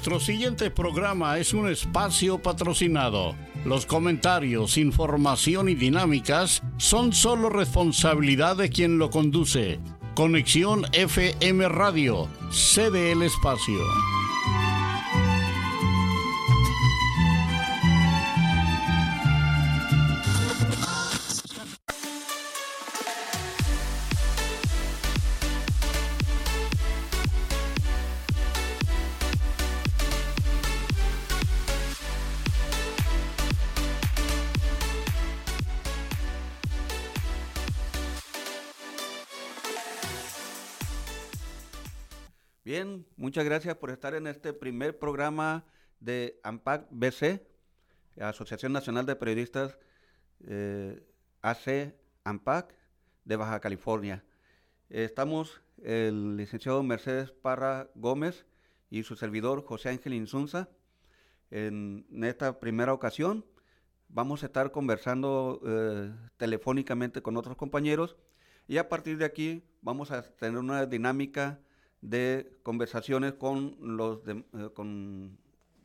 Nuestro 0.00 0.18
siguiente 0.18 0.70
programa 0.70 1.36
es 1.36 1.52
un 1.52 1.68
espacio 1.68 2.38
patrocinado. 2.38 3.36
Los 3.66 3.84
comentarios, 3.84 4.78
información 4.78 5.68
y 5.68 5.74
dinámicas 5.74 6.62
son 6.78 7.12
solo 7.12 7.50
responsabilidad 7.50 8.56
de 8.56 8.70
quien 8.70 8.96
lo 8.96 9.10
conduce. 9.10 9.78
Conexión 10.14 10.86
FM 10.94 11.68
Radio, 11.68 12.28
cede 12.50 13.12
el 13.12 13.20
espacio. 13.20 13.76
Muchas 43.30 43.44
gracias 43.44 43.76
por 43.76 43.92
estar 43.92 44.16
en 44.16 44.26
este 44.26 44.52
primer 44.52 44.98
programa 44.98 45.64
de 46.00 46.40
AMPAC 46.42 46.88
BC, 46.90 47.46
Asociación 48.20 48.72
Nacional 48.72 49.06
de 49.06 49.14
Periodistas 49.14 49.78
eh, 50.48 51.00
AC 51.40 51.94
AMPAC 52.24 52.74
de 53.24 53.36
Baja 53.36 53.60
California. 53.60 54.24
Estamos 54.88 55.62
el 55.80 56.36
licenciado 56.38 56.82
Mercedes 56.82 57.30
Parra 57.30 57.88
Gómez 57.94 58.46
y 58.90 59.04
su 59.04 59.14
servidor 59.14 59.64
José 59.64 59.90
Ángel 59.90 60.14
Insunza. 60.14 60.68
En 61.52 62.04
esta 62.24 62.58
primera 62.58 62.92
ocasión 62.92 63.46
vamos 64.08 64.42
a 64.42 64.46
estar 64.46 64.72
conversando 64.72 65.62
eh, 65.64 66.12
telefónicamente 66.36 67.22
con 67.22 67.36
otros 67.36 67.56
compañeros 67.56 68.16
y 68.66 68.78
a 68.78 68.88
partir 68.88 69.18
de 69.18 69.24
aquí 69.24 69.62
vamos 69.82 70.10
a 70.10 70.20
tener 70.22 70.58
una 70.58 70.84
dinámica 70.86 71.60
de 72.00 72.50
conversaciones 72.62 73.34
con 73.34 73.76
los 73.80 74.24
de- 74.24 74.44
eh, 74.54 74.70
con 74.74 75.36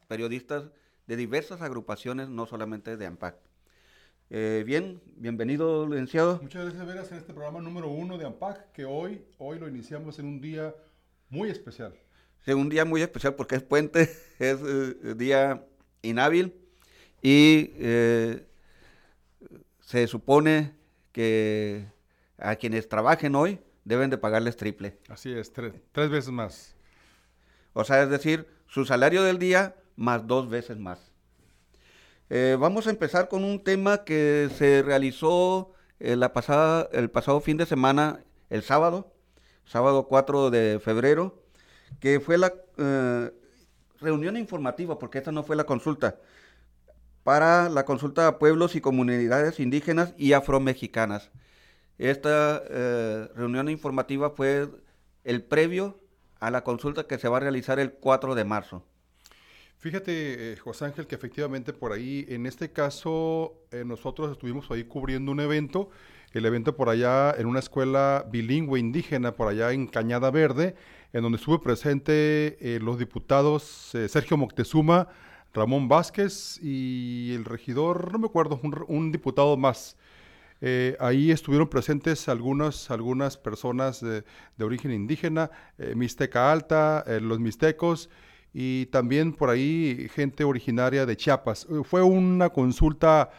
periodistas 0.07 0.69
de 1.07 1.15
diversas 1.15 1.61
agrupaciones, 1.61 2.29
no 2.29 2.45
solamente 2.45 2.97
de 2.97 3.05
AMPAC. 3.05 3.35
Eh, 4.29 4.63
bien, 4.65 5.01
bienvenido, 5.17 5.87
licenciado. 5.87 6.39
Muchas 6.41 6.63
gracias, 6.65 6.85
Veras, 6.87 7.11
en 7.11 7.17
este 7.19 7.33
programa 7.33 7.59
número 7.61 7.89
uno 7.89 8.17
de 8.17 8.25
AMPAC, 8.25 8.71
que 8.71 8.85
hoy, 8.85 9.23
hoy 9.37 9.59
lo 9.59 9.67
iniciamos 9.67 10.17
en 10.19 10.25
un 10.25 10.41
día 10.41 10.73
muy 11.29 11.49
especial. 11.49 11.93
Sí, 12.43 12.53
un 12.53 12.69
día 12.69 12.85
muy 12.85 13.01
especial 13.01 13.35
porque 13.35 13.55
es 13.55 13.63
puente, 13.63 14.01
es 14.39 14.59
eh, 14.63 15.15
día 15.15 15.63
inhábil 16.01 16.53
y 17.21 17.71
eh, 17.75 18.45
se 19.81 20.07
supone 20.07 20.73
que 21.11 21.85
a 22.37 22.55
quienes 22.55 22.87
trabajen 22.89 23.35
hoy 23.35 23.59
deben 23.85 24.09
de 24.09 24.17
pagarles 24.17 24.57
triple. 24.57 24.99
Así 25.07 25.31
es, 25.31 25.53
tre- 25.53 25.81
tres 25.93 26.09
veces 26.09 26.31
más. 26.31 26.75
O 27.73 27.83
sea, 27.85 28.03
es 28.03 28.09
decir, 28.09 28.47
su 28.67 28.83
salario 28.85 29.23
del 29.23 29.39
día 29.39 29.75
más 29.95 30.27
dos 30.27 30.49
veces 30.49 30.77
más. 30.77 31.11
Eh, 32.29 32.57
vamos 32.59 32.87
a 32.87 32.89
empezar 32.89 33.29
con 33.29 33.43
un 33.43 33.63
tema 33.63 34.03
que 34.03 34.49
se 34.57 34.81
realizó 34.81 35.73
eh, 35.99 36.15
la 36.15 36.33
pasada, 36.33 36.89
el 36.91 37.09
pasado 37.09 37.39
fin 37.39 37.57
de 37.57 37.65
semana, 37.65 38.23
el 38.49 38.63
sábado, 38.63 39.13
sábado 39.65 40.07
4 40.07 40.49
de 40.49 40.79
febrero, 40.83 41.43
que 41.99 42.19
fue 42.19 42.37
la 42.37 42.53
eh, 42.77 43.31
reunión 44.01 44.37
informativa, 44.37 44.97
porque 44.97 45.19
esta 45.19 45.31
no 45.31 45.43
fue 45.43 45.55
la 45.55 45.65
consulta, 45.65 46.19
para 47.23 47.69
la 47.69 47.85
consulta 47.85 48.27
a 48.27 48.39
pueblos 48.39 48.75
y 48.75 48.81
comunidades 48.81 49.59
indígenas 49.59 50.13
y 50.17 50.33
afromexicanas. 50.33 51.31
Esta 51.97 52.61
eh, 52.69 53.29
reunión 53.35 53.69
informativa 53.69 54.29
fue 54.31 54.67
el 55.23 55.43
previo 55.43 55.99
a 56.39 56.51
la 56.51 56.63
consulta 56.63 57.07
que 57.07 57.17
se 57.17 57.27
va 57.27 57.37
a 57.37 57.39
realizar 57.41 57.79
el 57.79 57.93
4 57.93 58.35
de 58.35 58.43
marzo. 58.43 58.83
Fíjate, 59.85 60.53
eh, 60.53 60.57
José 60.57 60.85
Ángel, 60.85 61.05
que 61.05 61.15
efectivamente 61.15 61.71
por 61.71 61.93
ahí, 61.93 62.25
en 62.29 62.47
este 62.47 62.71
caso, 62.71 63.53
eh, 63.71 63.83
nosotros 63.85 64.31
estuvimos 64.31 64.69
ahí 64.71 64.85
cubriendo 64.85 65.31
un 65.31 65.39
evento, 65.39 65.89
el 66.33 66.45
evento 66.45 66.75
por 66.75 66.89
allá 66.89 67.35
en 67.37 67.45
una 67.45 67.59
escuela 67.59 68.25
bilingüe 68.31 68.79
indígena, 68.79 69.35
por 69.35 69.47
allá 69.47 69.73
en 69.73 69.85
Cañada 69.87 70.31
Verde, 70.31 70.75
en 71.13 71.21
donde 71.21 71.37
estuvo 71.37 71.61
presente 71.61 72.57
eh, 72.59 72.79
los 72.81 72.97
diputados 72.97 73.91
Sergio 74.07 74.37
Moctezuma, 74.37 75.07
Ramón 75.53 75.87
Vázquez 75.87 76.59
y 76.63 77.33
el 77.35 77.45
regidor, 77.45 78.11
no 78.11 78.17
me 78.17 78.25
acuerdo, 78.25 78.59
un, 78.63 78.85
un 78.87 79.11
diputado 79.11 79.55
más. 79.55 79.97
Eh, 80.61 80.95
ahí 80.99 81.31
estuvieron 81.31 81.67
presentes 81.69 82.29
algunas, 82.29 82.89
algunas 82.89 83.37
personas 83.37 84.01
de, 84.01 84.23
de 84.57 84.65
origen 84.65 84.91
indígena, 84.91 85.51
eh, 85.77 85.93
Mixteca 85.95 86.51
Alta, 86.51 87.03
eh, 87.07 87.19
los 87.19 87.39
mixtecos 87.39 88.09
y 88.57 88.85
también 88.85 89.33
por 89.33 89.49
ahí 89.49 90.07
gente 90.13 90.45
originaria 90.45 91.05
de 91.05 91.17
Chiapas. 91.17 91.67
Eh, 91.69 91.81
Fue 91.83 92.01
una 92.01 92.49
consulta 92.49 93.29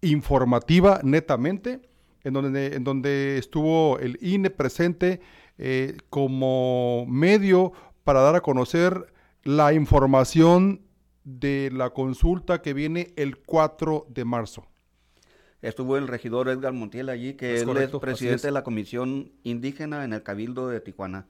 informativa 0.00 0.98
netamente, 1.04 1.80
en 2.24 2.32
donde, 2.32 2.74
en 2.74 2.82
donde 2.82 3.38
estuvo 3.38 4.00
el 4.00 4.18
INE 4.20 4.50
presente 4.50 5.20
eh, 5.58 5.96
como 6.10 7.06
medio 7.06 7.72
para 8.02 8.20
dar 8.20 8.34
a 8.34 8.40
conocer 8.40 9.12
la 9.44 9.72
información 9.72 10.80
de 11.22 11.70
la 11.72 11.90
consulta 11.90 12.60
que 12.60 12.74
viene 12.74 13.12
el 13.16 13.36
4 13.38 14.06
de 14.08 14.24
marzo. 14.24 14.66
Estuvo 15.64 15.96
el 15.96 16.08
regidor 16.08 16.50
Edgar 16.50 16.74
Montiel 16.74 17.08
allí, 17.08 17.34
que 17.34 17.54
Es 17.54 17.62
él 17.62 17.68
correcto, 17.68 17.96
es 17.96 18.00
presidente 18.02 18.36
es. 18.36 18.42
de 18.42 18.50
la 18.50 18.62
Comisión 18.62 19.32
Indígena 19.44 20.04
en 20.04 20.12
el 20.12 20.22
Cabildo 20.22 20.68
de 20.68 20.80
Tijuana. 20.80 21.26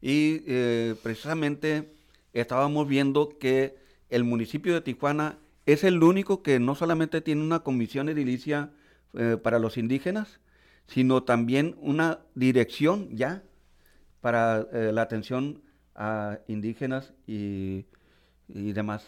Y 0.00 0.42
eh, 0.46 0.94
precisamente 1.02 1.92
estábamos 2.32 2.88
viendo 2.88 3.36
que 3.38 3.76
el 4.08 4.24
municipio 4.24 4.72
de 4.72 4.80
Tijuana 4.80 5.38
es 5.66 5.84
el 5.84 6.02
único 6.02 6.42
que 6.42 6.60
no 6.60 6.74
solamente 6.74 7.20
tiene 7.20 7.42
una 7.42 7.58
comisión 7.58 8.08
edilicia 8.08 8.70
eh, 9.12 9.36
para 9.36 9.58
los 9.58 9.76
indígenas, 9.76 10.40
sino 10.86 11.24
también 11.24 11.76
una 11.80 12.20
dirección 12.34 13.14
ya 13.14 13.42
para 14.22 14.66
eh, 14.72 14.92
la 14.94 15.02
atención 15.02 15.60
a 15.94 16.38
indígenas 16.48 17.12
y, 17.26 17.84
y 18.48 18.72
demás. 18.72 19.04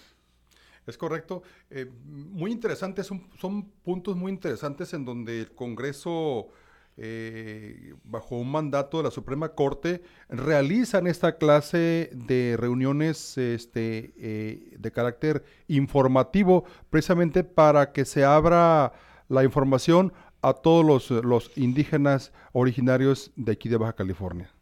Es 0.90 0.98
correcto. 0.98 1.42
Eh, 1.70 1.88
muy 2.04 2.50
interesantes, 2.50 3.06
son, 3.06 3.70
puntos 3.84 4.16
muy 4.16 4.32
interesantes 4.32 4.92
en 4.92 5.04
donde 5.04 5.40
el 5.42 5.52
Congreso, 5.52 6.48
eh, 6.96 7.94
bajo 8.02 8.36
un 8.36 8.50
mandato 8.50 8.98
de 8.98 9.04
la 9.04 9.10
Suprema 9.12 9.50
Corte, 9.50 10.02
realizan 10.28 11.06
esta 11.06 11.38
clase 11.38 12.10
de 12.12 12.56
reuniones 12.58 13.38
este, 13.38 14.12
eh, 14.16 14.74
de 14.76 14.90
carácter 14.90 15.44
informativo, 15.68 16.64
precisamente 16.90 17.44
para 17.44 17.92
que 17.92 18.04
se 18.04 18.24
abra 18.24 18.92
la 19.28 19.44
información 19.44 20.12
a 20.42 20.54
todos 20.54 20.84
los, 20.84 21.24
los 21.24 21.56
indígenas 21.56 22.32
originarios 22.52 23.30
de 23.36 23.52
aquí 23.52 23.68
de 23.68 23.76
Baja 23.76 23.92
California. 23.92 24.52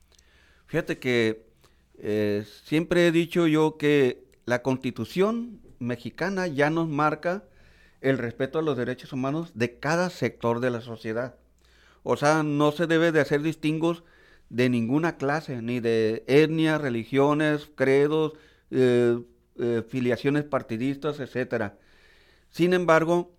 Fíjate 0.67 0.99
que 0.99 1.49
siempre 2.65 3.07
he 3.07 3.13
dicho 3.13 3.47
yo 3.47 3.79
que 3.79 4.29
la 4.45 4.63
constitución 4.63 5.61
mexicana 5.79 6.47
ya 6.47 6.71
nos 6.71 6.89
marca 6.89 7.45
el 8.01 8.19
respeto 8.19 8.59
a 8.59 8.63
los 8.63 8.77
derechos 8.77 9.13
humanos 9.13 9.53
de 9.55 9.79
cada 9.79 10.11
sector 10.11 10.61
de 10.61 10.71
la 10.71 10.81
sociedad. 10.81 11.35
O 12.03 12.17
sea, 12.17 12.43
no 12.43 12.73
se 12.73 12.87
debe 12.87 13.13
de 13.13 13.21
hacer 13.21 13.43
distingos 13.43 14.05
de 14.51 14.69
ninguna 14.71 15.17
clase, 15.17 15.61
ni 15.63 15.81
de 15.81 16.25
etnias, 16.27 16.81
religiones, 16.81 17.71
credos, 17.75 18.33
eh, 18.71 19.21
eh, 19.59 19.83
filiaciones 19.89 20.45
partidistas, 20.45 21.21
etcétera. 21.21 21.77
Sin 22.51 22.73
embargo, 22.73 23.33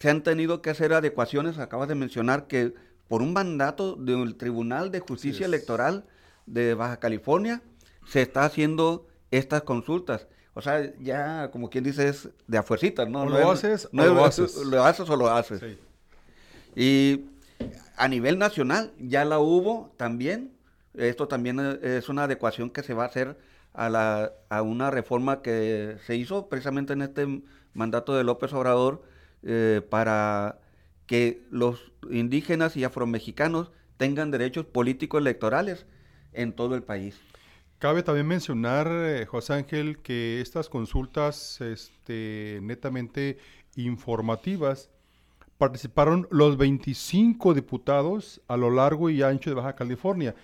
se 0.00 0.10
han 0.10 0.22
tenido 0.22 0.62
que 0.62 0.70
hacer 0.70 0.92
adecuaciones. 0.92 1.58
Acabas 1.58 1.88
de 1.88 1.94
mencionar 1.94 2.46
que 2.46 2.74
por 3.08 3.22
un 3.22 3.32
mandato 3.32 3.96
del 3.96 4.36
Tribunal 4.36 4.90
de 4.90 5.00
Justicia. 5.00 5.46
Electoral 5.46 6.06
de 6.46 6.74
Baja 6.74 6.98
California 6.98 7.62
se 8.06 8.22
está 8.22 8.44
haciendo 8.44 9.06
estas 9.30 9.62
consultas. 9.62 10.28
O 10.58 10.62
sea, 10.62 10.90
ya 11.00 11.50
como 11.50 11.68
quien 11.68 11.84
dice 11.84 12.08
es 12.08 12.30
de 12.46 12.56
afuercitas, 12.56 13.06
¿no? 13.10 13.22
O 13.22 13.24
No 13.26 13.30
lo 13.32 13.52
es- 13.52 13.58
haces 13.64 13.84
o 13.84 13.88
no 13.92 14.02
es- 14.04 14.08
lo 14.10 14.24
haces. 14.24 14.56
Lo 14.64 14.84
haces 14.84 15.10
o 15.10 15.16
lo 15.16 15.30
haces. 15.30 15.60
Sí. 15.60 15.78
Y 16.74 17.24
a 17.96 18.08
nivel 18.08 18.38
nacional 18.38 18.92
ya 18.98 19.24
la 19.26 19.38
hubo 19.38 19.92
también. 19.98 20.52
Esto 20.94 21.28
también 21.28 21.60
eh, 21.60 21.98
es 21.98 22.08
una 22.08 22.24
adecuación 22.24 22.70
que 22.70 22.82
se 22.82 22.94
va 22.94 23.04
a 23.04 23.08
hacer 23.08 23.36
a, 23.74 23.90
la, 23.90 24.32
a 24.48 24.62
una 24.62 24.90
reforma 24.90 25.42
que 25.42 25.98
se 26.06 26.16
hizo 26.16 26.48
precisamente 26.48 26.94
en 26.94 27.02
este 27.02 27.42
mandato 27.74 28.14
de 28.16 28.24
López 28.24 28.52
Obrador 28.54 29.02
eh, 29.42 29.82
para 29.90 30.58
que 31.06 31.42
los 31.50 31.92
indígenas 32.10 32.76
y 32.78 32.84
afromexicanos 32.84 33.70
tengan 33.98 34.30
derechos 34.30 34.64
políticos 34.64 35.20
electorales 35.20 35.84
en 36.32 36.52
todo 36.54 36.74
el 36.74 36.82
país. 36.82 37.18
Cabe 37.78 38.02
también 38.02 38.26
mencionar, 38.26 38.88
eh, 38.90 39.26
José 39.26 39.52
Ángel, 39.52 39.98
que 39.98 40.40
estas 40.40 40.70
consultas 40.70 41.60
este, 41.60 42.58
netamente 42.62 43.38
informativas 43.76 44.88
participaron 45.58 46.26
los 46.30 46.56
25 46.56 47.52
diputados 47.52 48.40
a 48.48 48.56
lo 48.56 48.70
largo 48.70 49.10
y 49.10 49.22
ancho 49.22 49.50
de 49.50 49.56
Baja 49.56 49.74
California. 49.74 50.34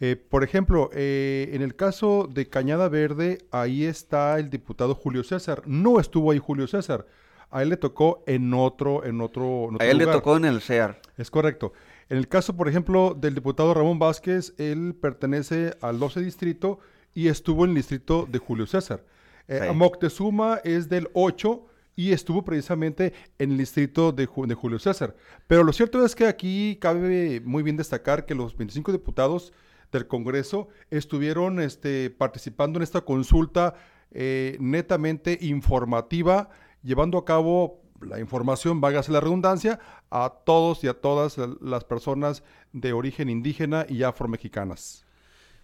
Eh, 0.00 0.14
por 0.14 0.44
ejemplo, 0.44 0.90
eh, 0.92 1.50
en 1.52 1.62
el 1.62 1.74
caso 1.74 2.28
de 2.32 2.48
Cañada 2.48 2.88
Verde, 2.88 3.38
ahí 3.50 3.84
está 3.84 4.38
el 4.38 4.48
diputado 4.48 4.94
Julio 4.94 5.24
César. 5.24 5.62
No 5.66 5.98
estuvo 5.98 6.30
ahí 6.30 6.38
Julio 6.38 6.68
César. 6.68 7.06
A 7.50 7.62
él 7.62 7.70
le 7.70 7.76
tocó 7.76 8.22
en 8.26 8.54
otro, 8.54 9.04
en 9.04 9.20
otro, 9.20 9.70
a 9.80 9.84
él 9.84 9.98
le 9.98 10.06
tocó 10.06 10.36
en 10.36 10.44
el 10.44 10.60
CEAR. 10.60 11.00
Es 11.16 11.30
correcto. 11.30 11.72
En 12.10 12.16
el 12.16 12.28
caso, 12.28 12.56
por 12.56 12.68
ejemplo, 12.68 13.14
del 13.14 13.34
diputado 13.34 13.74
Ramón 13.74 13.98
Vázquez, 13.98 14.54
él 14.56 14.94
pertenece 14.94 15.74
al 15.80 15.98
12 15.98 16.20
distrito 16.20 16.78
y 17.14 17.28
estuvo 17.28 17.64
en 17.64 17.70
el 17.70 17.76
distrito 17.76 18.26
de 18.30 18.38
Julio 18.38 18.66
César. 18.66 19.04
Eh, 19.46 19.72
Moctezuma 19.74 20.60
es 20.64 20.88
del 20.88 21.08
8 21.12 21.66
y 21.96 22.12
estuvo 22.12 22.44
precisamente 22.44 23.12
en 23.38 23.52
el 23.52 23.58
distrito 23.58 24.12
de, 24.12 24.26
de, 24.26 24.54
Julio 24.54 24.78
César. 24.78 25.16
Pero 25.46 25.64
lo 25.64 25.72
cierto 25.72 26.04
es 26.04 26.14
que 26.14 26.26
aquí 26.26 26.78
cabe 26.80 27.40
muy 27.44 27.62
bien 27.62 27.76
destacar 27.76 28.24
que 28.24 28.34
los 28.34 28.56
25 28.56 28.92
diputados 28.92 29.52
del 29.90 30.06
Congreso 30.06 30.68
estuvieron 30.90 31.60
este, 31.60 32.10
participando 32.10 32.78
en 32.78 32.84
esta 32.84 33.00
consulta 33.00 33.74
eh, 34.12 34.56
netamente 34.60 35.38
informativa, 35.40 36.50
llevando 36.82 37.18
a 37.18 37.24
cabo 37.24 37.82
la 38.00 38.20
información, 38.20 38.80
vágase 38.80 39.12
la 39.12 39.20
redundancia, 39.20 39.80
a 40.10 40.32
todos 40.44 40.84
y 40.84 40.88
a 40.88 40.94
todas 40.94 41.36
las 41.60 41.84
personas 41.84 42.42
de 42.72 42.92
origen 42.92 43.28
indígena 43.28 43.86
y 43.88 44.02
afromexicanas. 44.02 45.04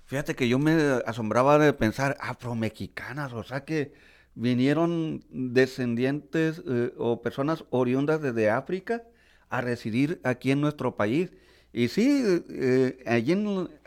Fíjate 0.07 0.35
que 0.35 0.49
yo 0.49 0.59
me 0.59 0.73
asombraba 1.07 1.59
de 1.59 1.73
pensar 1.73 2.17
afromexicanas, 2.21 3.33
o 3.33 3.43
sea 3.43 3.65
que 3.65 3.93
vinieron 4.35 5.25
descendientes 5.31 6.63
eh, 6.67 6.93
o 6.99 7.23
personas 7.23 7.65
oriundas 7.71 8.21
desde 8.21 8.51
África 8.51 9.03
a 9.49 9.61
residir 9.61 10.21
aquí 10.25 10.51
en 10.51 10.61
nuestro 10.61 10.97
país. 10.97 11.33
Y 11.73 11.89
sí, 11.89 12.43
eh, 12.51 13.03
allí 13.07 13.33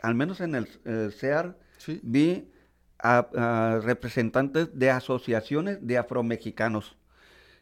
al 0.02 0.14
menos 0.14 0.40
en 0.40 0.54
el 0.54 0.68
eh, 0.84 1.10
CEAR 1.12 1.56
vi 2.02 2.48
a, 2.98 3.80
representantes 3.82 4.76
de 4.76 4.90
asociaciones 4.90 5.86
de 5.86 5.98
afromexicanos. 5.98 6.96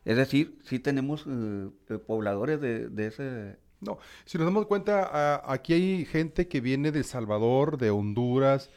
Es 0.06 0.16
decir, 0.16 0.56
sí 0.62 0.78
tenemos 0.78 1.26
eh, 1.26 1.68
eh, 1.90 1.98
pobladores 1.98 2.60
de, 2.60 3.06
ese... 3.06 3.56
No, 3.80 3.98
si 4.24 4.38
nos 4.38 4.46
damos 4.46 4.66
cuenta, 4.66 5.42
aquí 5.52 5.74
hay 5.74 6.04
gente 6.06 6.46
que 6.46 6.60
viene 6.60 6.92
de 6.92 7.02
Salvador, 7.02 7.76
de 7.76 7.90
Honduras, 7.90 8.70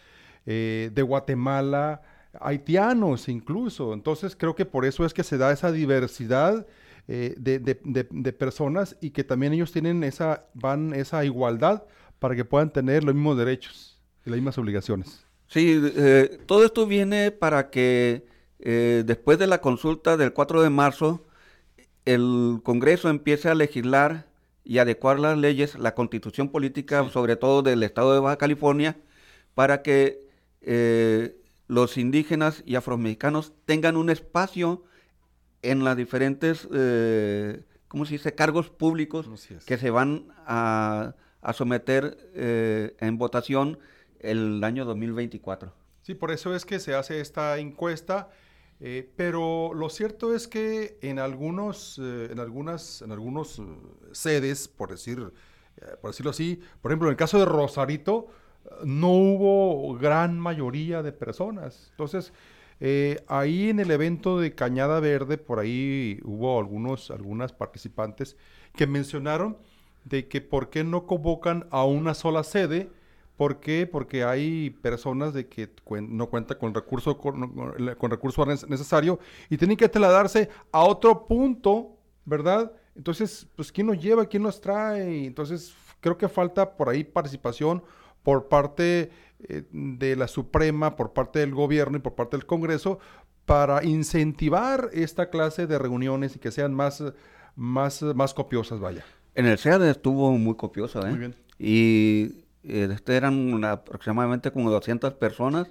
eh, 0.48 0.90
de 0.92 1.02
Guatemala, 1.04 2.02
haitianos 2.42 3.30
incluso. 3.30 3.94
Entonces 3.94 4.36
creo 4.36 4.56
que 4.56 4.66
por 4.66 4.86
eso 4.86 5.06
es 5.06 5.14
que 5.14 5.24
se 5.24 5.38
da 5.38 5.52
esa 5.52 5.72
diversidad 5.72 6.66
de, 7.08 8.36
personas 8.38 8.98
y 9.00 9.12
que 9.12 9.24
también 9.24 9.54
ellos 9.54 9.72
tienen 9.72 10.04
esa, 10.04 10.48
van 10.56 10.94
esa 10.94 11.24
igualdad 11.26 11.84
para 12.18 12.36
que 12.36 12.44
puedan 12.44 12.72
tener 12.74 13.04
los 13.04 13.14
mismos 13.14 13.38
derechos 13.38 14.00
y 14.26 14.32
las 14.32 14.38
mismas 14.38 14.58
obligaciones. 14.58 15.26
Sí, 15.48 15.80
todo 16.48 16.66
esto 16.66 16.86
viene 16.88 17.32
para 17.32 17.70
que 17.70 18.26
eh, 18.60 19.04
después 19.06 19.40
de 19.40 19.48
la 19.48 19.62
consulta 19.62 20.18
del 20.18 20.34
4 20.34 20.62
de 20.62 20.70
marzo, 20.70 21.26
el 22.06 22.60
Congreso 22.64 23.10
empieza 23.10 23.52
a 23.52 23.56
legislar 23.56 24.28
y 24.64 24.80
adecuar 24.80 25.20
las 25.20 25.38
leyes, 25.38 25.76
la 25.80 25.96
constitución 25.96 26.50
política, 26.50 27.08
sobre 27.10 27.36
todo 27.36 27.62
del 27.62 27.84
estado 27.84 28.14
de 28.14 28.20
Baja 28.20 28.38
California, 28.38 28.98
para 29.56 29.82
que 29.82 30.28
eh, 30.62 31.36
los 31.68 31.98
indígenas 31.98 32.64
y 32.66 32.76
afromexicanos 32.76 33.54
tengan 33.66 33.96
un 33.96 34.10
espacio 34.10 34.84
en 35.62 35.84
las 35.84 35.96
diferentes, 35.98 36.68
eh, 36.74 37.64
¿cómo 37.88 38.06
se 38.06 38.14
dice?, 38.14 38.36
cargos 38.36 38.70
públicos 38.70 39.30
que 39.66 39.78
se 39.78 39.90
van 39.90 40.28
a, 40.46 41.16
a 41.42 41.54
someter 41.54 42.18
en 42.34 43.18
votación 43.18 43.80
el 44.20 44.64
año 44.64 44.86
2024. 44.86 45.74
Sí, 46.02 46.16
por 46.16 46.32
eso 46.32 46.56
es 46.56 46.66
que 46.66 46.80
se 46.80 46.96
hace 46.96 47.20
esta 47.22 47.58
encuesta 47.58 48.30
eh, 48.82 49.10
pero 49.16 49.74
lo 49.74 49.90
cierto 49.90 50.34
es 50.34 50.48
que 50.48 50.98
en 51.02 51.20
algunos, 51.20 52.00
eh, 52.02 52.30
en 52.32 52.40
algunas, 52.40 53.02
en 53.02 53.12
algunos 53.12 53.60
eh, 53.60 53.64
sedes, 54.12 54.68
por 54.70 54.92
decir, 54.92 55.34
por 56.02 56.12
decirlo 56.12 56.32
así, 56.32 56.62
por 56.82 56.92
ejemplo, 56.92 57.08
en 57.08 57.12
el 57.12 57.18
caso 57.18 57.40
de 57.40 57.46
Rosarito, 57.46 58.28
no 58.84 59.12
hubo 59.12 59.98
gran 59.98 60.40
mayoría 60.40 61.02
de 61.02 61.12
personas. 61.12 61.88
Entonces, 61.92 62.34
ahí 63.28 63.70
en 63.70 63.80
el 63.80 63.92
evento 63.92 64.40
de 64.40 64.56
Cañada 64.56 65.00
Verde, 65.00 65.38
por 65.38 65.60
ahí 65.60 66.20
hubo 66.24 66.60
algunos, 66.60 67.12
algunas 67.12 67.54
participantes 67.54 68.36
que 68.76 68.88
mencionaron 68.88 69.58
de 70.04 70.28
que 70.28 70.42
por 70.42 70.70
qué 70.70 70.84
no 70.84 71.06
convocan 71.06 71.68
a 71.72 71.86
una 71.86 72.14
sola 72.14 72.44
sede 72.44 72.90
¿Por 73.40 73.62
qué? 73.62 73.88
Porque 73.88 74.26
hay 74.26 74.70
personas 74.70 75.34
de 75.34 75.48
que 75.48 75.70
no 76.02 76.30
cuentan 76.30 76.58
con 76.58 76.74
recurso, 76.74 77.18
con, 77.18 78.12
recurso 78.12 78.46
necesario 78.46 79.18
y 79.50 79.56
tienen 79.56 79.78
que 79.78 79.88
trasladarse 79.88 80.50
a 80.74 80.84
otro 80.84 81.26
punto, 81.26 81.96
¿verdad? 82.26 82.74
Entonces, 82.98 83.48
pues, 83.56 83.72
¿quién 83.72 83.88
nos 83.88 83.98
lleva? 83.98 84.26
¿Quién 84.26 84.44
nos 84.44 84.60
trae? 84.60 85.26
Entonces, 85.26 85.74
creo 86.02 86.18
que 86.18 86.28
falta 86.28 86.76
por 86.76 86.90
ahí 86.90 87.06
participación 87.06 87.82
por 88.24 88.50
parte 88.50 89.10
eh, 89.48 89.64
de 89.72 90.18
la 90.18 90.28
Suprema, 90.28 90.98
por 90.98 91.14
parte 91.14 91.40
del 91.40 91.56
gobierno 91.56 91.96
y 91.96 92.02
por 92.02 92.16
parte 92.16 92.36
del 92.36 92.46
Congreso 92.46 93.00
para 93.46 93.86
incentivar 93.86 94.90
esta 94.92 95.30
clase 95.30 95.66
de 95.66 95.80
reuniones 95.80 96.36
y 96.36 96.40
que 96.40 96.52
sean 96.52 96.74
más, 96.74 97.02
más, 97.56 98.02
más 98.04 98.34
copiosas, 98.34 98.82
vaya. 98.82 99.06
En 99.34 99.46
el 99.46 99.58
SEAD 99.58 99.88
estuvo 99.88 100.30
muy 100.34 100.56
copiosa, 100.56 101.00
¿eh? 101.08 101.12
Muy 101.12 101.20
bien. 101.20 101.36
Y 101.58 102.49
este 102.64 103.16
eran 103.16 103.64
aproximadamente 103.64 104.52
como 104.52 104.70
200 104.72 105.14
personas, 105.14 105.68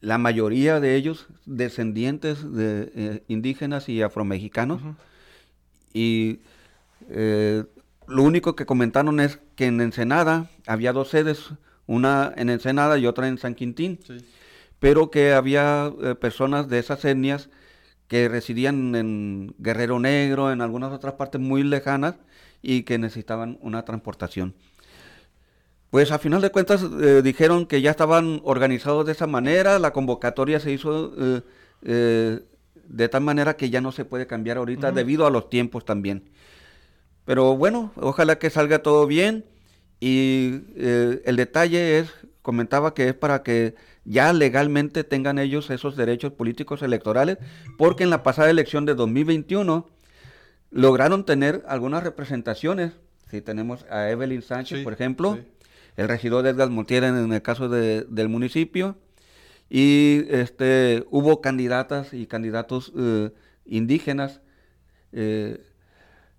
la 0.00 0.18
mayoría 0.18 0.80
de 0.80 0.94
ellos 0.94 1.26
descendientes 1.46 2.52
de 2.52 2.92
eh, 2.94 3.22
indígenas 3.28 3.88
y 3.88 4.02
afromexicanos. 4.02 4.82
Y 5.92 6.40
eh, 7.08 7.64
lo 8.06 8.22
único 8.22 8.54
que 8.54 8.66
comentaron 8.66 9.20
es 9.20 9.38
que 9.56 9.66
en 9.66 9.80
Ensenada 9.80 10.50
había 10.66 10.92
dos 10.92 11.08
sedes, 11.08 11.50
una 11.86 12.32
en 12.36 12.50
Ensenada 12.50 12.98
y 12.98 13.06
otra 13.06 13.28
en 13.28 13.38
San 13.38 13.54
Quintín, 13.54 13.98
pero 14.78 15.10
que 15.10 15.32
había 15.32 15.92
personas 16.20 16.68
de 16.68 16.78
esas 16.78 17.04
etnias 17.04 17.48
que 18.08 18.28
residían 18.28 18.94
en 18.94 19.54
Guerrero 19.58 19.98
Negro, 19.98 20.52
en 20.52 20.60
algunas 20.60 20.92
otras 20.92 21.14
partes 21.14 21.40
muy 21.40 21.62
lejanas 21.62 22.16
y 22.62 22.82
que 22.82 22.98
necesitaban 22.98 23.58
una 23.60 23.84
transportación. 23.84 24.54
Pues 25.96 26.12
a 26.12 26.18
final 26.18 26.42
de 26.42 26.50
cuentas 26.50 26.84
eh, 27.00 27.22
dijeron 27.24 27.64
que 27.64 27.80
ya 27.80 27.90
estaban 27.90 28.42
organizados 28.44 29.06
de 29.06 29.12
esa 29.12 29.26
manera, 29.26 29.78
la 29.78 29.94
convocatoria 29.94 30.60
se 30.60 30.70
hizo 30.70 31.14
eh, 31.18 31.40
eh, 31.84 32.40
de 32.86 33.08
tal 33.08 33.22
manera 33.22 33.56
que 33.56 33.70
ya 33.70 33.80
no 33.80 33.92
se 33.92 34.04
puede 34.04 34.26
cambiar 34.26 34.58
ahorita 34.58 34.92
debido 34.92 35.26
a 35.26 35.30
los 35.30 35.48
tiempos 35.48 35.86
también. 35.86 36.24
Pero 37.24 37.56
bueno, 37.56 37.92
ojalá 37.96 38.38
que 38.38 38.50
salga 38.50 38.82
todo 38.82 39.06
bien 39.06 39.46
y 39.98 40.60
el 40.76 41.36
detalle 41.36 42.00
es, 42.00 42.12
comentaba 42.42 42.92
que 42.92 43.08
es 43.08 43.14
para 43.14 43.42
que 43.42 43.74
ya 44.04 44.34
legalmente 44.34 45.02
tengan 45.02 45.38
ellos 45.38 45.70
esos 45.70 45.96
derechos 45.96 46.30
políticos 46.30 46.82
electorales, 46.82 47.38
porque 47.78 48.04
en 48.04 48.10
la 48.10 48.22
pasada 48.22 48.50
elección 48.50 48.84
de 48.84 48.94
2021 48.94 49.88
lograron 50.70 51.24
tener 51.24 51.64
algunas 51.66 52.04
representaciones. 52.04 52.92
Si 53.30 53.40
tenemos 53.40 53.86
a 53.90 54.10
Evelyn 54.10 54.42
Sánchez, 54.42 54.84
por 54.84 54.92
ejemplo, 54.92 55.38
el 55.96 56.08
regidor 56.08 56.46
Edgar 56.46 56.70
Montiel 56.70 57.04
en 57.04 57.32
el 57.32 57.42
caso 57.42 57.68
del 57.68 58.28
municipio. 58.28 58.96
Y 59.68 60.24
este, 60.28 61.04
hubo 61.10 61.40
candidatas 61.40 62.14
y 62.14 62.26
candidatos 62.26 62.92
eh, 62.96 63.30
indígenas, 63.64 64.40
eh, 65.12 65.64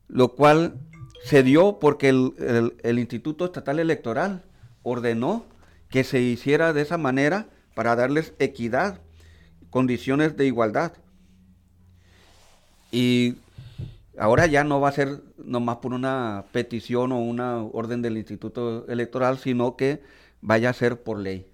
lo 0.07 0.35
cual 0.35 0.79
se 1.23 1.43
dio 1.43 1.79
porque 1.79 2.09
el, 2.09 2.99
Instituto 2.99 3.45
Estatal 3.45 3.79
Electoral 3.79 4.43
ordenó 4.83 5.45
que 5.89 6.03
se 6.03 6.21
hiciera 6.21 6.71
de 6.71 6.81
esa 6.81 6.97
manera 6.97 7.47
para 7.75 7.95
darles 7.95 8.33
equidad, 8.39 9.01
condiciones 9.69 10.37
de 10.37 10.45
igualdad. 10.45 10.93
Y 12.91 13.35
ahora 14.17 14.45
ya 14.47 14.63
no 14.63 14.79
va 14.81 14.89
a 14.89 14.93
ser 14.93 15.21
nomás 15.37 15.77
por 15.77 15.93
una 15.93 16.45
petición 16.51 17.11
o 17.11 17.19
una 17.19 17.61
orden 17.63 18.01
del 18.01 18.17
Instituto 18.17 18.85
Electoral, 18.87 19.37
sino 19.37 19.75
que 19.75 20.01
vaya 20.41 20.69
a 20.69 20.73
ser 20.73 21.01
por 21.01 21.19
ley. 21.19 21.47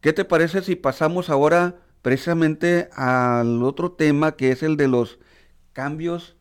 ¿Qué 0.00 0.12
te 0.12 0.24
parece 0.24 0.62
si 0.62 0.76
pasamos 0.76 1.30
ahora 1.30 1.76
precisamente 2.02 2.88
al 2.94 3.62
otro 3.62 3.92
tema 3.92 4.36
que 4.36 4.50
es 4.50 4.62
el 4.62 4.76
de 4.76 4.88
los 4.88 5.18
cambios 5.72 6.36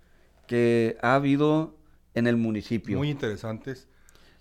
que 0.47 0.97
ha 1.01 1.15
habido 1.15 1.75
en 2.13 2.27
el 2.27 2.37
municipio? 2.37 2.97
Muy 2.97 3.09
interesantes. 3.09 3.87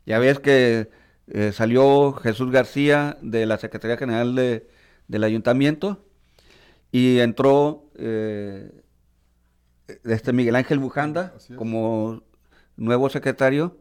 Ya 0.05 0.19
ves 0.19 0.41
que 0.41 0.91
eh, 1.29 1.53
salió 1.53 2.13
Jesús 2.15 2.51
García 2.51 3.17
de 3.23 3.47
la 3.47 3.59
Secretaría 3.59 3.97
General 3.97 4.35
del 4.35 5.25
Ayuntamiento 5.25 6.05
y 6.91 7.21
entró 7.21 7.85
eh, 7.97 8.82
este 10.05 10.33
Miguel 10.33 10.57
Ángel 10.57 10.79
Bujanda 10.79 11.35
como 11.57 12.23
nuevo 12.77 13.09
secretario, 13.11 13.77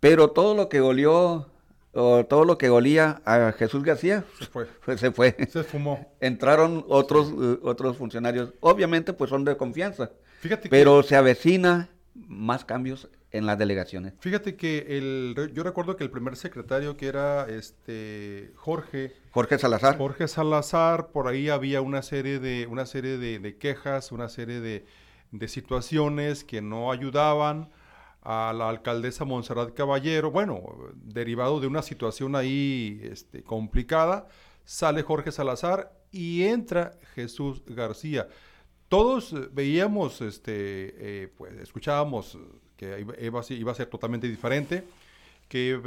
pero 0.00 0.30
todo 0.30 0.54
lo 0.54 0.68
que 0.68 0.80
olió 0.80 1.50
o 1.92 2.24
todo 2.26 2.44
lo 2.44 2.58
que 2.58 2.70
olía 2.70 3.22
a 3.24 3.52
Jesús 3.52 3.82
García 3.82 4.24
se 4.38 4.46
fue. 4.46 4.68
se 4.96 5.10
fue. 5.10 5.36
Se 5.50 5.64
fumó. 5.64 6.14
Entraron 6.20 6.84
otros 6.88 7.30
eh, 7.30 7.58
otros 7.62 7.96
funcionarios, 7.96 8.54
obviamente 8.60 9.12
pues 9.12 9.30
son 9.30 9.44
de 9.44 9.56
confianza. 9.56 10.10
Fíjate 10.40 10.68
pero 10.68 11.02
se 11.02 11.16
avecina 11.16 11.88
más 12.14 12.64
cambios 12.64 13.08
en 13.30 13.46
las 13.46 13.58
delegaciones. 13.58 14.14
Fíjate 14.20 14.56
que 14.56 14.86
el, 14.88 15.52
yo 15.52 15.62
recuerdo 15.62 15.96
que 15.96 16.04
el 16.04 16.10
primer 16.10 16.36
secretario 16.36 16.96
que 16.96 17.08
era 17.08 17.46
este 17.48 18.52
Jorge 18.56 19.12
Jorge 19.30 19.58
Salazar. 19.58 19.98
Jorge 19.98 20.28
Salazar, 20.28 21.08
por 21.08 21.28
ahí 21.28 21.48
había 21.48 21.80
una 21.80 22.02
serie 22.02 22.38
de 22.38 22.66
una 22.66 22.86
serie 22.86 23.18
de, 23.18 23.56
quejas, 23.56 24.12
una 24.12 24.28
serie 24.28 24.60
de, 24.60 24.84
de, 25.30 25.48
situaciones 25.48 26.44
que 26.44 26.60
no 26.60 26.92
ayudaban 26.92 27.70
a 28.22 28.52
la 28.56 28.68
alcaldesa 28.68 29.24
Monserrat 29.24 29.74
Caballero. 29.74 30.30
Bueno, 30.30 30.62
derivado 30.94 31.60
de 31.60 31.66
una 31.66 31.82
situación 31.82 32.36
ahí 32.36 33.00
este, 33.02 33.42
complicada, 33.42 34.28
sale 34.64 35.02
Jorge 35.02 35.32
Salazar 35.32 35.92
y 36.10 36.44
entra 36.44 36.98
Jesús 37.14 37.62
García. 37.66 38.28
Todos 38.88 39.34
veíamos, 39.52 40.20
este, 40.20 41.22
eh, 41.24 41.28
pues 41.36 41.52
escuchábamos 41.60 42.38
que 42.76 43.06
iba, 43.20 43.42
iba 43.48 43.72
a 43.72 43.74
ser 43.74 43.86
totalmente 43.86 44.28
diferente, 44.28 44.84
que 45.48 45.80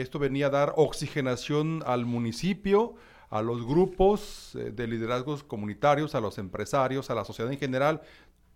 esto 0.00 0.18
venía 0.18 0.46
a 0.46 0.50
dar 0.50 0.72
oxigenación 0.76 1.82
al 1.86 2.06
municipio, 2.06 2.94
a 3.30 3.42
los 3.42 3.64
grupos 3.64 4.56
eh, 4.56 4.72
de 4.72 4.86
liderazgos 4.86 5.44
comunitarios, 5.44 6.14
a 6.14 6.20
los 6.20 6.38
empresarios, 6.38 7.10
a 7.10 7.14
la 7.14 7.24
sociedad 7.24 7.52
en 7.52 7.58
general. 7.58 8.02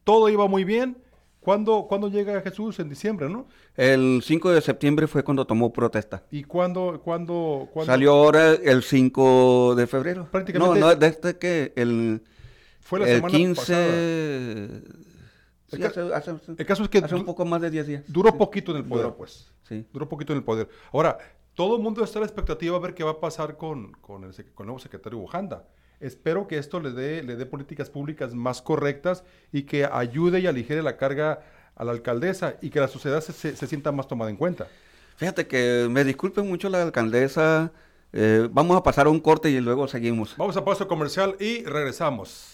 Todo 0.04 0.28
iba 0.28 0.46
muy 0.46 0.64
bien. 0.64 0.98
¿Cuándo, 1.40 2.08
llega 2.10 2.40
Jesús? 2.40 2.78
En 2.78 2.88
diciembre, 2.88 3.28
¿no? 3.28 3.46
El 3.76 4.22
5 4.24 4.50
de 4.50 4.62
septiembre 4.62 5.06
fue 5.06 5.22
cuando 5.22 5.46
tomó 5.46 5.70
protesta. 5.72 6.22
¿Y 6.30 6.44
cuándo, 6.44 7.02
cuándo, 7.04 7.68
Salió 7.84 8.12
ahora 8.12 8.52
el 8.52 8.82
5 8.82 9.74
de 9.74 9.86
febrero. 9.86 10.28
Prácticamente. 10.30 10.80
No, 10.80 10.86
no, 10.86 10.94
desde 10.94 11.36
que 11.36 11.74
el, 11.76 12.22
fue 12.80 13.00
la 13.00 13.08
el 13.08 13.16
semana 13.16 13.36
15 13.36 14.82
el, 15.72 16.66
caso 16.66 16.82
es 16.84 16.88
que 16.88 16.98
hace 16.98 17.14
un 17.14 17.24
poco 17.24 17.44
más 17.44 17.60
de 17.60 17.70
10 17.70 17.86
días. 17.86 18.04
Duró 18.08 18.36
poquito 18.36 18.72
en 18.72 18.78
el 18.78 18.84
poder, 18.84 19.12
pues. 19.14 19.50
Sí. 19.68 19.86
Duró 19.92 20.08
poquito 20.08 20.32
en 20.32 20.38
el 20.38 20.44
poder. 20.44 20.68
Ahora, 20.92 21.18
todo 21.54 21.76
el 21.76 21.82
mundo 21.82 22.02
está 22.02 22.18
a 22.18 22.20
la 22.20 22.26
expectativa 22.26 22.76
a 22.76 22.80
ver 22.80 22.94
qué 22.94 23.04
va 23.04 23.12
a 23.12 23.20
pasar 23.20 23.56
con, 23.56 23.92
con, 23.92 24.24
el, 24.24 24.32
con 24.54 24.66
nuevo 24.66 24.78
secretario 24.78 25.18
Bujanda. 25.18 25.64
Espero 26.04 26.46
que 26.46 26.58
esto 26.58 26.80
le 26.80 26.90
dé, 26.90 27.22
le 27.22 27.34
dé 27.34 27.46
políticas 27.46 27.88
públicas 27.88 28.34
más 28.34 28.60
correctas 28.60 29.24
y 29.52 29.62
que 29.62 29.86
ayude 29.86 30.38
y 30.40 30.46
aligere 30.46 30.82
la 30.82 30.98
carga 30.98 31.40
a 31.74 31.84
la 31.84 31.92
alcaldesa 31.92 32.56
y 32.60 32.68
que 32.68 32.78
la 32.78 32.88
sociedad 32.88 33.22
se, 33.22 33.32
se, 33.32 33.66
sienta 33.66 33.90
más 33.90 34.06
tomada 34.06 34.30
en 34.30 34.36
cuenta. 34.36 34.68
Fíjate 35.16 35.46
que 35.46 35.86
me 35.90 36.04
disculpe 36.04 36.42
mucho 36.42 36.68
la 36.68 36.82
alcaldesa. 36.82 37.72
Eh, 38.12 38.48
vamos 38.52 38.76
a 38.76 38.82
pasar 38.82 39.06
a 39.06 39.10
un 39.10 39.18
corte 39.18 39.48
y 39.48 39.58
luego 39.60 39.88
seguimos. 39.88 40.36
Vamos 40.36 40.56
a 40.58 40.64
paso 40.64 40.86
comercial 40.86 41.36
y 41.40 41.64
regresamos. 41.64 42.53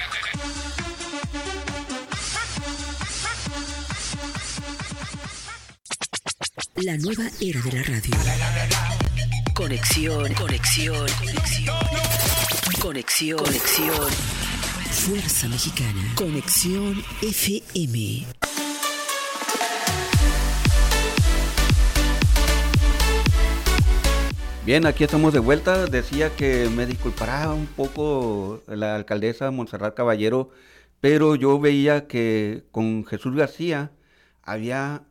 La 6.83 6.97
nueva 6.97 7.25
era 7.39 7.61
de 7.61 7.71
la 7.73 7.83
radio. 7.83 8.11
Conexión, 9.53 10.33
conexión, 10.33 11.05
conexión. 11.19 11.75
Conexión, 12.81 13.37
conexión. 13.37 14.11
Fuerza 14.89 15.47
Mexicana. 15.47 16.01
Conexión 16.15 16.95
FM. 17.21 18.25
Bien, 24.65 24.87
aquí 24.87 25.03
estamos 25.03 25.33
de 25.33 25.39
vuelta. 25.39 25.85
Decía 25.85 26.35
que 26.35 26.67
me 26.75 26.87
disculpará 26.87 27.53
un 27.53 27.67
poco 27.67 28.63
la 28.65 28.95
alcaldesa 28.95 29.51
Montserrat 29.51 29.93
Caballero, 29.93 30.49
pero 30.99 31.35
yo 31.35 31.59
veía 31.59 32.07
que 32.07 32.63
con 32.71 33.05
Jesús 33.05 33.35
García 33.35 33.91
había 34.41 35.03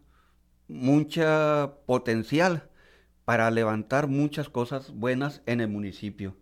mucha 0.70 1.74
potencial 1.86 2.68
para 3.24 3.50
levantar 3.50 4.06
muchas 4.06 4.48
cosas 4.48 4.92
buenas 4.92 5.42
en 5.46 5.60
el 5.60 5.68
municipio. 5.68 6.36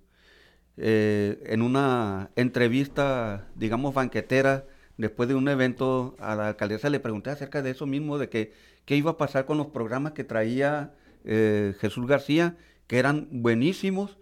Eh, 0.76 1.42
en 1.46 1.62
una 1.62 2.30
entrevista, 2.36 3.48
digamos, 3.56 3.94
banquetera, 3.94 4.64
después 4.96 5.28
de 5.28 5.34
un 5.34 5.48
evento, 5.48 6.14
a 6.20 6.34
la 6.36 6.48
alcaldesa 6.48 6.90
le 6.90 7.00
pregunté 7.00 7.30
acerca 7.30 7.62
de 7.62 7.70
eso 7.70 7.86
mismo, 7.86 8.18
de 8.18 8.28
que 8.28 8.52
qué 8.84 8.96
iba 8.96 9.12
a 9.12 9.16
pasar 9.16 9.44
con 9.44 9.58
los 9.58 9.68
programas 9.68 10.12
que 10.12 10.24
traía 10.24 10.94
eh, 11.24 11.74
Jesús 11.80 12.06
García, 12.06 12.56
que 12.86 12.98
eran 12.98 13.28
buenísimos, 13.30 14.18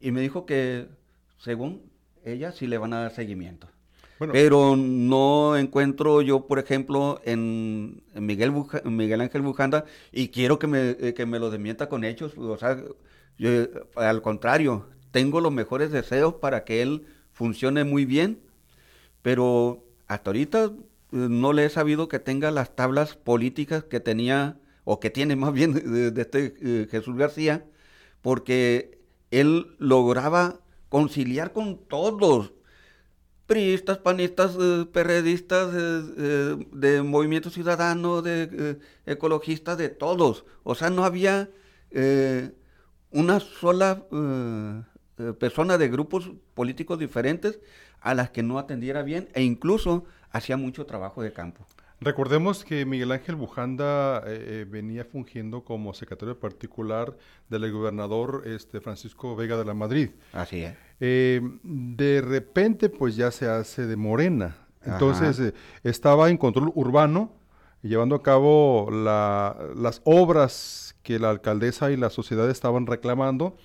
y 0.00 0.10
me 0.10 0.20
dijo 0.20 0.46
que, 0.46 0.88
según 1.38 1.82
ella, 2.24 2.52
sí 2.52 2.66
le 2.66 2.78
van 2.78 2.92
a 2.92 3.00
dar 3.00 3.12
seguimiento. 3.12 3.68
Pero 4.18 4.76
no 4.76 5.56
encuentro 5.56 6.22
yo, 6.22 6.46
por 6.46 6.58
ejemplo, 6.58 7.20
en, 7.24 8.02
Miguel, 8.14 9.20
Ángel 9.20 9.42
Bujanda, 9.42 9.84
y 10.12 10.28
quiero 10.28 10.58
que 10.58 10.66
me, 10.66 10.90
eh, 10.90 11.14
que 11.14 11.26
me 11.26 11.38
lo 11.38 11.50
desmienta 11.50 11.88
con 11.88 12.04
hechos, 12.04 12.32
o 12.38 12.56
sea, 12.56 12.82
al 13.96 14.22
contrario, 14.22 14.86
tengo 15.10 15.40
los 15.40 15.52
mejores 15.52 15.90
deseos 15.90 16.34
para 16.34 16.64
que 16.64 16.82
él 16.82 17.06
funcione 17.32 17.84
muy 17.84 18.04
bien, 18.04 18.40
pero 19.22 19.84
hasta 20.06 20.30
ahorita 20.30 20.64
eh, 20.64 20.70
no 21.10 21.52
le 21.52 21.66
he 21.66 21.70
sabido 21.70 22.08
que 22.08 22.18
tenga 22.18 22.50
las 22.50 22.74
tablas 22.74 23.16
políticas 23.16 23.84
que 23.84 24.00
tenía, 24.00 24.58
o 24.84 25.00
que 25.00 25.10
tiene 25.10 25.36
más 25.36 25.52
bien 25.52 25.72
de, 25.74 26.20
este 26.20 26.54
eh, 26.60 26.88
Jesús 26.90 27.16
García, 27.16 27.64
porque 28.22 28.98
él 29.30 29.74
lograba 29.78 30.60
conciliar 30.88 31.52
con 31.52 31.78
todos, 31.78 32.52
priistas, 33.46 33.98
panistas, 33.98 34.56
eh, 34.60 34.86
perredistas, 34.92 35.74
eh, 35.74 36.02
eh, 36.18 36.66
de 36.72 37.02
Movimiento 37.02 37.50
Ciudadano, 37.50 38.22
de 38.22 38.78
ecologistas, 39.06 39.78
de 39.78 39.88
todos. 39.88 40.44
O 40.62 40.74
sea, 40.74 40.90
no 40.90 41.04
había 41.04 41.50
una 43.10 43.38
sola 43.38 44.04
persona 45.38 45.78
de 45.78 45.88
grupos 45.88 46.32
políticos 46.54 46.98
diferentes 46.98 47.60
a 48.00 48.14
las 48.14 48.30
que 48.30 48.42
no 48.42 48.58
atendiera 48.58 49.02
bien 49.02 49.28
e 49.34 49.42
incluso 49.42 50.04
hacía 50.30 50.56
mucho 50.56 50.86
trabajo 50.86 51.22
de 51.22 51.32
campo. 51.32 51.64
Recordemos 52.00 52.64
que 52.64 52.84
Miguel 52.84 53.12
Ángel 53.12 53.36
Bujanda 53.36 54.20
venía 54.68 55.04
fungiendo 55.04 55.64
como 55.64 55.94
secretario 55.94 56.38
particular 56.38 57.16
del 57.48 57.70
gobernador 57.72 58.42
este, 58.46 58.80
Francisco 58.80 59.36
Vega 59.36 59.56
de 59.56 59.64
la 59.64 59.74
Madrid. 59.74 60.10
Así 60.32 60.62
es. 60.62 60.74
Eh, 61.00 61.42
de 61.62 62.22
repente 62.22 62.88
pues 62.88 63.14
ya 63.14 63.30
se 63.30 63.46
hace 63.46 63.86
de 63.86 63.96
morena. 63.96 64.56
Entonces 64.84 65.38
eh, 65.38 65.54
estaba 65.82 66.30
en 66.30 66.38
control 66.38 66.72
urbano, 66.74 67.32
llevando 67.82 68.14
a 68.14 68.22
cabo 68.22 68.88
las 68.90 70.00
obras 70.04 70.96
que 71.02 71.18
la 71.18 71.28
alcaldesa 71.28 71.90
y 71.90 71.98
la 71.98 72.08
sociedad 72.08 72.48
estaban 72.48 72.86
reclamando. 72.86 73.56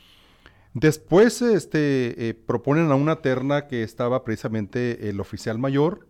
Después 0.73 1.41
este, 1.41 2.29
eh, 2.29 2.33
proponen 2.33 2.91
a 2.91 2.95
una 2.95 3.21
terna 3.21 3.67
que 3.67 3.83
estaba 3.83 4.25
precisamente 4.25 5.09
el 5.09 5.21
oficial 5.21 5.57
mayor, 5.59 6.08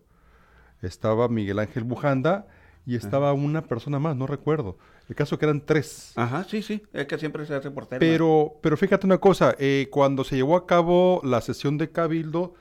estaba 0.81 1.27
Miguel 1.27 1.59
Ángel 1.59 1.83
Bujanda 1.83 2.47
y 2.85 2.95
estaba 2.95 3.33
una 3.33 3.61
persona 3.63 3.99
más, 3.99 4.15
no 4.15 4.25
recuerdo. 4.25 4.77
El 5.07 5.15
caso 5.15 5.37
que 5.37 5.45
eran 5.45 5.65
tres. 5.65 6.13
Ajá, 6.15 6.43
sí, 6.43 6.61
sí, 6.61 6.83
es 6.93 7.07
que 7.07 7.17
siempre 7.17 7.45
se 7.45 7.55
hace 7.55 7.71
por. 7.71 7.87
Pero, 7.87 8.53
pero 8.61 8.77
fíjate 8.77 9.05
una 9.05 9.17
cosa, 9.17 9.55
eh, 9.59 9.87
cuando 9.91 10.23
se 10.23 10.35
llevó 10.35 10.55
a 10.55 10.65
cabo 10.65 11.21
la 11.23 11.41
sesión 11.41 11.77
de 11.77 11.91
Cabildo, 11.91 12.53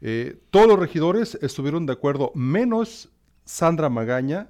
eh, 0.00 0.38
todos 0.50 0.66
los 0.68 0.78
regidores 0.78 1.38
estuvieron 1.42 1.86
de 1.86 1.92
acuerdo, 1.92 2.32
menos 2.34 3.10
Sandra 3.44 3.88
Magaña, 3.88 4.48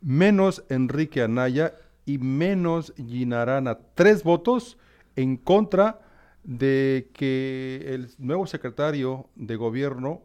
menos 0.00 0.64
Enrique 0.68 1.22
Anaya 1.22 1.74
y 2.04 2.18
menos 2.18 2.94
Ginarana. 2.96 3.78
Tres 3.94 4.22
votos 4.22 4.78
en 5.16 5.36
contra 5.36 6.00
de 6.44 7.10
que 7.12 7.82
el 7.88 8.10
nuevo 8.18 8.46
secretario 8.46 9.28
de 9.34 9.56
gobierno 9.56 10.22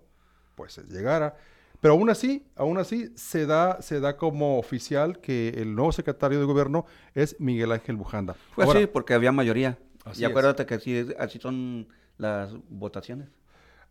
pues 0.56 0.78
llegara. 0.90 1.36
Pero 1.82 1.96
aún 1.96 2.10
así, 2.10 2.46
aún 2.56 2.78
así 2.78 3.12
se 3.16 3.46
da, 3.46 3.82
se 3.82 4.00
da 4.00 4.16
como 4.16 4.60
oficial 4.60 5.20
que 5.20 5.50
el 5.58 5.76
nuevo 5.76 5.92
secretario 5.92 6.40
de 6.40 6.46
gobierno 6.46 6.86
es 7.16 7.36
Miguel 7.40 7.72
Ángel 7.72 7.98
Bujanda. 7.98 8.36
Fue 8.54 8.66
así 8.66 8.86
porque 8.86 9.14
había 9.14 9.32
mayoría. 9.32 9.78
y 10.16 10.24
acuérdate 10.24 10.66
que 10.66 10.76
así, 10.76 11.08
así 11.18 11.40
son 11.40 11.88
las 12.18 12.54
votaciones. 12.70 13.30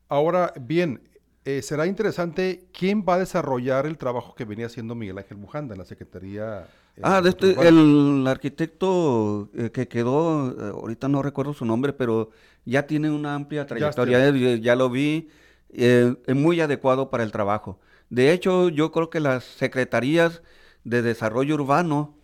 Ahora, 0.09 0.53
bien, 0.61 1.01
eh, 1.45 1.63
será 1.63 1.87
interesante 1.87 2.69
quién 2.73 3.05
va 3.09 3.15
a 3.15 3.19
desarrollar 3.19 3.87
el 3.87 3.97
trabajo 3.97 4.35
que 4.35 4.45
venía 4.45 4.67
haciendo 4.67 4.95
Miguel 4.95 5.19
Ángel 5.19 5.39
Bujanda 5.39 5.75
en 5.75 5.79
la 5.79 5.85
Secretaría. 5.85 6.69
Eh, 6.97 7.01
ah, 7.03 7.23
de 7.23 7.31
este, 7.31 7.53
el 7.67 8.27
arquitecto 8.27 9.49
eh, 9.55 9.71
que 9.71 9.89
quedó, 9.89 10.55
ahorita 10.75 11.09
no 11.09 11.23
recuerdo 11.23 11.55
su 11.55 11.65
nombre, 11.65 11.93
pero 11.93 12.31
ya 12.65 12.87
tiene 12.87 13.11
una 13.11 13.35
amplia 13.35 13.67
trayectoria, 13.67 14.31
ya, 14.59 14.77
lo 14.77 14.91
vi, 14.91 15.29
es 15.73 16.35
muy 16.35 16.61
adecuado 16.61 17.11
para 17.11 17.25
el 17.25 17.33
trabajo. 17.33 17.79
De 18.09 18.33
hecho, 18.33 18.69
yo 18.69 18.91
creo 18.91 19.11
que 19.11 19.21
las 19.21 19.45
secretarías 19.45 20.43
de 20.85 21.03
desarrollo 21.03 21.55
urbano 21.55 22.17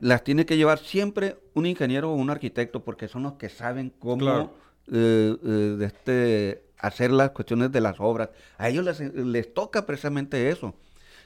las 0.00 0.24
tiene 0.24 0.44
que 0.44 0.56
llevar 0.56 0.78
siempre 0.78 1.38
un 1.54 1.66
ingeniero 1.66 2.10
o 2.10 2.14
un 2.14 2.30
arquitecto, 2.30 2.84
porque 2.84 3.08
son 3.08 3.22
los 3.22 3.34
que 3.34 3.48
saben 3.48 3.90
cómo 3.98 4.52
de 4.86 5.84
este, 5.86 6.64
hacer 6.78 7.10
las 7.10 7.30
cuestiones 7.30 7.72
de 7.72 7.80
las 7.80 8.00
obras. 8.00 8.30
A 8.58 8.68
ellos 8.68 9.00
les, 9.00 9.54
toca 9.54 9.86
precisamente 9.86 10.50
eso. 10.50 10.74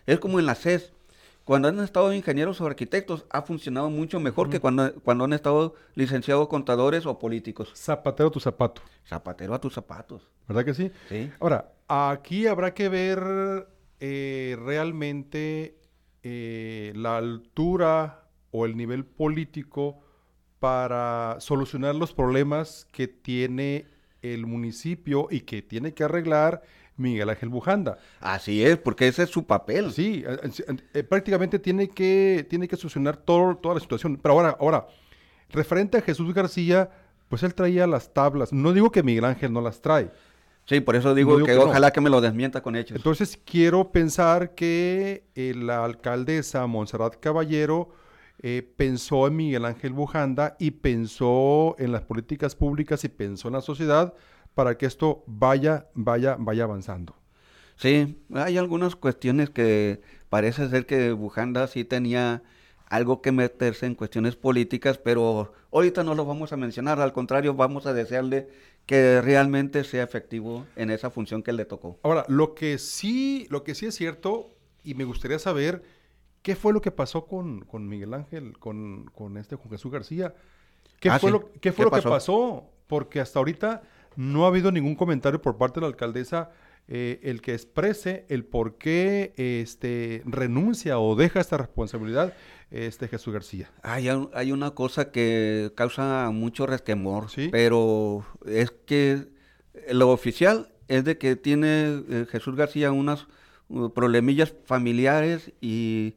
Es 0.07 0.19
como 0.19 0.39
en 0.39 0.47
la 0.47 0.55
CES. 0.55 0.93
Cuando 1.49 1.69
han 1.69 1.81
estado 1.81 2.13
ingenieros 2.13 2.61
o 2.61 2.67
arquitectos, 2.67 3.25
ha 3.31 3.41
funcionado 3.41 3.89
mucho 3.89 4.21
mejor 4.21 4.51
que 4.51 4.61
cuando, 4.61 4.93
cuando 4.97 5.25
han 5.25 5.33
estado 5.33 5.75
licenciados 5.95 6.47
contadores 6.47 7.07
o 7.07 7.19
políticos. 7.19 7.73
Zapatero 7.75 8.29
a 8.29 8.33
tu 8.33 8.39
zapato. 8.39 8.83
Zapatero 9.07 9.55
a 9.55 9.59
tus 9.59 9.73
zapatos. 9.73 10.29
¿Verdad 10.47 10.67
que 10.67 10.75
sí? 10.75 10.93
Sí. 11.09 11.33
Ahora, 11.41 11.73
aquí 11.89 12.47
habrá 12.47 12.75
que 12.75 12.91
ver 12.91 13.67
eh, 13.99 14.59
realmente 14.63 15.79
eh, 16.23 16.93
la 16.95 17.17
altura 17.17 18.29
o 18.51 18.67
el 18.67 18.77
nivel 18.77 19.07
político 19.07 20.01
para 20.59 21.37
solucionar 21.41 21.95
los 21.95 22.13
problemas 22.13 22.87
que 22.93 23.09
tiene 23.09 23.87
el 24.21 24.45
municipio 24.47 25.29
y 25.31 25.41
que 25.41 25.63
tiene 25.63 25.95
que 25.95 26.05
arreglar 26.05 26.61
Miguel 26.99 27.31
Ángel 27.31 27.49
Bujanda. 27.49 27.99
Así 28.21 28.65
es, 28.65 28.77
porque 28.77 29.09
ese 29.09 29.23
es 29.23 29.31
su 29.31 29.47
papel. 29.47 29.93
Sí, 29.93 30.25
eh, 30.95 31.03
prácticamente 31.03 31.59
tiene 31.59 31.89
que, 31.89 32.47
tiene 32.49 32.69
que 32.69 32.77
solucionar 32.77 33.17
todo, 33.17 33.57
toda 33.57 33.77
la 33.77 33.81
situación. 33.81 34.19
Pero 34.21 34.35
ahora, 34.35 34.57
ahora, 34.61 34.87
referente 35.51 35.99
a 35.99 36.03
Jesús 36.03 36.35
García, 36.35 36.91
pues 37.29 37.43
él 37.43 37.55
traía 37.55 37.87
las 37.87 38.13
tablas. 38.13 38.53
No 38.53 38.73
digo 38.73 38.91
que 38.91 39.03
Miguel 39.03 39.25
Ángel 39.25 39.53
no 39.53 39.61
las 39.61 39.81
trae. 39.81 40.11
Sí, 40.69 40.81
por 40.81 40.97
eso 40.97 41.15
digo, 41.15 41.43
que, 41.45 41.57
ojalá 41.57 41.93
que 41.93 42.03
me 42.03 42.11
lo 42.11 42.21
desmienta 42.21 42.63
con 42.63 42.77
hechos. 42.77 42.97
Entonces 42.97 43.41
quiero 43.43 43.91
pensar 43.91 44.55
que 44.55 45.25
eh, 45.35 45.55
la 45.57 45.83
alcaldesa 45.83 46.67
Montserrat 46.67 47.17
Caballero 47.21 47.89
eh, 48.41 48.71
pensó 48.77 49.27
en 49.27 49.37
Miguel 49.37 49.65
Ángel 49.65 49.95
Bujanda 49.95 50.57
y 50.59 50.73
pensó 50.73 51.75
en 51.79 51.91
las 51.91 52.03
políticas 52.03 52.55
públicas 52.55 53.03
y 53.05 53.09
pensó 53.09 53.49
en 53.49 53.55
la 53.55 53.63
sociedad 53.63 54.13
para 54.55 54.77
que 54.77 54.87
esto 54.87 55.23
vaya, 55.27 55.87
vaya, 55.95 56.37
vaya 56.39 56.65
avanzando. 56.65 57.15
Sí, 57.77 58.23
hay 58.35 58.59
algunas 58.59 58.97
cuestiones 58.97 59.51
que 59.51 60.01
parece 60.29 60.69
ser 60.69 60.87
que 60.87 61.13
Bujanda 61.13 61.67
sí 61.69 61.85
tenía 61.85 62.43
algo 62.87 63.23
que 63.23 63.33
meterse 63.33 63.87
en 63.87 63.95
cuestiones 63.95 64.35
políticas, 64.35 64.99
pero 64.99 65.53
ahorita 65.73 66.03
no 66.03 66.15
lo 66.15 66.25
vamos 66.25 66.53
a 66.53 66.57
mencionar, 66.57 67.01
al 67.01 67.13
contrario, 67.13 67.55
vamos 67.55 67.87
a 67.87 67.93
desearle 67.93 68.49
que 68.87 69.21
realmente 69.21 69.85
sea 69.85 70.03
efectivo 70.03 70.67
en 70.75 70.91
esa 70.91 71.11
función 71.11 71.43
que 71.43 71.53
le 71.53 71.67
tocó. 71.67 71.99
Ahora, 72.03 72.25
lo 72.29 72.55
que 72.55 72.79
sí, 72.79 73.47
lo 73.51 73.63
que 73.63 73.75
sí 73.75 73.87
es 73.87 73.95
cierto, 73.95 74.51
y 74.83 74.95
me 74.95 75.05
gustaría 75.05 75.39
saber, 75.39 75.83
¿Qué 76.43 76.57
fue 76.57 76.73
lo 76.73 76.81
que 76.81 76.91
pasó 76.91 77.27
con, 77.27 77.67
Miguel 77.89 78.15
Ángel, 78.15 78.59
con, 78.59 79.37
este 79.37 79.57
Juan 79.57 79.71
Jesús 79.71 79.93
García? 79.93 80.35
¿Qué 81.01 81.11
ah, 81.11 81.19
fue, 81.19 81.31
lo, 81.31 81.53
¿qué 81.61 81.73
fue 81.73 81.85
lo 81.85 81.91
que 81.91 82.03
pasó? 82.03 82.71
Porque 82.87 83.21
hasta 83.21 83.39
ahorita 83.39 83.83
no 84.19 84.45
ha 84.45 84.49
habido 84.49 84.73
ningún 84.73 84.97
comentario 84.97 85.41
por 85.41 85.57
parte 85.57 85.79
de 85.79 85.83
la 85.83 85.87
alcaldesa 85.87 86.51
eh, 86.89 87.21
el 87.23 87.41
que 87.41 87.53
exprese 87.55 88.25
el 88.29 88.45
por 88.45 88.77
qué 88.77 89.33
este, 89.37 90.23
renuncia 90.25 90.99
o 90.99 91.15
deja 91.15 91.41
esta 91.41 91.57
responsabilidad 91.57 92.35
este 92.71 93.09
Jesús 93.09 93.33
García. 93.33 93.71
Hay, 93.83 94.09
hay 94.35 94.53
una 94.53 94.73
cosa 94.73 95.11
que 95.13 95.73
causa 95.75 96.31
mucho 96.33 96.67
resquemor, 96.67 97.27
pero 97.53 98.27
es 98.45 98.71
que 98.71 99.29
lo 99.91 100.11
oficial 100.11 100.73
es 100.89 101.05
de 101.05 101.17
que 101.17 101.37
tiene 101.37 102.03
eh, 102.09 102.27
Jesús 102.29 102.57
García 102.57 102.91
unas 102.91 103.27
uh, 103.69 103.91
problemillas 103.91 104.53
familiares 104.67 105.53
y 105.61 106.17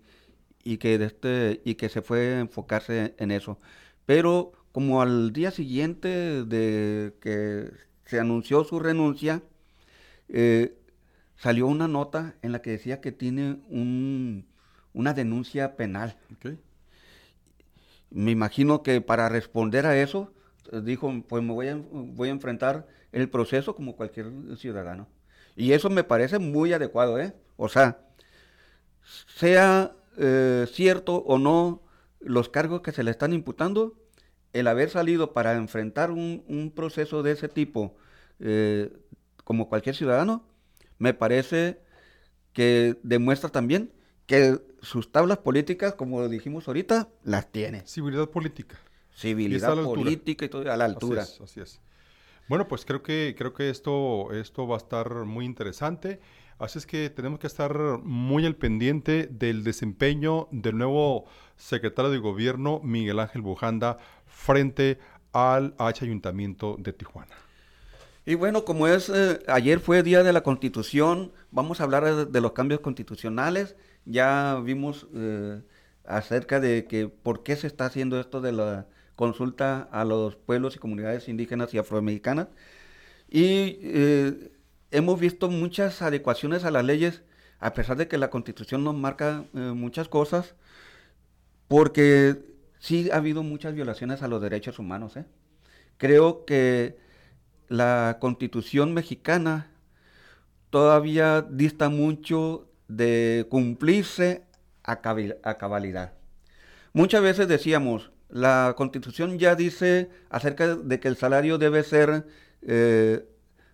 y 0.64 0.78
que, 0.78 0.96
este, 0.96 1.62
y 1.66 1.76
que 1.76 1.90
se 1.90 2.02
fue 2.02 2.36
a 2.36 2.40
enfocarse 2.40 3.16
en 3.18 3.32
eso. 3.32 3.60
Pero 4.06 4.52
como 4.72 5.02
al 5.02 5.34
día 5.34 5.52
siguiente 5.52 6.44
de 6.46 7.14
que 7.22 7.72
se 8.12 8.19
anunció 8.19 8.65
su 8.65 8.78
renuncia, 8.78 9.41
eh, 10.28 10.78
salió 11.38 11.65
una 11.65 11.88
nota 11.88 12.36
en 12.41 12.52
la 12.52 12.62
que 12.62 12.71
decía 12.71 13.00
que 13.00 13.13
tiene 13.13 13.62
un, 13.69 14.45
una 14.91 15.13
denuncia 15.13 15.78
penal. 15.78 16.17
Me 18.10 18.32
imagino 18.32 18.84
que 18.84 19.00
para 19.00 19.30
responder 19.30 19.86
a 19.86 19.97
eso, 19.97 20.34
dijo, 20.84 21.24
pues 21.30 21.41
me 21.41 21.54
voy 21.54 21.69
a, 21.69 21.80
voy 21.89 22.28
a 22.28 22.34
enfrentar 22.34 22.86
el 23.13 23.30
proceso 23.30 23.78
como 23.78 23.95
cualquier 23.95 24.30
ciudadano. 24.58 25.08
Y 25.56 25.71
eso 25.71 25.89
me 25.89 26.04
parece 26.04 26.38
muy 26.38 26.74
adecuado, 26.74 27.17
¿eh? 27.17 27.34
O 27.56 27.69
sea, 27.69 28.02
sea 29.38 29.95
eh, 30.17 30.67
cierto 30.69 31.15
o 31.15 31.39
no 31.39 31.82
los 32.19 32.50
cargos 32.50 32.82
que 32.82 32.91
se 32.91 33.04
le 33.04 33.12
están 33.12 33.32
imputando, 33.32 33.95
el 34.54 34.68
haber 34.68 34.90
salido 34.90 35.34
para 35.34 35.54
enfrentar 35.54 36.12
un, 36.12 36.72
proceso 36.76 37.24
de 37.24 37.32
ese 37.32 37.48
tipo 37.48 37.96
eh, 38.40 38.92
como 39.44 39.70
cualquier 39.70 39.96
ciudadano, 39.96 40.46
me 40.98 41.14
parece 41.14 41.80
que 42.54 42.98
demuestra 43.04 43.50
también 43.50 43.92
que 44.26 44.60
sus 44.82 45.12
tablas 45.12 45.40
políticas, 45.40 45.94
como 45.96 46.28
dijimos 46.28 46.68
ahorita, 46.68 47.10
las 47.24 47.52
tiene. 47.52 47.84
Civilidad 47.86 48.30
política. 48.30 48.78
Civilidad 49.16 49.76
política 49.84 50.46
y 50.46 50.50
todo 50.50 50.72
a 50.72 50.78
la 50.78 50.86
altura. 50.86 51.24
Así 51.24 51.60
es, 51.60 51.80
Bueno, 52.48 52.68
pues 52.68 52.86
creo 52.86 53.04
que, 53.04 53.36
creo 53.38 53.54
que 53.54 53.70
esto, 53.70 54.32
esto 54.32 54.68
va 54.68 54.76
a 54.76 54.78
estar 54.78 55.26
muy 55.26 55.46
interesante. 55.46 56.20
Así 56.62 56.78
es 56.78 56.86
que 56.86 57.10
tenemos 57.10 57.39
que 57.39 57.47
estar 57.47 57.76
muy 58.04 58.45
al 58.45 58.56
pendiente 58.56 59.28
del 59.32 59.63
desempeño 59.63 60.47
del 60.52 60.78
nuevo 60.78 61.26
secretario 61.58 62.12
de 62.12 62.19
gobierno, 62.19 62.80
Miguel 62.84 63.17
Ángel 63.17 63.41
Bujanda, 63.41 63.97
frente 64.28 65.00
al 65.34 65.74
H 65.80 66.06
Ayuntamiento 66.06 66.76
de 66.78 66.93
Tijuana. 66.93 67.34
Y 68.28 68.36
bueno, 68.36 68.63
como 68.63 68.88
es, 68.88 69.10
eh, 69.10 69.39
ayer 69.47 69.80
fue 69.80 70.04
Día 70.04 70.21
de 70.21 70.34
la 70.34 70.43
Constitución, 70.43 71.32
vamos 71.50 71.82
a 71.82 71.86
hablar 71.86 72.28
de, 72.28 72.41
los 72.41 72.52
cambios 72.52 72.82
constitucionales. 72.82 73.76
Ya 74.06 74.62
vimos 74.63 75.08
eh, 75.15 75.63
acerca 76.06 76.60
de 76.60 76.86
que 76.86 77.08
por 77.08 77.41
qué 77.41 77.56
se 77.56 77.65
está 77.65 77.88
haciendo 77.88 78.19
esto 78.19 78.39
de 78.39 78.52
la 78.52 78.86
consulta 79.15 79.89
a 79.91 80.06
los 80.06 80.36
pueblos 80.36 80.76
y 80.76 80.80
comunidades 80.80 81.28
indígenas 81.28 81.74
y 81.74 81.80
afroamericanas. 81.80 82.50
Y 83.32 83.80
eh, 83.82 84.52
hemos 84.91 85.19
visto 85.19 85.49
muchas 85.49 86.01
adecuaciones 86.01 86.63
a 86.63 86.71
las 86.71 86.86
leyes, 86.86 87.23
a 87.60 87.73
pesar 87.73 87.97
de 87.97 88.08
que 88.08 88.17
la 88.17 88.30
constitución 88.30 88.84
nos 88.84 88.95
marca 88.95 89.45
eh, 89.54 89.60
muchas 89.60 90.08
cosas, 90.08 90.56
porque 91.67 92.43
sí 92.80 93.10
ha 93.12 93.17
habido 93.17 93.43
muchas 93.43 93.73
violaciones 93.73 94.21
a 94.21 94.27
los 94.27 94.41
derechos 94.41 94.80
humanos. 94.80 95.15
¿eh? 95.15 95.25
Creo 95.97 96.45
que 96.45 96.97
la 97.69 98.17
constitución 98.19 98.93
mexicana 98.93 99.71
todavía 100.69 101.41
dista 101.41 101.89
mucho 101.89 102.67
de 102.88 103.47
cumplirse 103.49 104.43
a, 104.84 105.01
cabalidad. 105.01 106.13
Muchas 106.93 107.21
veces 107.21 107.47
decíamos, 107.47 108.12
la 108.30 108.73
constitución 108.75 109.39
ya 109.39 109.56
dice 109.56 110.10
acerca 110.30 110.75
de 110.75 110.99
que 110.99 111.08
el 111.08 111.15
salario 111.15 111.58
debe 111.58 111.84
ser 111.84 112.25
eh, 112.62 113.25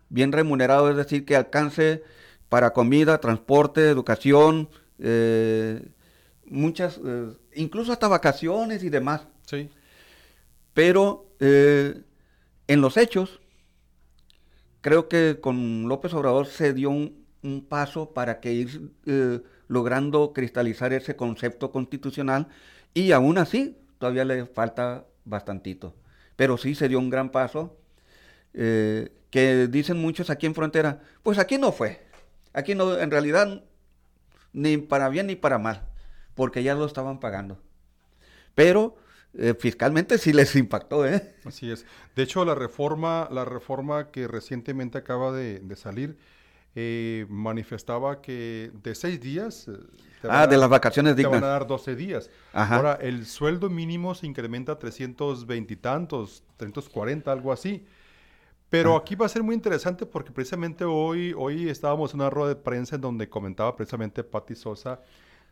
bien 0.09 0.31
remunerado, 0.31 0.89
es 0.89 0.97
decir, 0.97 1.25
que 1.25 1.35
alcance 1.35 2.03
para 2.49 2.73
comida, 2.73 3.19
transporte, 3.19 3.89
educación, 3.89 4.69
eh, 4.99 5.89
muchas, 6.45 6.99
eh, 7.05 7.33
incluso 7.55 7.91
hasta 7.91 8.07
vacaciones 8.07 8.83
y 8.83 8.89
demás. 8.89 9.27
Sí. 9.45 9.69
Pero 10.73 11.25
en 11.39 12.81
los 12.81 12.97
hechos, 12.97 13.39
creo 14.81 15.07
que 15.07 15.39
con 15.41 15.87
López 15.87 16.13
Obrador 16.13 16.47
se 16.47 16.73
dio 16.73 16.89
un, 16.89 17.25
un 17.43 17.65
paso 17.65 18.13
para 18.13 18.39
que 18.39 18.53
ir 18.53 18.91
logrando 19.67 20.33
cristalizar 20.33 20.93
ese 20.93 21.15
concepto 21.15 21.71
constitucional 21.71 22.47
y 22.93 23.11
aún 23.11 23.37
así 23.37 23.77
todavía 23.97 24.25
le 24.25 24.45
falta 24.45 25.05
bastantito. 25.25 25.95
Pero 26.35 26.57
sí 26.57 26.75
se 26.75 26.87
dio 26.87 26.99
un 26.99 27.09
gran 27.09 27.31
paso 27.31 27.77
eh, 28.53 29.09
que 29.29 29.67
dicen 29.67 29.97
muchos 29.97 30.29
aquí 30.29 30.45
en 30.45 30.55
frontera, 30.55 31.01
pues 31.23 31.37
aquí 31.37 31.57
no 31.57 31.71
fue, 31.71 32.01
aquí 32.53 32.75
no, 32.75 32.97
en 32.97 33.11
realidad 33.11 33.63
ni 34.53 34.77
para 34.77 35.09
bien 35.09 35.27
ni 35.27 35.35
para 35.35 35.57
mal, 35.57 35.83
porque 36.35 36.63
ya 36.63 36.75
lo 36.75 36.85
estaban 36.85 37.19
pagando. 37.19 37.59
Pero 38.55 38.97
eh, 39.33 39.53
fiscalmente 39.59 40.17
sí 40.17 40.33
les 40.33 40.55
impactó, 40.55 41.05
¿eh? 41.05 41.35
Así 41.45 41.69
es. 41.69 41.85
De 42.15 42.23
hecho, 42.23 42.43
la 42.43 42.55
reforma, 42.55 43.27
la 43.31 43.45
reforma 43.45 44.09
que 44.09 44.27
recientemente 44.27 44.97
acaba 44.97 45.31
de 45.31 45.61
salir, 45.75 46.17
eh, 46.79 47.25
manifestaba 47.27 48.21
que 48.21 48.69
de 48.83 48.93
seis 48.93 49.19
días... 49.19 49.67
Eh, 49.67 50.27
ah, 50.29 50.45
de 50.45 50.57
las 50.57 50.69
vacaciones 50.69 51.15
dignas. 51.15 51.33
Te 51.33 51.39
van 51.39 51.49
a 51.49 51.53
dar 51.53 51.65
12 51.65 51.95
días. 51.95 52.29
Ahora, 52.53 52.99
el 53.01 53.25
sueldo 53.25 53.67
mínimo 53.67 54.13
se 54.13 54.27
incrementa 54.27 54.73
a 54.73 54.77
320 54.77 55.73
y 55.73 55.77
tantos, 55.77 56.43
340, 56.57 57.31
algo 57.31 57.51
así. 57.51 57.83
Pero 58.69 58.95
ah. 58.95 58.99
aquí 58.99 59.15
va 59.15 59.25
a 59.25 59.29
ser 59.29 59.43
muy 59.43 59.55
interesante 59.55 60.05
porque 60.05 60.31
precisamente 60.31 60.83
hoy, 60.83 61.33
hoy 61.37 61.69
estábamos 61.69 62.13
en 62.13 62.21
una 62.21 62.29
rueda 62.29 62.49
de 62.49 62.55
prensa 62.55 62.95
en 62.95 63.01
donde 63.01 63.29
comentaba 63.29 63.75
precisamente 63.75 64.23
Patti 64.23 64.55
Sosa 64.55 65.01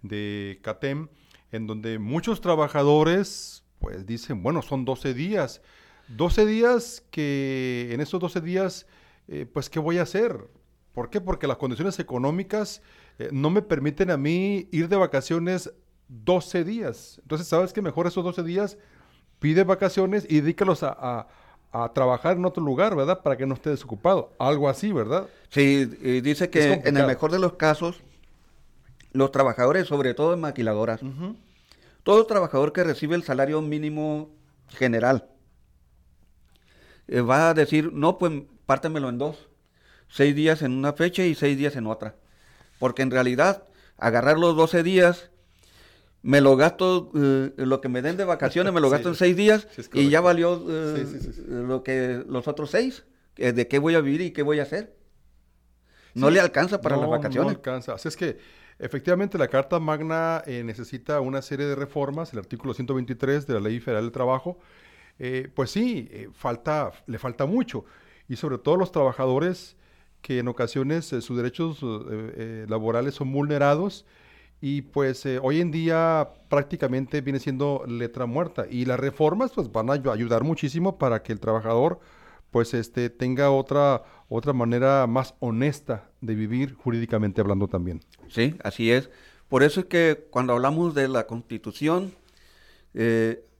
de 0.01 0.59
CATEM, 0.61 1.07
en 1.51 1.67
donde 1.67 1.99
muchos 1.99 2.41
trabajadores 2.41 3.63
pues 3.79 4.05
dicen, 4.05 4.41
bueno, 4.41 4.61
son 4.61 4.85
12 4.85 5.13
días. 5.13 5.61
12 6.09 6.45
días 6.45 7.03
que 7.11 7.89
en 7.91 8.01
esos 8.01 8.19
12 8.19 8.41
días, 8.41 8.87
eh, 9.27 9.45
pues, 9.51 9.69
¿qué 9.69 9.79
voy 9.79 9.97
a 9.97 10.03
hacer? 10.03 10.49
¿Por 10.93 11.09
qué? 11.09 11.19
Porque 11.19 11.47
las 11.47 11.57
condiciones 11.57 11.99
económicas 11.99 12.81
eh, 13.19 13.29
no 13.31 13.49
me 13.49 13.61
permiten 13.61 14.11
a 14.11 14.17
mí 14.17 14.69
ir 14.71 14.87
de 14.87 14.95
vacaciones 14.95 15.73
12 16.07 16.63
días. 16.63 17.19
Entonces, 17.21 17.47
¿sabes 17.47 17.73
qué? 17.73 17.81
Mejor 17.81 18.07
esos 18.07 18.23
12 18.23 18.43
días 18.43 18.77
pide 19.39 19.63
vacaciones 19.63 20.25
y 20.29 20.41
dedícalos 20.41 20.83
a, 20.83 21.27
trabajar 21.93 22.37
en 22.37 22.45
otro 22.45 22.63
lugar, 22.63 22.95
¿verdad? 22.95 23.21
Para 23.21 23.37
que 23.37 23.45
no 23.45 23.55
esté 23.55 23.69
desocupado. 23.69 24.33
Algo 24.39 24.69
así, 24.69 24.91
¿verdad? 24.91 25.27
Sí, 25.49 25.89
y 26.01 26.21
dice 26.21 26.49
que 26.49 26.81
en 26.83 26.97
el 26.97 27.05
mejor 27.05 27.31
de 27.31 27.39
los 27.39 27.53
casos, 27.53 28.01
los 29.11 29.31
trabajadores, 29.31 29.87
sobre 29.87 30.13
todo 30.13 30.33
en 30.33 30.41
maquiladoras, 30.41 31.01
todo 32.03 32.25
trabajador 32.25 32.73
que 32.73 32.83
recibe 32.83 33.15
el 33.15 33.23
salario 33.23 33.61
mínimo 33.61 34.29
general, 34.69 35.29
eh, 37.07 37.21
va 37.21 37.49
a 37.49 37.53
decir, 37.53 37.91
no, 37.93 38.17
pues 38.17 38.31
pártemelo 38.65 39.09
en 39.09 39.17
dos 39.17 39.47
seis 40.09 40.35
días 40.35 40.61
en 40.61 40.71
una 40.71 40.93
fecha 40.93 41.23
y 41.23 41.35
seis 41.35 41.57
días 41.57 41.75
en 41.75 41.87
otra. 41.87 42.15
Porque 42.79 43.01
en 43.01 43.11
realidad, 43.11 43.63
agarrar 43.97 44.37
los 44.37 44.55
12 44.55 44.83
días, 44.83 45.29
me 46.25 46.41
lo 46.41 46.57
gasto, 46.57 47.11
eh, 47.15 47.53
lo 47.57 47.81
que 47.81 47.87
me 47.87 48.01
den 48.01 48.17
de 48.17 48.25
vacaciones, 48.25 48.73
me 48.73 48.81
lo 48.81 48.89
gasto 48.91 49.09
en 49.09 49.15
seis 49.15 49.35
días 49.35 49.67
y 49.93 50.09
ya 50.09 50.21
valió 50.21 50.63
eh, 50.67 51.05
lo 51.47 51.83
que 51.83 52.23
los 52.27 52.47
otros 52.47 52.71
seis. 52.71 53.05
¿De 53.35 53.67
qué 53.67 53.79
voy 53.79 53.95
a 53.95 54.01
vivir 54.01 54.21
y 54.21 54.31
qué 54.31 54.43
voy 54.43 54.59
a 54.59 54.63
hacer? 54.63 54.95
No 56.13 56.29
le 56.29 56.39
alcanza 56.39 56.79
para 56.79 56.95
las 56.95 57.09
vacaciones. 57.09 57.51
No 57.51 57.57
alcanza. 57.57 57.93
Así 57.93 58.07
es 58.07 58.15
que, 58.15 58.37
efectivamente, 58.79 59.37
la 59.37 59.49
Carta 59.49 59.77
Magna 59.77 60.41
eh, 60.45 60.63
necesita 60.63 61.19
una 61.19 61.41
serie 61.41 61.65
de 61.65 61.75
reformas. 61.75 62.31
El 62.31 62.39
artículo 62.39 62.73
123 62.73 63.45
de 63.45 63.53
la 63.53 63.59
Ley 63.59 63.81
Federal 63.81 64.05
del 64.05 64.13
Trabajo, 64.13 64.57
pues 65.53 65.71
sí, 65.71 66.09
falta, 66.33 66.91
le 67.07 67.19
falta 67.19 67.45
mucho. 67.45 67.83
Y 68.29 68.37
sobre 68.37 68.57
todo 68.57 68.77
los 68.77 68.91
trabajadores 68.93 69.75
que 70.25 70.39
en 70.39 70.47
ocasiones 70.47 71.13
eh, 71.13 71.21
sus 71.21 71.37
derechos 71.37 71.83
eh, 71.83 71.85
eh, 71.85 72.65
laborales 72.67 73.13
son 73.13 73.31
vulnerados 73.31 74.07
y 74.67 74.81
pues 74.81 75.27
hoy 75.43 75.61
en 75.61 75.69
día 75.69 76.27
prácticamente 76.49 77.21
viene 77.21 77.37
siendo 77.37 77.83
letra 77.87 78.25
muerta 78.25 78.65
y 78.67 78.85
las 78.85 78.99
reformas 78.99 79.51
pues 79.53 79.71
van 79.71 79.91
a 79.91 79.93
ayudar 79.93 80.43
muchísimo 80.43 80.97
para 80.97 81.21
que 81.21 81.33
el 81.33 81.39
trabajador 81.39 81.99
pues 82.49 82.73
este 82.73 83.11
tenga 83.11 83.51
otra 83.51 84.01
otra 84.27 84.53
manera 84.53 85.05
más 85.05 85.35
honesta 85.37 86.09
de 86.19 86.33
vivir 86.33 86.73
jurídicamente 86.73 87.41
hablando 87.41 87.67
también. 87.67 88.01
Sí, 88.27 88.55
así 88.63 88.91
es. 88.91 89.11
Por 89.49 89.61
eso 89.61 89.81
es 89.81 89.85
que 89.85 90.25
cuando 90.31 90.53
hablamos 90.53 90.95
de 90.95 91.09
la 91.09 91.27
Constitución 91.27 92.15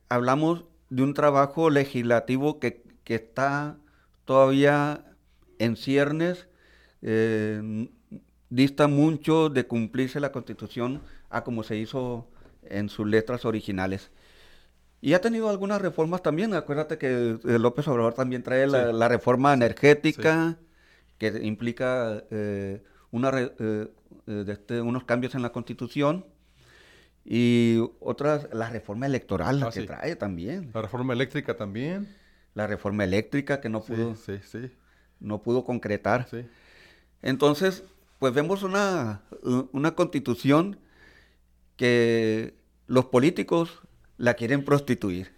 hablamos 0.10 0.66
de 0.90 1.04
un 1.04 1.14
trabajo 1.14 1.70
legislativo 1.70 2.60
que, 2.60 2.82
que 3.04 3.14
está 3.14 3.78
todavía 4.26 5.06
en 5.60 5.76
ciernes 5.76 6.48
eh, 7.04 7.92
dista 8.50 8.88
mucho 8.88 9.50
de 9.50 9.66
cumplirse 9.66 10.20
la 10.20 10.32
constitución 10.32 11.02
a 11.30 11.44
como 11.44 11.64
se 11.64 11.78
hizo 11.78 12.28
en 12.64 12.90
sus 12.90 13.08
letras 13.08 13.46
originales. 13.46 14.12
Y 15.02 15.14
ha 15.14 15.22
tenido 15.22 15.50
algunas 15.50 15.82
reformas 15.82 16.24
también. 16.24 16.54
Acuérdate 16.54 16.98
que 16.98 17.38
eh, 17.44 17.60
López 17.60 17.88
Obrador 17.88 18.14
también 18.14 18.44
trae 18.44 18.66
la, 18.66 19.08
reforma 19.08 19.54
energética, 19.54 20.58
que 21.18 21.28
implica 21.44 22.24
eh, 22.32 22.82
una 23.12 23.32
este, 24.28 24.82
unos 24.82 25.04
cambios 25.04 25.36
en 25.36 25.42
la 25.42 25.52
constitución. 25.52 26.26
Y 27.24 27.80
otras, 28.00 28.48
la 28.54 28.70
reforma 28.70 29.08
electoral 29.08 29.62
ah, 29.64 29.72
que 29.72 29.82
trae 29.82 30.16
también. 30.16 30.70
La 30.74 30.82
reforma 30.82 31.14
eléctrica 31.14 31.56
también. 31.58 32.08
La 32.54 32.68
reforma 32.68 33.04
eléctrica 33.04 33.62
que 33.62 33.70
no 33.70 33.82
pudo, 33.82 34.16
no 35.20 35.42
pudo 35.42 35.66
concretar. 35.66 36.28
Entonces, 37.22 37.84
pues 38.20 38.34
vemos 38.34 38.64
una, 38.64 39.22
constitución 39.96 40.80
que 41.78 42.56
los 42.88 43.06
políticos 43.06 43.82
la 44.18 44.34
quieren 44.36 44.64
prostituir. 44.64 45.34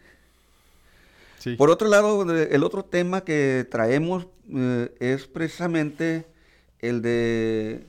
Por 1.58 1.70
otro 1.70 1.88
lado, 1.88 2.30
el 2.34 2.64
otro 2.64 2.84
tema 2.84 3.22
que 3.22 3.66
traemos 3.70 4.28
eh, 4.54 4.94
es 5.00 5.28
precisamente 5.28 6.28
el 6.80 7.02
de 7.02 7.88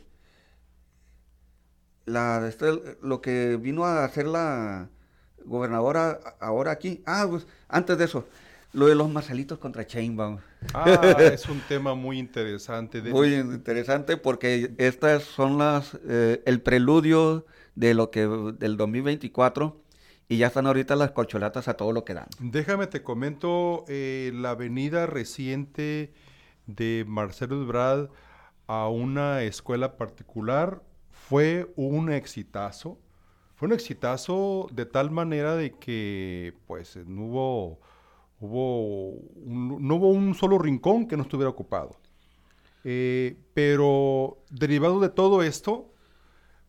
la, 2.07 2.47
este, 2.49 2.97
lo 3.03 3.21
que 3.21 3.57
vino 3.57 3.85
a 3.85 4.05
hacer 4.05 4.27
la 4.27 4.89
gobernadora 5.45 6.21
ahora 6.41 6.73
aquí. 6.73 7.03
Ah, 7.07 7.27
pues 7.29 7.47
antes 7.69 7.99
de 7.99 8.05
eso, 8.05 8.27
lo 8.73 8.87
de 8.87 8.95
los 8.95 9.11
Marcelitos 9.11 9.59
contra 9.59 9.87
Chainbaum. 9.87 10.39
Ah, 10.75 11.17
es 11.33 11.49
un 11.49 11.61
tema 11.61 11.95
muy 11.95 12.19
interesante. 12.19 13.01
Muy 13.03 13.35
interesante 13.35 14.17
porque 14.17 14.73
estas 14.79 15.23
son 15.23 15.59
las 15.59 15.99
eh, 16.09 16.43
el 16.47 16.61
preludio 16.61 17.47
de 17.75 17.95
lo 17.95 18.11
que 18.11 18.27
del 18.59 18.77
2024 18.77 19.81
y 20.29 20.37
ya 20.37 20.49
están 20.49 20.67
ahorita 20.67 20.95
las 20.97 21.13
colcholatas 21.13 21.69
a 21.69 21.75
todo 21.75 21.93
lo 21.93 22.05
que 22.05 22.15
dan. 22.15 22.27
Déjame 22.39 22.87
te 22.87 23.03
comento 23.03 23.85
eh, 23.89 24.31
la 24.35 24.55
venida 24.55 25.07
reciente 25.07 26.13
de 26.67 27.05
Marcelo 27.07 27.63
Ebrard 27.63 28.11
a 28.67 28.89
una 28.89 29.43
escuela 29.43 29.97
particular 29.97 30.83
fue 31.11 31.73
un 31.77 32.13
exitazo. 32.13 32.99
Fue 33.55 33.67
un 33.67 33.75
exitazo 33.75 34.69
de 34.71 34.87
tal 34.87 35.11
manera 35.11 35.57
de 35.57 35.73
que 35.73 36.55
pues 36.67 36.97
no 37.07 37.25
hubo 37.25 37.81
Hubo 38.41 39.15
no 39.45 39.97
hubo 39.97 40.11
un 40.11 40.35
solo 40.35 40.59
rincón 40.59 41.07
que 41.07 41.17
no 41.17 41.23
estuviera 41.23 41.51
ocupado. 41.51 41.97
Eh, 42.85 43.37
pero 43.55 44.39
derivado 44.51 45.01
de 45.01 45.09
todo 45.09 45.43
esto, 45.43 45.93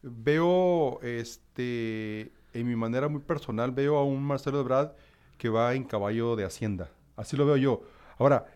veo, 0.01 0.99
este, 1.01 2.31
en 2.53 2.67
mi 2.67 2.75
manera 2.75 3.07
muy 3.07 3.21
personal, 3.21 3.71
veo 3.71 3.97
a 3.97 4.03
un 4.03 4.23
Marcelo 4.23 4.59
Ebrard 4.59 4.91
que 5.37 5.49
va 5.49 5.73
en 5.75 5.83
caballo 5.83 6.35
de 6.35 6.45
Hacienda. 6.45 6.89
Así 7.15 7.37
lo 7.37 7.45
veo 7.45 7.57
yo. 7.57 7.81
Ahora, 8.17 8.47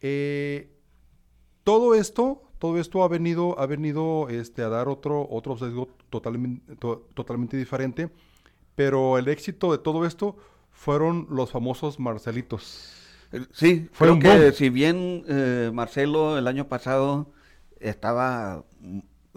eh, 0.00 0.70
todo 1.62 1.94
esto, 1.94 2.42
todo 2.58 2.78
esto 2.78 3.04
ha 3.04 3.08
venido, 3.08 3.58
ha 3.58 3.66
venido 3.66 4.28
este, 4.28 4.62
a 4.62 4.68
dar 4.68 4.88
otro, 4.88 5.26
otro 5.30 5.56
sesgo 5.56 5.88
totalmente, 6.10 6.74
totalmente 6.76 7.56
diferente, 7.56 8.10
pero 8.74 9.18
el 9.18 9.28
éxito 9.28 9.70
de 9.72 9.78
todo 9.78 10.04
esto 10.04 10.36
fueron 10.74 11.26
los 11.30 11.50
famosos 11.50 11.98
Marcelitos. 11.98 12.92
Eh, 13.32 13.46
sí, 13.52 13.88
fueron 13.92 14.20
que 14.20 14.52
si 14.52 14.68
bien 14.68 15.24
eh, 15.26 15.70
Marcelo 15.72 16.36
el 16.36 16.46
año 16.46 16.68
pasado 16.68 17.32
estaba 17.80 18.64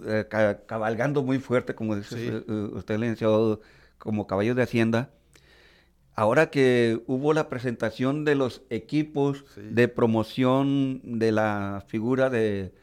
eh, 0.05 0.25
cabalgando 0.65 1.23
muy 1.23 1.39
fuerte, 1.39 1.75
como 1.75 1.95
dice 1.95 2.43
usted, 2.73 2.97
le 2.97 3.07
enseñó 3.07 3.59
como 3.97 4.27
caballos 4.27 4.55
de 4.55 4.63
hacienda. 4.63 5.11
Ahora 6.15 6.49
que 6.49 7.01
hubo 7.05 7.33
la 7.33 7.47
presentación 7.47 8.25
de 8.25 8.33
los 8.33 8.63
equipos 8.71 9.45
de 9.55 9.87
promoción 9.87 11.19
de 11.19 11.31
la 11.31 11.85
figura 11.87 12.31
de 12.31 12.73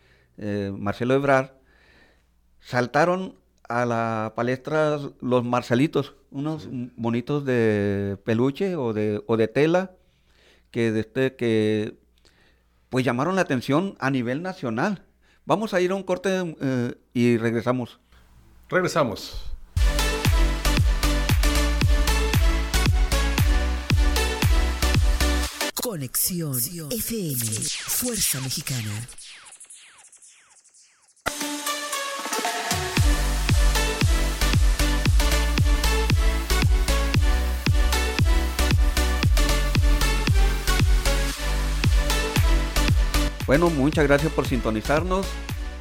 Marcelo 0.78 1.14
Ebrard, 1.14 1.50
saltaron 2.60 3.34
a 3.68 3.86
la 3.86 4.32
palestra 4.36 4.98
los 5.20 5.44
marcelitos, 5.44 6.14
unos 6.30 6.68
bonitos 6.96 7.44
de 7.44 8.18
peluche 8.24 8.76
o 8.76 8.92
de, 8.92 9.22
o 9.26 9.36
de 9.36 9.48
tela 9.48 9.92
que, 10.70 10.98
este, 10.98 11.36
que 11.36 11.98
pues 12.90 13.04
llamaron 13.04 13.36
la 13.36 13.42
atención 13.42 13.96
a 13.98 14.10
nivel 14.10 14.42
nacional. 14.42 15.04
Vamos 15.46 15.74
a 15.74 15.80
ir 15.80 15.90
a 15.90 15.94
un 15.94 16.02
corte 16.02 16.56
eh, 16.60 16.94
y 17.12 17.36
regresamos. 17.38 18.00
Regresamos. 18.68 19.50
Conexión 25.82 26.56
FM, 26.90 27.44
Fuerza 27.86 28.40
Mexicana. 28.40 28.90
Bueno, 43.46 43.68
muchas 43.68 44.06
gracias 44.06 44.32
por 44.32 44.46
sintonizarnos 44.46 45.26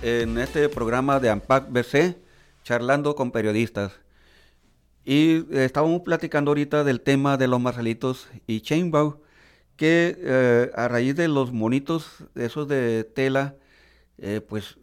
en 0.01 0.37
este 0.37 0.67
programa 0.67 1.21
de 1.21 1.29
AMPAC 1.29 1.71
BC, 1.71 2.17
charlando 2.63 3.15
con 3.15 3.31
periodistas. 3.31 3.93
Y 5.05 5.45
estábamos 5.55 6.01
platicando 6.01 6.51
ahorita 6.51 6.83
del 6.83 6.99
tema 6.99 7.37
de 7.37 7.47
los 7.47 7.61
marcelitos 7.61 8.27
y 8.47 8.59
Chainbow, 8.59 9.21
que 9.77 10.17
eh, 10.19 10.71
a 10.75 10.89
raíz 10.89 11.15
de 11.15 11.29
los 11.29 11.53
monitos 11.53 12.25
esos 12.35 12.67
de 12.67 13.05
tela, 13.05 13.55
eh, 14.17 14.41
pues 14.41 14.77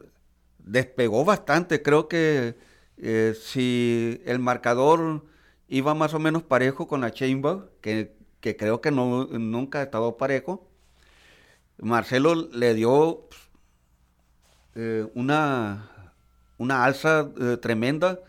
despegó 0.58 1.26
bastante. 1.26 1.82
Creo 1.82 2.08
que 2.08 2.56
eh, 2.96 3.34
si 3.38 4.22
el 4.24 4.38
marcador 4.38 5.26
iba 5.68 5.92
más 5.92 6.14
o 6.14 6.18
menos 6.18 6.44
parejo 6.44 6.88
con 6.88 7.02
la 7.02 7.12
Chainbow, 7.12 7.68
que, 7.82 8.16
que 8.40 8.56
creo 8.56 8.80
que 8.80 8.90
no, 8.90 9.26
nunca 9.26 9.80
ha 9.80 9.82
estado 9.82 10.16
parejo, 10.16 10.69
Marcelo 11.80 12.34
le 12.34 12.74
dio 12.74 13.28
eh, 14.74 15.06
una, 15.14 16.14
una 16.58 16.84
alza 16.84 17.30
eh, 17.40 17.56
tremenda 17.56 18.20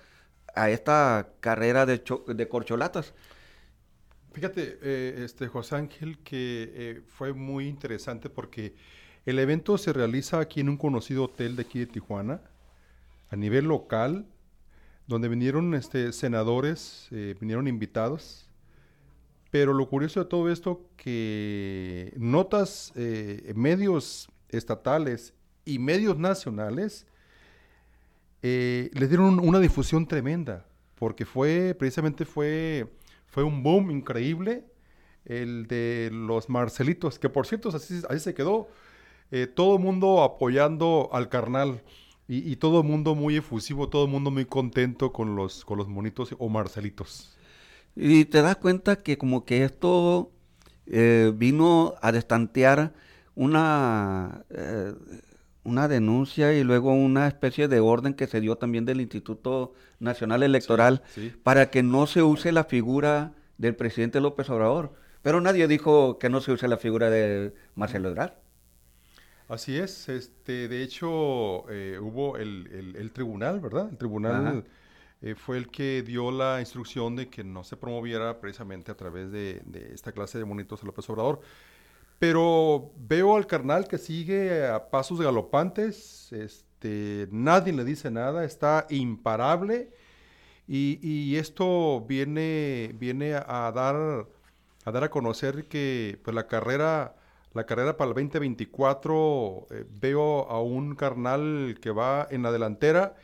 a 0.56 0.70
esta 0.70 1.34
carrera 1.40 1.86
de, 1.86 2.02
de 2.28 2.48
corcholatas. 2.48 3.14
Fíjate, 4.34 4.80
eh, 4.82 5.24
este 5.26 5.48
José 5.48 5.76
Ángel, 5.76 6.18
que 6.20 7.04
fue 7.08 7.34
muy 7.34 7.68
interesante 7.68 8.30
porque 8.30 8.74
el 9.26 9.38
evento 9.40 9.78
se 9.78 9.92
realiza 9.92 10.40
aquí 10.40 10.62
en 10.62 10.70
un 10.70 10.78
conocido 10.78 11.26
hotel 11.26 11.56
de 11.58 11.64
aquí 11.64 11.80
de 11.80 11.88
Tijuana, 11.88 12.42
a 13.30 13.36
nivel 13.36 13.66
local, 13.66 14.26
donde 15.08 15.28
vinieron 15.28 15.74
este, 15.74 16.14
senadores, 16.14 17.08
vinieron 17.40 17.68
invitados, 17.68 18.50
pero 19.52 19.74
lo 19.74 19.88
curioso 19.90 20.22
de 20.22 20.26
todo 20.26 20.50
esto 20.50 20.90
que 20.96 22.14
notas, 22.18 22.94
eh, 22.96 23.52
medios 23.56 24.30
estatales 24.50 25.34
y 25.66 25.78
medios 25.78 26.18
nacionales 26.18 27.06
eh, 28.42 28.90
les 28.94 29.10
dieron 29.10 29.40
una 29.40 29.60
difusión 29.60 30.08
tremenda, 30.08 30.66
porque 30.96 31.26
fue, 31.26 31.76
precisamente 31.78 32.26
fue, 32.26 32.88
fue 33.28 33.44
un 33.44 33.62
boom 33.62 33.92
increíble 33.92 34.64
el 35.26 35.68
de 35.68 36.10
los 36.12 36.50
Marcelitos, 36.50 37.20
que 37.20 37.30
por 37.30 37.46
cierto 37.46 37.70
así, 37.70 38.02
así 38.10 38.20
se 38.20 38.34
quedó, 38.34 38.70
eh, 39.32 39.48
todo 39.48 39.76
el 39.76 39.84
mundo 39.84 40.24
apoyando 40.24 41.10
al 41.12 41.30
carnal. 41.30 41.84
Y, 42.28 42.50
y, 42.50 42.56
todo 42.56 42.80
el 42.80 42.88
mundo 42.88 43.14
muy 43.14 43.36
efusivo, 43.36 43.90
todo 43.90 44.06
el 44.06 44.12
mundo 44.12 44.32
muy 44.32 44.46
contento 44.46 45.12
con 45.12 45.36
los, 45.36 45.66
con 45.66 45.78
los 45.78 45.90
monitos 45.90 46.34
o 46.38 46.48
Marcelitos. 46.48 47.38
Y 47.95 48.25
te 48.25 48.41
das 48.41 48.58
cuenta 48.58 48.97
que 48.97 49.17
como 49.17 49.45
que 49.45 49.63
esto 49.63 50.32
eh, 50.88 51.32
vino 51.36 51.95
a 52.01 52.12
destantear 52.12 52.93
una, 53.36 54.43
eh, 54.49 54.93
una 55.63 55.88
denuncia 55.88 56.54
y 56.54 56.63
luego 56.63 56.93
una 56.93 57.27
especie 57.27 57.67
de 57.67 57.80
orden 57.80 58.13
que 58.13 58.27
se 58.27 58.41
dio 58.41 58.58
también 58.58 58.86
del 58.86 59.01
Instituto 59.01 59.73
Nacional 59.99 60.43
Electoral 60.43 61.01
para 61.43 61.69
que 61.69 61.84
no 61.84 62.08
se 62.08 62.23
use 62.23 62.51
la 62.51 62.63
figura 62.63 63.34
del 63.58 63.75
presidente 63.75 64.19
López 64.19 64.49
Obrador. 64.49 64.93
Pero 65.21 65.39
nadie 65.39 65.67
dijo 65.67 66.17
que 66.17 66.30
no 66.30 66.41
se 66.41 66.51
use 66.51 66.67
la 66.67 66.77
figura 66.77 67.10
de 67.10 67.54
Marcelo 67.75 68.10
Ebrard. 68.10 68.34
Así 69.47 69.77
es, 69.77 70.08
este, 70.08 70.69
de 70.69 70.82
hecho 70.82 71.69
eh, 71.69 71.99
hubo 72.01 72.38
el, 72.38 73.12
tribunal, 73.13 73.60
¿verdad? 73.60 73.89
El 73.91 73.97
tribunal 73.97 74.63
eh, 75.22 75.36
fue 75.36 75.58
el 75.58 75.68
que 75.70 76.02
dio 76.02 76.32
la 76.32 76.60
instrucción 76.60 77.16
de 77.16 77.30
que 77.30 77.44
no 77.44 77.64
se 77.64 77.78
promoviera 77.78 78.40
precisamente 78.40 78.92
a 78.92 78.98
través 78.98 79.32
de, 79.32 79.62
esta 79.94 80.12
clase 80.12 80.40
de 80.40 80.46
monitos 80.46 80.82
de 80.82 80.88
López 80.88 81.08
Obrador. 81.10 81.42
Pero 82.18 82.92
veo 82.98 83.36
al 83.36 83.48
carnal 83.48 83.88
que 83.88 83.98
sigue 83.98 84.68
a 84.68 84.90
pasos 84.90 85.22
galopantes, 85.22 86.32
este, 86.32 87.28
nadie 87.32 87.74
le 87.74 87.84
dice 87.84 88.10
nada, 88.12 88.46
está 88.46 88.88
imparable 88.90 89.92
y, 90.68 91.36
esto 91.36 92.02
viene, 92.08 92.92
viene 92.96 93.34
a, 93.34 93.72
dar, 93.74 94.28
a 94.86 94.92
dar 94.92 95.04
a 95.04 95.10
conocer 95.10 95.68
que 95.68 96.20
pues, 96.24 96.36
la 96.36 96.48
carrera... 96.48 97.16
La 97.54 97.66
carrera 97.66 97.98
para 97.98 98.12
el 98.12 98.16
2024 98.16 99.68
eh, 99.72 99.86
veo 100.00 100.48
a 100.48 100.62
un 100.62 100.96
carnal 100.96 101.78
que 101.82 101.92
va 101.92 102.26
en 102.32 102.44
la 102.44 102.52
delantera 102.54 103.16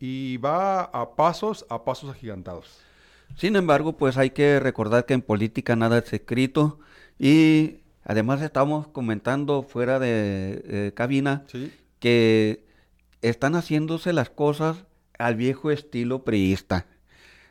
y 0.00 0.38
va 0.38 0.82
a 0.84 1.14
pasos, 1.14 1.66
a 1.68 1.84
pasos 1.84 2.10
agigantados. 2.10 2.78
Sin 3.36 3.54
embargo, 3.54 3.96
pues 3.96 4.16
hay 4.16 4.30
que 4.30 4.58
recordar 4.58 5.06
que 5.06 5.14
en 5.14 5.22
política 5.22 5.76
nada 5.76 5.98
es 5.98 6.12
escrito 6.12 6.80
y 7.18 7.80
además 8.04 8.42
estamos 8.42 8.88
comentando 8.88 9.62
fuera 9.62 9.98
de 9.98 10.62
eh, 10.64 10.92
cabina 10.94 11.44
que 12.00 12.64
están 13.22 13.54
haciéndose 13.54 14.12
las 14.12 14.30
cosas 14.30 14.84
al 15.18 15.36
viejo 15.36 15.70
estilo 15.70 16.24
priista. 16.24 16.86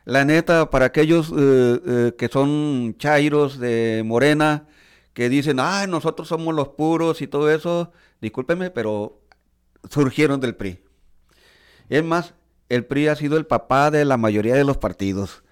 La 0.04 0.24
neta, 0.24 0.70
para 0.70 0.86
aquellos 0.86 1.30
eh, 1.30 1.80
eh, 1.86 2.12
que 2.18 2.28
son 2.28 2.96
chairos 2.98 3.58
de 3.58 4.02
Morena, 4.04 4.66
que 5.12 5.28
dicen, 5.28 5.58
ay, 5.60 5.86
nosotros 5.86 6.28
somos 6.28 6.54
los 6.54 6.68
puros 6.68 7.22
y 7.22 7.26
todo 7.26 7.50
eso, 7.50 7.92
discúlpeme, 8.20 8.70
pero 8.70 9.20
surgieron 9.88 10.40
del 10.40 10.56
PRI. 10.56 10.80
Es 11.88 12.04
más, 12.04 12.34
el 12.70 12.86
PRI 12.86 13.08
ha 13.08 13.16
sido 13.16 13.36
el 13.36 13.44
papá 13.44 13.90
de 13.90 14.06
la 14.06 14.16
mayoría 14.16 14.54
de 14.54 14.64
los 14.64 14.78
partidos. 14.78 15.42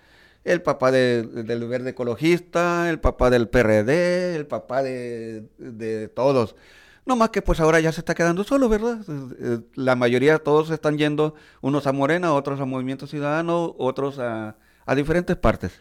El 0.44 0.62
papá 0.62 0.90
del 0.90 1.68
verde 1.68 1.90
ecologista, 1.90 2.88
el 2.88 3.00
papá 3.00 3.28
del 3.28 3.48
PRD, 3.48 4.36
el 4.36 4.46
papá 4.46 4.82
de, 4.82 6.10
todos. 6.14 6.56
No 7.04 7.16
más 7.16 7.30
que 7.30 7.42
pues 7.42 7.60
ahora 7.60 7.80
ya 7.80 7.92
se 7.92 8.00
está 8.00 8.14
quedando 8.14 8.44
solo, 8.44 8.68
¿verdad? 8.68 9.00
Eh, 9.40 9.58
la 9.74 9.96
mayoría, 9.96 10.38
todos 10.38 10.70
están 10.70 10.96
yendo, 10.96 11.34
unos 11.60 11.86
a 11.86 11.92
Morena, 11.92 12.32
otros 12.32 12.60
a 12.60 12.64
Movimiento 12.64 13.06
Ciudadano, 13.06 13.74
otros 13.78 14.18
a, 14.18 14.56
diferentes 14.96 15.36
partes. 15.36 15.80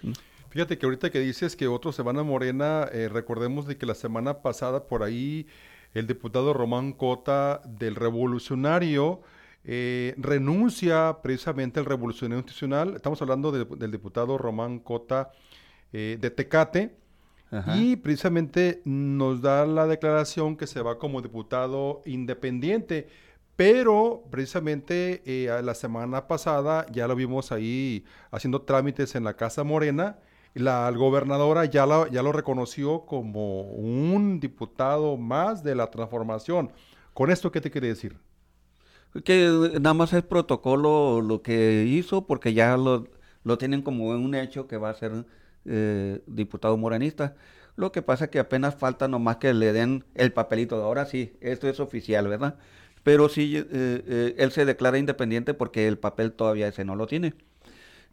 Fíjate 0.50 0.78
que 0.78 0.86
ahorita 0.86 1.12
que 1.12 1.20
dices 1.20 1.56
que 1.56 1.68
otros 1.68 1.96
se 1.96 2.02
van 2.02 2.18
a 2.18 2.24
Morena, 2.24 2.90
eh, 2.92 3.10
recordemos 3.10 3.68
de 3.68 3.78
que 3.78 3.86
la 3.86 3.96
semana 3.96 4.42
pasada 4.42 4.86
por 4.88 5.04
ahí 5.04 5.46
el 5.94 6.08
diputado 6.08 6.54
Román 6.54 6.94
Cota 6.94 7.62
del 7.66 7.96
Revolucionario 7.96 9.22
eh, 9.70 10.16
renuncia 10.18 11.18
precisamente 11.22 11.82
al 11.82 11.86
revolucionario 11.86 12.40
institucional. 12.40 12.96
Estamos 12.96 13.22
hablando 13.22 13.52
del 13.52 13.92
diputado 13.92 14.38
Román 14.38 14.80
Cota 14.80 15.32
eh, 15.92 16.18
de 16.20 16.32
Tecate. 16.32 16.96
Y 17.76 17.96
precisamente 17.98 18.82
nos 18.84 19.42
da 19.42 19.66
la 19.66 19.88
declaración 19.88 20.58
que 20.58 20.68
se 20.68 20.82
va 20.82 20.98
como 20.98 21.22
diputado 21.22 22.02
independiente. 22.06 23.08
Pero 23.56 24.24
precisamente 24.30 25.22
eh, 25.26 25.62
la 25.64 25.74
semana 25.74 26.28
pasada 26.28 26.86
ya 26.92 27.08
lo 27.08 27.16
vimos 27.16 27.52
ahí 27.52 28.06
haciendo 28.32 28.62
trámites 28.62 29.16
en 29.16 29.24
la 29.24 29.36
Casa 29.36 29.64
Morena. 29.64 30.20
La 30.54 30.90
gobernadora 30.92 31.66
ya, 31.66 31.86
ya 32.10 32.24
lo 32.24 32.32
reconoció 32.32 33.06
como 33.06 33.62
un 33.64 34.40
diputado 34.40 35.18
más 35.18 35.64
de 35.64 35.76
la 35.76 35.90
transformación. 35.90 36.72
¿Con 37.14 37.32
esto 37.32 37.52
qué 37.52 37.62
te 37.62 37.72
quiere 37.72 37.88
decir? 37.88 38.27
Que 39.24 39.70
nada 39.80 39.94
más 39.94 40.14
es 40.14 40.24
protocolo 40.24 41.22
lo 41.22 41.42
que 41.42 41.86
hizo 41.88 42.28
porque 42.28 42.54
ya 42.54 42.78
lo, 42.78 43.08
lo 43.44 43.58
tienen 43.58 43.82
como 43.82 44.10
un 44.10 44.36
hecho 44.36 44.68
que 44.68 44.78
va 44.78 44.90
a 44.90 44.94
ser 44.94 45.26
eh, 45.66 46.22
diputado 46.28 46.78
moranista. 46.78 47.36
Lo 47.76 47.92
que 47.92 48.02
pasa 48.02 48.26
es 48.26 48.32
que 48.32 48.40
apenas 48.40 48.76
falta 48.76 49.08
nomás 49.08 49.38
que 49.38 49.54
le 49.54 49.74
den 49.74 50.06
el 50.16 50.34
papelito. 50.34 50.82
Ahora 50.84 51.06
sí, 51.06 51.34
esto 51.42 51.68
es 51.68 51.80
oficial, 51.80 52.28
¿verdad? 52.28 52.56
pero 53.04 53.30
sí 53.30 53.56
eh, 53.56 53.66
eh, 53.72 54.36
él 54.38 54.52
se 54.52 54.66
declara 54.66 54.98
independiente 54.98 55.54
porque 55.54 55.88
el 55.88 55.98
papel 55.98 56.34
todavía 56.34 56.68
ese 56.68 56.84
no 56.84 56.96
lo 56.96 57.08
tiene. 57.08 57.34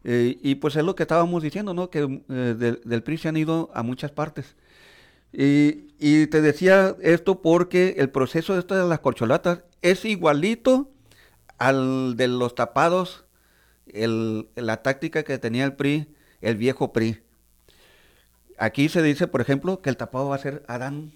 Y 0.05 0.57
pues 0.57 0.77
es 0.77 0.85
lo 0.85 0.95
que 0.95 1.03
estábamos 1.05 1.43
diciendo, 1.43 1.73
¿no? 1.73 1.89
Que 1.89 2.01
del, 2.29 3.03
PRI 3.03 3.17
se 3.17 3.29
han 3.29 3.39
ido 3.39 3.71
a 3.73 3.83
muchas 3.83 4.13
partes. 4.13 4.55
Y, 5.33 6.27
te 6.27 6.43
decía 6.43 6.95
esto 7.01 7.41
porque 7.41 7.95
el 7.99 8.11
proceso 8.11 8.55
de 8.55 8.63
de 8.63 8.87
las 8.87 9.01
corcholatas 9.01 9.65
es 9.81 10.05
igualito 10.05 10.94
al 11.59 12.17
de 12.17 12.29
los 12.29 12.55
tapados, 12.55 13.25
la 13.87 14.83
táctica 14.83 15.23
que 15.23 15.39
tenía 15.39 15.65
el 15.65 15.75
PRI, 15.75 16.15
el 16.41 16.57
viejo 16.57 16.93
PRI. 16.93 17.23
Aquí 18.59 18.89
se 18.89 19.03
dice, 19.03 19.27
por 19.27 19.41
ejemplo, 19.41 19.81
que 19.83 19.91
el 19.91 19.97
tapado 19.97 20.29
va 20.29 20.37
a 20.37 20.39
ser 20.39 20.63
Adán 20.69 21.13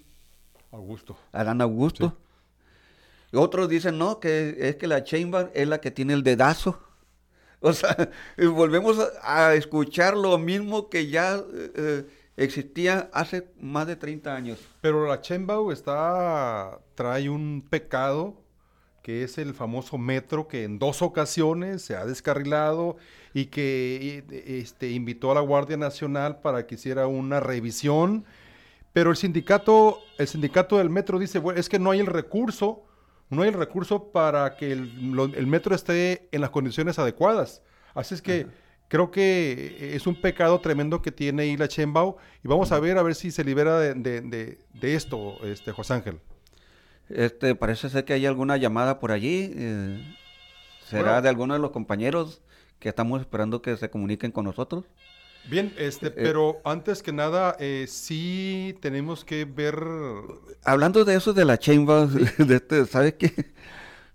Augusto. 0.71 1.17
Adán 1.31 1.61
Augusto. 1.61 2.17
Otros 3.33 3.69
dicen, 3.69 3.97
no, 3.97 4.19
que 4.19 4.55
es 4.59 4.75
que 4.75 4.87
la 4.87 5.03
Chamber 5.03 5.51
es 5.53 5.67
la 5.67 5.79
que 5.79 5.91
tiene 5.91 6.13
el 6.13 6.23
dedazo. 6.23 6.83
O 7.61 7.73
sea, 7.73 8.09
volvemos 8.37 8.97
a, 9.21 9.53
escuchar 9.53 10.15
lo 10.15 10.37
mismo 10.37 10.89
que 10.89 11.07
ya 11.07 11.43
eh, 11.75 12.05
existía 12.37 13.09
hace 13.11 13.51
más 13.59 13.85
de 13.85 13.97
30 13.97 14.33
años. 14.33 14.59
Pero 14.79 15.05
la 15.05 15.19
Chembao 15.19 15.73
está, 15.73 16.79
trae 16.95 17.29
un 17.29 17.67
pecado 17.69 18.41
que 19.09 19.23
es 19.23 19.39
el 19.39 19.55
famoso 19.55 19.97
metro 19.97 20.47
que 20.47 20.63
en 20.63 20.77
dos 20.77 21.01
ocasiones 21.01 21.81
se 21.81 21.95
ha 21.95 22.05
descarrilado 22.05 22.95
y 23.33 23.47
que 23.47 24.23
este, 24.45 24.91
invitó 24.91 25.31
a 25.31 25.33
la 25.33 25.41
Guardia 25.41 25.77
Nacional 25.77 26.41
para 26.41 26.67
que 26.67 26.75
hiciera 26.75 27.07
una 27.07 27.39
revisión. 27.39 28.23
Pero 28.93 29.09
el 29.09 29.17
sindicato, 29.17 29.97
el 30.19 30.27
sindicato 30.27 30.77
del 30.77 30.91
metro 30.91 31.17
dice, 31.17 31.39
bueno, 31.39 31.59
es 31.59 31.69
que 31.69 31.79
no 31.79 31.89
hay 31.89 32.01
el 32.01 32.05
recurso, 32.05 32.83
no 33.31 33.41
hay 33.41 33.49
el 33.49 33.55
recurso 33.55 34.11
para 34.11 34.55
que 34.55 34.71
el, 34.71 35.47
metro 35.47 35.73
esté 35.73 36.29
en 36.31 36.41
las 36.41 36.51
condiciones 36.51 36.99
adecuadas. 36.99 37.63
Así 37.95 38.13
es 38.13 38.21
que 38.21 38.45
creo 38.89 39.09
que 39.09 39.95
es 39.95 40.05
un 40.05 40.21
pecado 40.21 40.61
tremendo 40.61 41.01
que 41.01 41.11
tiene 41.11 41.47
Isla 41.47 41.67
Chembao 41.67 42.17
y 42.43 42.47
vamos 42.47 42.71
a 42.71 42.79
ver 42.79 42.99
a 42.99 43.01
ver 43.01 43.15
si 43.15 43.31
se 43.31 43.43
libera 43.43 43.79
de, 43.79 44.59
esto, 44.83 45.43
este 45.43 45.71
José 45.71 45.95
Ángel. 45.95 46.19
Este, 47.09 47.55
parece 47.55 47.89
ser 47.89 48.05
que 48.05 48.13
hay 48.13 48.25
alguna 48.25 48.57
llamada 48.57 48.99
por 48.99 49.11
allí. 49.11 49.51
Eh, 49.55 50.15
¿Será 50.87 51.21
de 51.21 51.29
alguno 51.29 51.53
de 51.53 51.59
los 51.59 51.71
compañeros 51.71 52.41
que 52.79 52.89
estamos 52.89 53.21
esperando 53.21 53.61
que 53.61 53.75
se 53.77 53.89
comuniquen 53.89 54.31
con 54.31 54.45
nosotros? 54.45 54.85
Bien, 55.45 55.73
este, 55.77 56.07
eh, 56.07 56.13
pero 56.15 56.61
antes 56.63 57.01
que 57.01 57.11
nada, 57.11 57.55
eh, 57.59 57.85
sí 57.87 58.77
tenemos 58.81 59.25
que 59.25 59.45
ver. 59.45 59.75
Hablando 60.63 61.05
de 61.05 61.15
eso 61.15 61.33
de 61.33 61.45
la 61.45 61.57
Chembao, 61.57 62.07
de 62.37 62.55
este, 62.55 62.85
¿sabe 62.85 63.15
qué? 63.15 63.53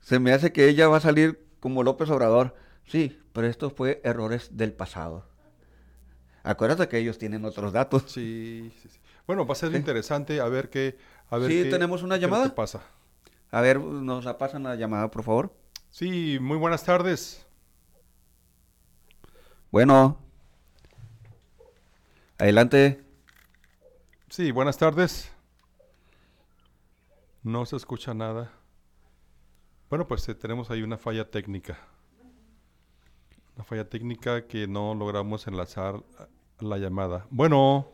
Se 0.01 0.19
me 0.19 0.33
hace 0.33 0.53
que 0.53 0.69
ella 0.69 0.89
va 0.89 0.99
a 0.99 1.01
salir 1.01 1.45
como 1.61 1.83
López 1.83 2.11
Obrador. 2.11 2.55
Sí, 2.87 3.19
pero 3.33 3.47
esto 3.47 3.71
fue 3.71 4.01
errores 4.05 4.57
del 4.57 4.73
pasado. 4.73 5.27
Acuérdate 6.43 6.89
que 6.89 6.99
ellos 6.99 7.19
tienen 7.19 7.45
otros 7.45 7.73
datos. 7.73 8.05
Sí, 8.09 8.71
sí, 8.83 8.89
sí. 8.91 8.99
Bueno, 9.27 9.47
va 9.47 9.53
a 9.53 9.57
ser 9.57 9.75
interesante 9.75 10.41
a 10.41 10.49
ver 10.49 10.69
qué. 10.69 10.99
A 11.31 11.39
ver 11.39 11.51
sí, 11.51 11.71
tenemos 11.71 12.03
una 12.03 12.17
llamada. 12.17 12.45
¿Qué 12.45 12.51
pasa? 12.51 12.83
A 13.51 13.61
ver, 13.61 13.81
nos 13.81 14.25
la 14.25 14.37
pasan 14.37 14.65
la 14.65 14.75
llamada, 14.75 15.11
por 15.11 15.23
favor. 15.23 15.55
Sí, 15.91 16.39
muy 16.41 16.57
buenas 16.57 16.85
tardes. 16.85 17.47
Bueno. 19.71 20.19
Adelante. 22.39 23.05
Sí, 24.29 24.51
buenas 24.51 24.77
tardes. 24.77 25.31
No 27.45 27.65
se 27.65 27.77
escucha 27.77 28.15
nada. 28.15 28.53
Bueno, 29.89 30.09
pues 30.09 30.29
eh, 30.29 30.35
tenemos 30.35 30.71
ahí 30.71 30.83
una 30.83 30.99
falla 30.99 31.31
técnica. 31.31 31.79
Una 33.55 33.65
falla 33.65 33.89
técnica 33.89 34.49
que 34.49 34.67
no 34.67 34.95
logramos 34.95 35.47
enlazar 35.47 36.03
la 36.59 36.79
llamada. 36.79 37.27
Bueno. 37.31 37.94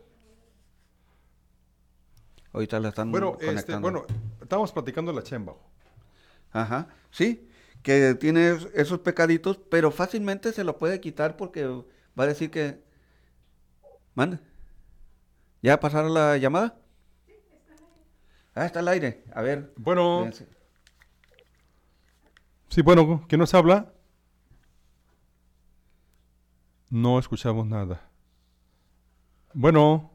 Ahorita 2.52 2.80
la 2.80 2.88
están 2.88 3.12
bueno, 3.12 3.38
este, 3.40 3.76
bueno, 3.76 4.04
estamos 4.40 4.72
platicando 4.72 5.12
la 5.12 5.22
chemba. 5.22 5.54
Ajá, 6.52 6.88
sí, 7.10 7.48
que 7.82 8.14
tiene 8.14 8.56
esos 8.74 8.98
pecaditos, 9.00 9.58
pero 9.70 9.90
fácilmente 9.90 10.52
se 10.52 10.64
lo 10.64 10.76
puede 10.76 11.00
quitar 11.00 11.36
porque 11.36 11.66
va 11.66 12.24
a 12.24 12.26
decir 12.26 12.50
que... 12.50 12.82
Manda. 14.14 14.40
¿Ya 15.62 15.78
pasaron 15.78 16.12
la 16.12 16.36
llamada? 16.38 16.76
Sí, 17.26 17.32
está 17.32 17.60
al 17.60 17.68
aire. 17.68 17.84
Ah, 18.54 18.66
está 18.66 18.78
al 18.80 18.88
aire. 18.88 19.24
A 19.32 19.42
ver. 19.42 19.72
Bueno. 19.76 20.30
Sí, 22.68 22.82
bueno, 22.82 23.24
¿quién 23.28 23.38
nos 23.38 23.54
habla? 23.54 23.92
No 26.88 27.18
escuchamos 27.18 27.66
nada. 27.66 28.10
Bueno. 29.54 30.09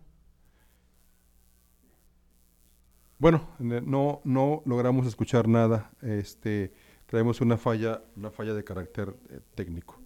Bueno, 3.18 3.48
no, 3.60 4.22
no 4.26 4.62
logramos 4.66 5.08
escuchar 5.08 5.48
nada. 5.48 5.90
Este, 6.02 6.74
traemos 7.06 7.40
una 7.40 7.58
falla, 7.58 8.02
una 8.18 8.30
falla 8.30 8.54
de 8.54 8.64
carácter 8.64 9.16
eh, 9.30 9.40
técnico. 9.56 9.98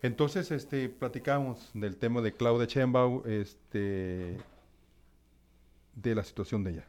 Entonces, 0.00 0.50
este, 0.50 0.88
platicamos 0.88 1.70
del 1.74 1.96
tema 1.96 2.22
de 2.22 2.32
Claudia 2.32 2.66
Chembau, 2.66 3.22
este, 3.26 4.38
de 5.94 6.14
la 6.14 6.24
situación 6.24 6.64
de 6.64 6.72
ella. 6.72 6.88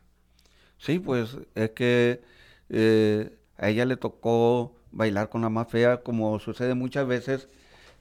Sí, 0.78 1.00
pues 1.00 1.38
es 1.56 1.72
que 1.72 2.22
eh, 2.70 3.38
a 3.58 3.70
ella 3.70 3.86
le 3.86 3.98
tocó 3.98 4.76
bailar 4.92 5.30
con 5.30 5.42
la 5.42 5.50
más 5.50 5.68
fea, 5.68 6.02
como 6.02 6.40
sucede 6.40 6.76
muchas 6.76 7.08
veces. 7.08 7.50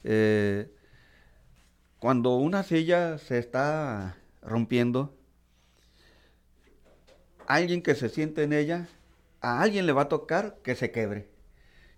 Eh, 0.04 0.70
cuando 1.98 2.36
una 2.36 2.62
silla 2.62 3.18
se 3.18 3.38
está 3.38 4.16
rompiendo, 4.42 5.14
alguien 7.46 7.82
que 7.82 7.94
se 7.94 8.08
siente 8.08 8.42
en 8.42 8.52
ella, 8.52 8.88
a 9.40 9.60
alguien 9.60 9.86
le 9.86 9.92
va 9.92 10.02
a 10.02 10.08
tocar 10.08 10.58
que 10.62 10.74
se 10.74 10.90
quebre. 10.90 11.28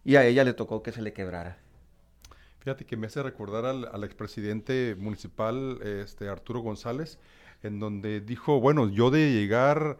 Y 0.04 0.16
a 0.16 0.24
ella 0.24 0.44
le 0.44 0.52
tocó 0.52 0.82
que 0.82 0.92
se 0.92 1.02
le 1.02 1.12
quebrara. 1.12 1.59
Fíjate 2.61 2.85
que 2.85 2.96
me 2.96 3.06
hace 3.06 3.22
recordar 3.22 3.64
al, 3.64 4.04
expresidente 4.04 4.96
municipal, 4.98 5.80
este, 5.82 6.28
Arturo 6.28 6.61
González, 6.61 7.18
en 7.62 7.78
donde 7.78 8.20
dijo, 8.20 8.61
bueno, 8.61 8.88
yo 8.88 9.11
de 9.11 9.32
llegar 9.32 9.98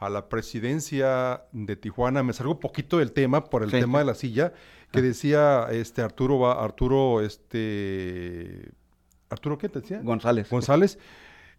a 0.00 0.08
la 0.08 0.28
presidencia 0.28 1.44
de 1.52 1.76
Tijuana, 1.76 2.22
me 2.22 2.32
salgo 2.32 2.54
un 2.54 2.60
poquito 2.60 2.98
del 2.98 3.12
tema 3.12 3.44
por 3.44 3.62
el 3.62 3.70
tema 3.70 4.00
de 4.00 4.06
la 4.06 4.14
silla, 4.14 4.52
que 4.90 4.98
ah. 4.98 5.02
decía 5.02 5.66
este 5.70 6.02
Arturo 6.02 6.50
Arturo 6.50 7.20
este 7.20 8.72
Arturo, 9.28 9.58
¿qué 9.58 9.68
te 9.68 9.80
decía? 9.80 10.00
González. 10.02 10.50
González. 10.50 10.98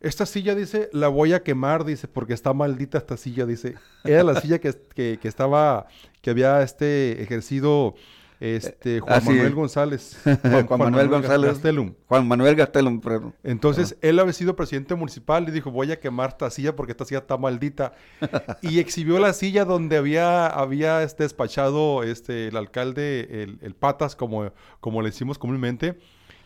Esta 0.02 0.26
silla, 0.26 0.56
dice, 0.56 0.90
la 0.94 1.08
voy 1.10 1.34
a 1.34 1.44
quemar, 1.44 1.86
dice, 1.86 2.08
porque 2.08 2.34
está 2.34 2.54
maldita 2.54 2.98
esta 2.98 3.18
silla, 3.18 3.46
dice. 3.46 3.76
Era 4.04 4.24
la 4.24 4.42
silla 4.42 4.60
que, 4.60 4.74
que, 4.96 5.28
estaba, 5.28 5.88
que 6.22 6.32
había 6.32 6.62
este 6.64 7.22
ejercido 7.22 7.94
este 8.42 9.02
Juan 9.02 9.22
ah, 9.22 9.24
Manuel 9.24 9.54
González. 9.54 10.20
Juan, 10.68 10.80
Manuel, 10.80 11.10
González. 11.10 11.52
Gastelum. 11.52 11.94
Juan 12.08 12.28
Manuel 12.28 12.56
Gastelum, 12.56 13.00
perdón. 13.00 13.36
Entonces, 13.44 13.96
él 14.02 14.18
había 14.18 14.34
sido 14.34 14.56
presidente 14.56 14.96
municipal 14.96 15.48
y 15.48 15.52
dijo, 15.52 15.70
voy 15.70 15.92
a 15.92 16.00
quemar 16.00 16.30
esta 16.32 16.50
silla 16.50 16.76
porque 16.76 16.94
esta 16.94 17.06
silla 17.06 17.20
está 17.20 17.38
maldita. 17.38 17.94
y 18.64 18.80
exhibió 18.80 19.20
la 19.20 19.34
silla 19.34 19.64
donde 19.64 19.98
había, 19.98 20.48
había 20.48 21.04
este 21.04 21.22
despachado 21.22 22.02
este, 22.02 22.48
el 22.48 22.58
alcalde, 22.58 23.44
el, 23.44 23.60
el 23.62 23.76
Patas, 23.76 24.16
como, 24.16 24.52
como 24.80 25.04
le 25.04 25.10
decimos 25.10 25.38
comúnmente 25.38 26.00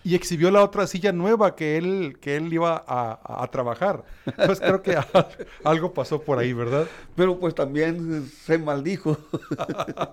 y 0.06 0.14
exhibió 0.14 0.52
la 0.52 0.64
otra 0.64 0.86
silla 0.86 1.12
nueva 1.12 1.56
que 1.56 1.78
él, 1.78 2.20
que 2.22 2.36
él 2.36 2.54
iba 2.54 2.86
a, 2.88 3.48
trabajar. 3.52 4.06
Entonces 4.28 4.60
creo 4.60 4.84
que 4.84 4.96
algo 5.64 5.96
pasó 5.96 6.22
por 6.22 6.38
ahí, 6.38 6.54
¿verdad? 6.54 6.86
Pero 7.16 7.40
pues 7.40 7.56
también 7.56 8.30
se 8.30 8.60
maldijo. 8.60 9.18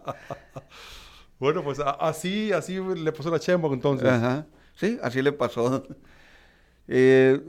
bueno, 1.38 1.62
pues 1.62 1.78
así, 2.00 2.52
así 2.52 2.80
le 2.80 3.12
pasó 3.12 3.30
la 3.30 3.38
Chembo 3.38 3.70
entonces. 3.74 4.08
Ajá. 4.08 4.46
Sí, 4.76 4.98
así 5.02 5.20
le 5.20 5.30
pasó. 5.30 5.86
Eh, 6.88 7.42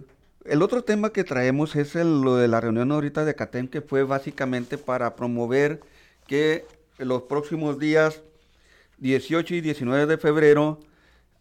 el 0.44 0.62
otro 0.62 0.84
tema 0.84 1.12
que 1.12 1.24
traemos 1.24 1.78
es 1.78 1.96
lo 1.96 2.36
de 2.36 2.50
la 2.50 2.60
reunión 2.60 2.92
ahorita 2.92 3.24
de 3.24 3.36
CATEM, 3.36 3.70
que 3.70 3.80
fue 3.80 4.04
básicamente 4.04 4.78
para 4.78 5.16
promover 5.16 5.80
que 6.28 6.66
los 6.98 7.22
próximos 7.22 7.80
días 7.80 8.22
18 8.98 9.56
y 9.56 9.62
19 9.62 10.08
de 10.08 10.18
febrero 10.18 10.82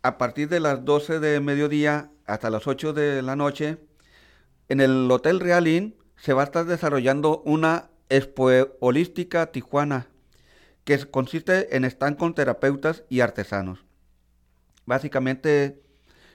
a 0.02 0.18
partir 0.18 0.48
de 0.48 0.60
las 0.60 0.84
12 0.84 1.20
de 1.20 1.40
mediodía 1.40 2.10
hasta 2.26 2.50
las 2.50 2.66
8 2.66 2.92
de 2.92 3.22
la 3.22 3.36
noche, 3.36 3.78
en 4.68 4.80
el 4.80 5.10
Hotel 5.10 5.40
Realín 5.40 5.96
se 6.16 6.32
va 6.32 6.42
a 6.42 6.44
estar 6.44 6.64
desarrollando 6.64 7.42
una 7.44 7.90
expo 8.08 8.50
holística 8.80 9.46
Tijuana, 9.52 10.08
que 10.84 10.98
consiste 11.10 11.76
en 11.76 11.84
stand 11.84 12.16
con 12.16 12.34
terapeutas 12.34 13.04
y 13.08 13.20
artesanos. 13.20 13.84
Básicamente 14.86 15.80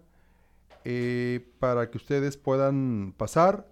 eh, 0.86 1.46
para 1.60 1.90
que 1.90 1.98
ustedes 1.98 2.38
puedan 2.38 3.14
pasar 3.18 3.68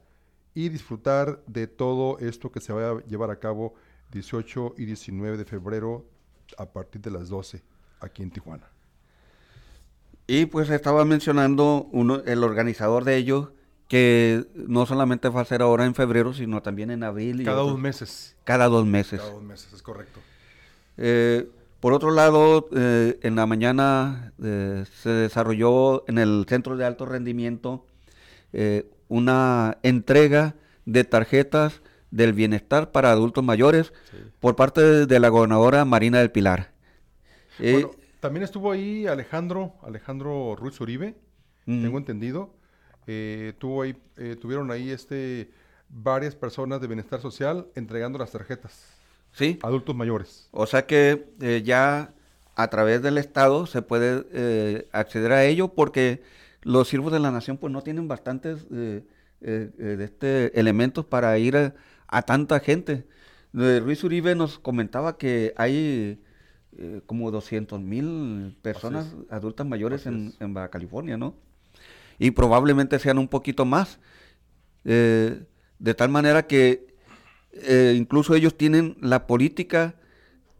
y 0.53 0.69
disfrutar 0.69 1.41
de 1.47 1.67
todo 1.67 2.17
esto 2.19 2.51
que 2.51 2.59
se 2.59 2.73
va 2.73 2.89
a 2.89 3.03
llevar 3.05 3.29
a 3.31 3.39
cabo 3.39 3.73
18 4.11 4.75
y 4.77 4.85
19 4.85 5.37
de 5.37 5.45
febrero 5.45 6.05
a 6.57 6.65
partir 6.65 7.01
de 7.01 7.11
las 7.11 7.29
12 7.29 7.61
aquí 7.99 8.23
en 8.23 8.31
Tijuana. 8.31 8.67
Y 10.27 10.45
pues 10.45 10.69
estaba 10.69 11.05
mencionando 11.05 11.87
uno, 11.91 12.21
el 12.25 12.43
organizador 12.43 13.03
de 13.03 13.17
ellos, 13.17 13.49
que 13.87 14.45
no 14.53 14.85
solamente 14.85 15.29
va 15.29 15.41
a 15.41 15.45
ser 15.45 15.61
ahora 15.63 15.85
en 15.85 15.95
febrero, 15.95 16.33
sino 16.33 16.61
también 16.61 16.91
en 16.91 17.03
abril. 17.03 17.41
y 17.41 17.45
Cada 17.45 17.61
otros- 17.61 17.73
dos 17.73 17.81
meses. 17.81 18.35
Cada 18.43 18.67
dos 18.67 18.85
meses. 18.85 19.19
Cada 19.19 19.31
dos 19.33 19.41
meses, 19.43 19.73
es 19.73 19.81
correcto. 19.81 20.19
Eh, 20.97 21.49
por 21.79 21.93
otro 21.93 22.11
lado, 22.11 22.67
eh, 22.75 23.19
en 23.23 23.35
la 23.35 23.45
mañana 23.45 24.33
eh, 24.43 24.85
se 25.01 25.09
desarrolló 25.09 26.07
en 26.07 26.17
el 26.17 26.45
Centro 26.47 26.75
de 26.77 26.85
Alto 26.85 27.05
Rendimiento 27.05 27.85
eh, 28.53 28.89
una 29.07 29.77
entrega 29.83 30.55
de 30.85 31.03
tarjetas 31.03 31.81
del 32.11 32.33
bienestar 32.33 32.91
para 32.91 33.11
adultos 33.11 33.43
mayores 33.43 33.93
por 34.39 34.55
parte 34.55 34.81
de, 34.81 35.05
de 35.05 35.19
la 35.19 35.29
gobernadora 35.29 35.85
Marina 35.85 36.19
del 36.19 36.31
Pilar. 36.31 36.71
Eh, 37.59 37.73
Bueno, 37.73 37.91
también 38.19 38.43
estuvo 38.43 38.71
ahí 38.71 39.07
Alejandro, 39.07 39.75
Alejandro 39.83 40.55
Ruiz 40.55 40.79
Uribe, 40.81 41.15
tengo 41.65 41.97
entendido. 41.97 42.55
Tuvo 43.57 43.83
ahí, 43.83 43.95
tuvieron 44.39 44.69
ahí 44.71 44.89
este, 44.91 45.49
varias 45.87 46.35
personas 46.35 46.81
de 46.81 46.87
bienestar 46.87 47.21
social 47.21 47.67
entregando 47.75 48.19
las 48.19 48.31
tarjetas 48.31 48.98
sí, 49.39 49.57
adultos 49.63 49.95
mayores. 49.95 50.49
o 50.51 50.65
sea 50.65 50.85
que 50.85 51.25
eh, 51.41 51.63
ya 51.65 52.13
a 52.55 52.67
través 52.67 53.01
del 53.01 53.17
Estado 53.17 53.65
se 53.65 53.81
puede 53.81 54.25
eh, 54.33 54.87
acceder 54.91 55.31
a 55.31 55.45
ello 55.45 55.69
porque 55.69 56.21
los 56.61 56.89
siervos 56.89 57.13
de 57.13 57.19
la 57.19 57.31
nación 57.31 57.57
pues 57.57 57.71
no 57.71 57.81
tienen 57.81 58.09
bastantes 58.09 58.67
eh, 58.71 59.03
de 59.39 60.03
este, 60.03 60.59
elementos 60.59 61.05
para 61.05 61.37
ir 61.37 61.55
a, 61.55 61.73
a 62.07 62.21
tanta 62.23 62.59
gente. 62.59 63.07
Ruiz 63.53 64.03
Uribe 64.03 64.35
nos 64.35 64.59
comentaba 64.59 65.17
que 65.17 65.53
hay 65.55 66.21
como 67.05 67.31
200 67.31 67.79
mil 67.79 68.57
personas 68.61 69.15
adultas 69.29 69.65
mayores 69.65 70.05
en, 70.05 70.33
en 70.41 70.53
Baja 70.53 70.69
California, 70.69 71.17
¿no? 71.17 71.35
Y 72.19 72.31
probablemente 72.31 72.99
sean 72.99 73.17
un 73.17 73.29
poquito 73.29 73.63
más. 73.63 73.99
De 74.83 75.93
tal 75.95 76.09
manera 76.09 76.45
que 76.45 76.88
eh, 77.53 77.93
incluso 77.97 78.35
ellos 78.35 78.55
tienen 78.57 78.97
la 79.01 79.27
política 79.27 79.95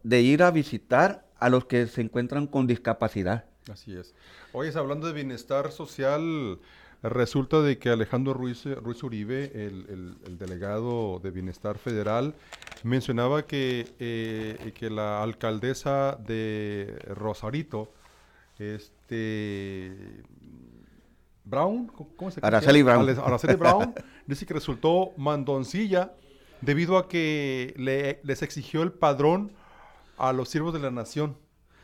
de 0.02 0.22
ir 0.22 0.42
a 0.42 0.50
visitar 0.50 1.26
a 1.38 1.48
los 1.48 1.64
que 1.66 1.86
se 1.86 2.00
encuentran 2.00 2.46
con 2.46 2.66
discapacidad. 2.66 3.44
Así 3.70 3.94
es. 3.96 4.14
Oye, 4.52 4.72
hablando 4.76 5.06
de 5.06 5.12
bienestar 5.12 5.70
social, 5.72 6.58
resulta 7.02 7.62
de 7.62 7.78
que 7.78 7.88
Alejandro 7.90 8.34
Ruiz, 8.34 8.64
Ruiz 8.64 9.02
Uribe, 9.02 9.52
el, 9.54 9.86
el- 9.88 10.16
el 10.26 10.38
delegado 10.38 11.20
de 11.22 11.30
Bienestar 11.30 11.78
Federal, 11.78 12.34
mencionaba 12.82 13.46
que, 13.46 13.86
eh, 13.98 14.72
que 14.74 14.90
la 14.90 15.22
alcaldesa 15.22 16.16
de 16.26 16.98
Rosarito, 17.14 17.92
este 18.58 19.92
Brown, 21.44 21.86
¿cómo- 21.88 22.10
¿cómo 22.16 22.30
se 22.30 22.40
Araceli 22.42 22.80
llama? 22.80 22.92
Brown. 23.02 23.08
Ale- 23.08 23.20
Araceli 23.24 23.54
Brown, 23.56 23.94
dice 24.26 24.46
que 24.46 24.54
resultó 24.54 25.12
mandoncilla 25.16 26.12
debido 26.60 26.98
a 26.98 27.08
que 27.08 27.74
le- 27.76 28.20
les 28.22 28.42
exigió 28.42 28.82
el 28.82 28.92
padrón 28.92 29.52
a 30.18 30.32
los 30.32 30.48
siervos 30.48 30.72
de 30.74 30.80
la 30.80 30.90
nación. 30.90 31.36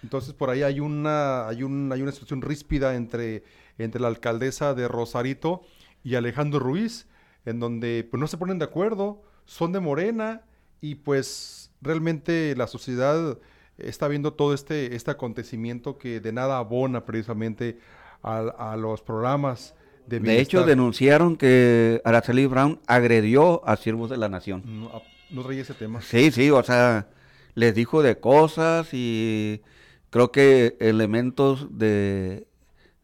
Entonces 0.03 0.35
por 0.35 0.51
ahí 0.51 0.62
hay 0.62 0.81
una, 0.81 1.49
hay 1.49 1.62
un- 1.62 1.91
hay 1.93 2.03
una 2.03 2.12
situación 2.12 2.43
ríspida 2.43 2.95
entre, 2.95 3.43
entre 3.79 4.01
la 4.01 4.09
alcaldesa 4.09 4.74
de 4.74 4.89
Rosarito 4.89 5.62
y 6.05 6.14
Alejandro 6.14 6.61
Ruiz, 6.61 7.07
en 7.45 7.61
donde 7.61 8.07
pues 8.11 8.20
no 8.20 8.27
se 8.27 8.37
ponen 8.39 8.59
de 8.59 8.66
acuerdo, 8.66 9.22
son 9.47 9.72
de 9.72 9.81
Morena 9.81 10.43
y 10.81 10.97
pues 10.97 11.70
realmente 11.81 12.55
la 12.57 12.66
sociedad 12.66 13.39
está 13.79 14.09
viendo 14.09 14.33
todo 14.35 14.55
este, 14.55 14.95
este 14.95 15.11
acontecimiento 15.11 15.99
que 15.99 16.20
de 16.20 16.33
nada 16.33 16.59
abona 16.59 17.05
precisamente 17.05 17.79
a, 18.22 18.72
a 18.72 18.77
los 18.77 19.03
programas 19.03 19.74
de 20.07 20.20
De 20.20 20.40
hecho, 20.40 20.64
denunciaron 20.64 21.36
que 21.36 22.00
Araceli 22.04 22.46
Brown 22.46 22.80
agredió 22.86 23.66
a 23.66 23.76
siervos 23.76 24.11
de 24.11 24.16
la 24.16 24.28
nación. 24.28 24.62
No, 24.64 24.90
ah, 24.92 25.02
no 25.30 25.42
traía 25.42 25.62
ese 25.62 25.74
tema. 25.74 26.00
Sí, 26.00 26.30
sí, 26.30 26.50
o 26.50 26.62
sea, 26.62 27.09
les 27.54 27.74
dijo 27.74 28.02
de 28.02 28.18
cosas 28.18 28.88
y 28.92 29.62
creo 30.11 30.30
que 30.30 30.76
elementos 30.80 31.78
de, 31.78 32.46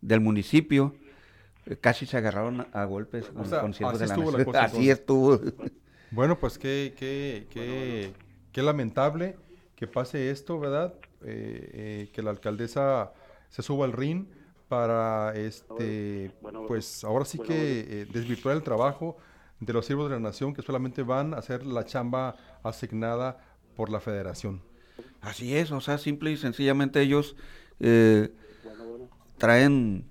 del 0.01 0.21
municipio 0.21 0.95
eh, 1.67 1.77
casi 1.81 2.07
se 2.07 2.17
agarraron 2.17 2.67
a, 2.73 2.85
golpes 2.85 3.27
con, 3.27 3.47
sea, 3.47 3.61
con 3.61 3.75
siervos 3.75 3.99
de 3.99 4.07
la 4.07 4.17
nación. 4.17 4.45
cosa, 4.45 4.65
Así 4.65 4.91
estuvo. 4.91 5.41
Bueno, 6.11 6.39
pues 6.39 6.59
qué, 6.59 6.95
qué, 6.97 7.47
qué, 7.51 8.13
qué 8.53 8.63
lamentable 8.63 9.37
que 9.77 9.87
pase 9.87 10.31
esto, 10.31 10.61
¿verdad? 10.61 10.95
Eh, 11.25 11.71
eh, 11.73 12.11
que 12.13 12.23
la 12.23 12.31
alcaldesa 12.31 13.13
se 13.49 13.63
suba 13.63 13.85
al 13.85 13.93
ring 13.93 14.27
para, 14.73 15.35
este, 15.35 16.31
pues 16.67 17.05
ahora 17.05 17.27
sí 17.27 17.39
que 17.39 17.81
eh, 17.81 18.07
desvirtuar 18.11 18.57
el 18.57 18.63
trabajo 18.63 19.19
de 19.61 19.71
los 19.71 19.85
siervos 19.85 20.09
de 20.09 20.17
la 20.17 20.21
nación 20.21 20.55
que 20.55 20.63
solamente 20.63 21.03
van 21.03 21.35
a 21.35 21.37
hacer 21.37 21.67
la 21.67 21.85
chamba 21.85 22.37
asignada 22.63 23.37
por 23.77 23.91
la 23.91 24.01
federación. 24.01 24.63
Así 25.21 25.55
es, 25.55 25.71
o 25.73 25.83
sea, 25.83 25.99
simple 25.99 26.31
y 26.31 26.39
sencillamente 26.39 27.03
ellos 27.03 27.37
eh, 27.81 28.33
traen 29.37 30.07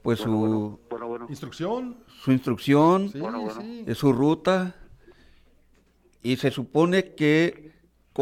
pues 0.00 0.20
su, 0.20 0.80
Instrucción, 1.28 1.98
su 2.22 2.32
instrucción, 2.32 3.10
sí, 3.10 3.20
sí. 3.60 3.84
eh, 3.88 3.94
su 3.94 4.14
ruta 4.14 4.74
y 6.22 6.36
se 6.36 6.50
supone 6.50 7.12
que 7.14 7.72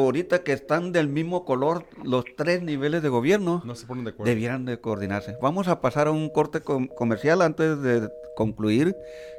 ahorita 0.02 0.42
que 0.42 0.52
están 0.52 0.92
del 0.92 1.08
mismo 1.08 1.44
color 1.44 1.86
los 2.02 2.24
tres 2.36 2.62
niveles 2.62 3.02
de 3.02 3.08
gobierno 3.08 3.62
No 3.64 3.74
se 3.74 3.86
ponen 3.86 4.04
de 4.04 4.10
acuerdo. 4.10 4.28
debieran 4.30 4.64
de 4.64 4.80
coordinarse. 4.80 5.36
Vamos 5.40 5.68
a 5.68 5.80
pasar 5.80 6.06
a 6.08 6.10
un 6.10 6.28
corte 6.28 6.60
com- 6.60 6.86
comercial 6.88 7.42
antes 7.42 7.80
de 7.82 8.08
concluir. 8.36 8.94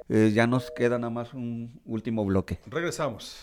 Eh, 0.09 0.31
ya 0.33 0.47
nos 0.47 0.71
queda 0.71 0.97
nada 0.97 1.09
más 1.11 1.33
un 1.33 1.81
último 1.85 2.23
bloque. 2.25 2.59
Regresamos. 2.67 3.35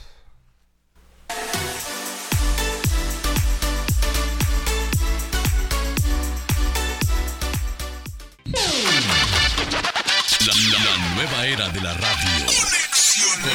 nueva 11.16 11.46
era 11.46 11.68
de 11.70 11.80
la 11.80 11.94
radio. 11.94 12.83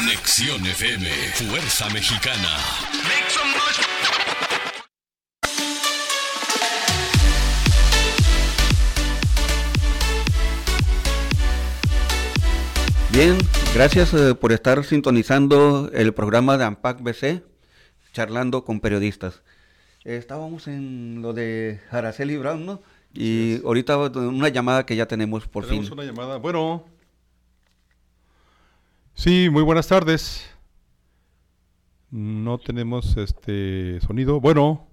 Conexión, 0.10 0.66
FM, 0.66 1.08
Fuerza 1.36 1.88
Mexicana. 1.92 2.50
Bien, 13.12 13.38
gracias 13.76 14.16
eh, 14.16 14.34
por 14.34 14.52
estar 14.52 14.84
sintonizando 14.84 15.92
el 15.94 16.12
programa 16.16 16.58
de 16.58 16.64
AMPAC 16.64 17.04
BC, 17.04 17.44
charlando 18.12 18.66
con 18.66 18.80
periodistas. 18.80 19.44
estábamos 20.04 20.68
en 20.68 21.22
lo 21.22 21.34
de 21.34 21.82
Araceli 21.92 22.36
Brown, 22.38 22.66
¿no? 22.66 22.82
Y 23.14 23.64
ahorita 23.64 23.96
una 24.00 24.50
llamada 24.50 24.88
que 24.88 24.96
ya 24.96 25.06
tenemos 25.06 25.48
por 25.48 25.66
Tenemos 25.66 25.86
fin. 25.90 25.94
una 25.94 26.04
llamada. 26.04 26.38
Bueno. 26.38 26.99
Sí, 29.20 29.50
muy 29.50 29.64
buenas 29.64 29.86
tardes. 29.90 30.50
No 32.10 32.58
tenemos 32.58 33.18
este 33.18 34.00
sonido. 34.00 34.40
Bueno. 34.40 34.88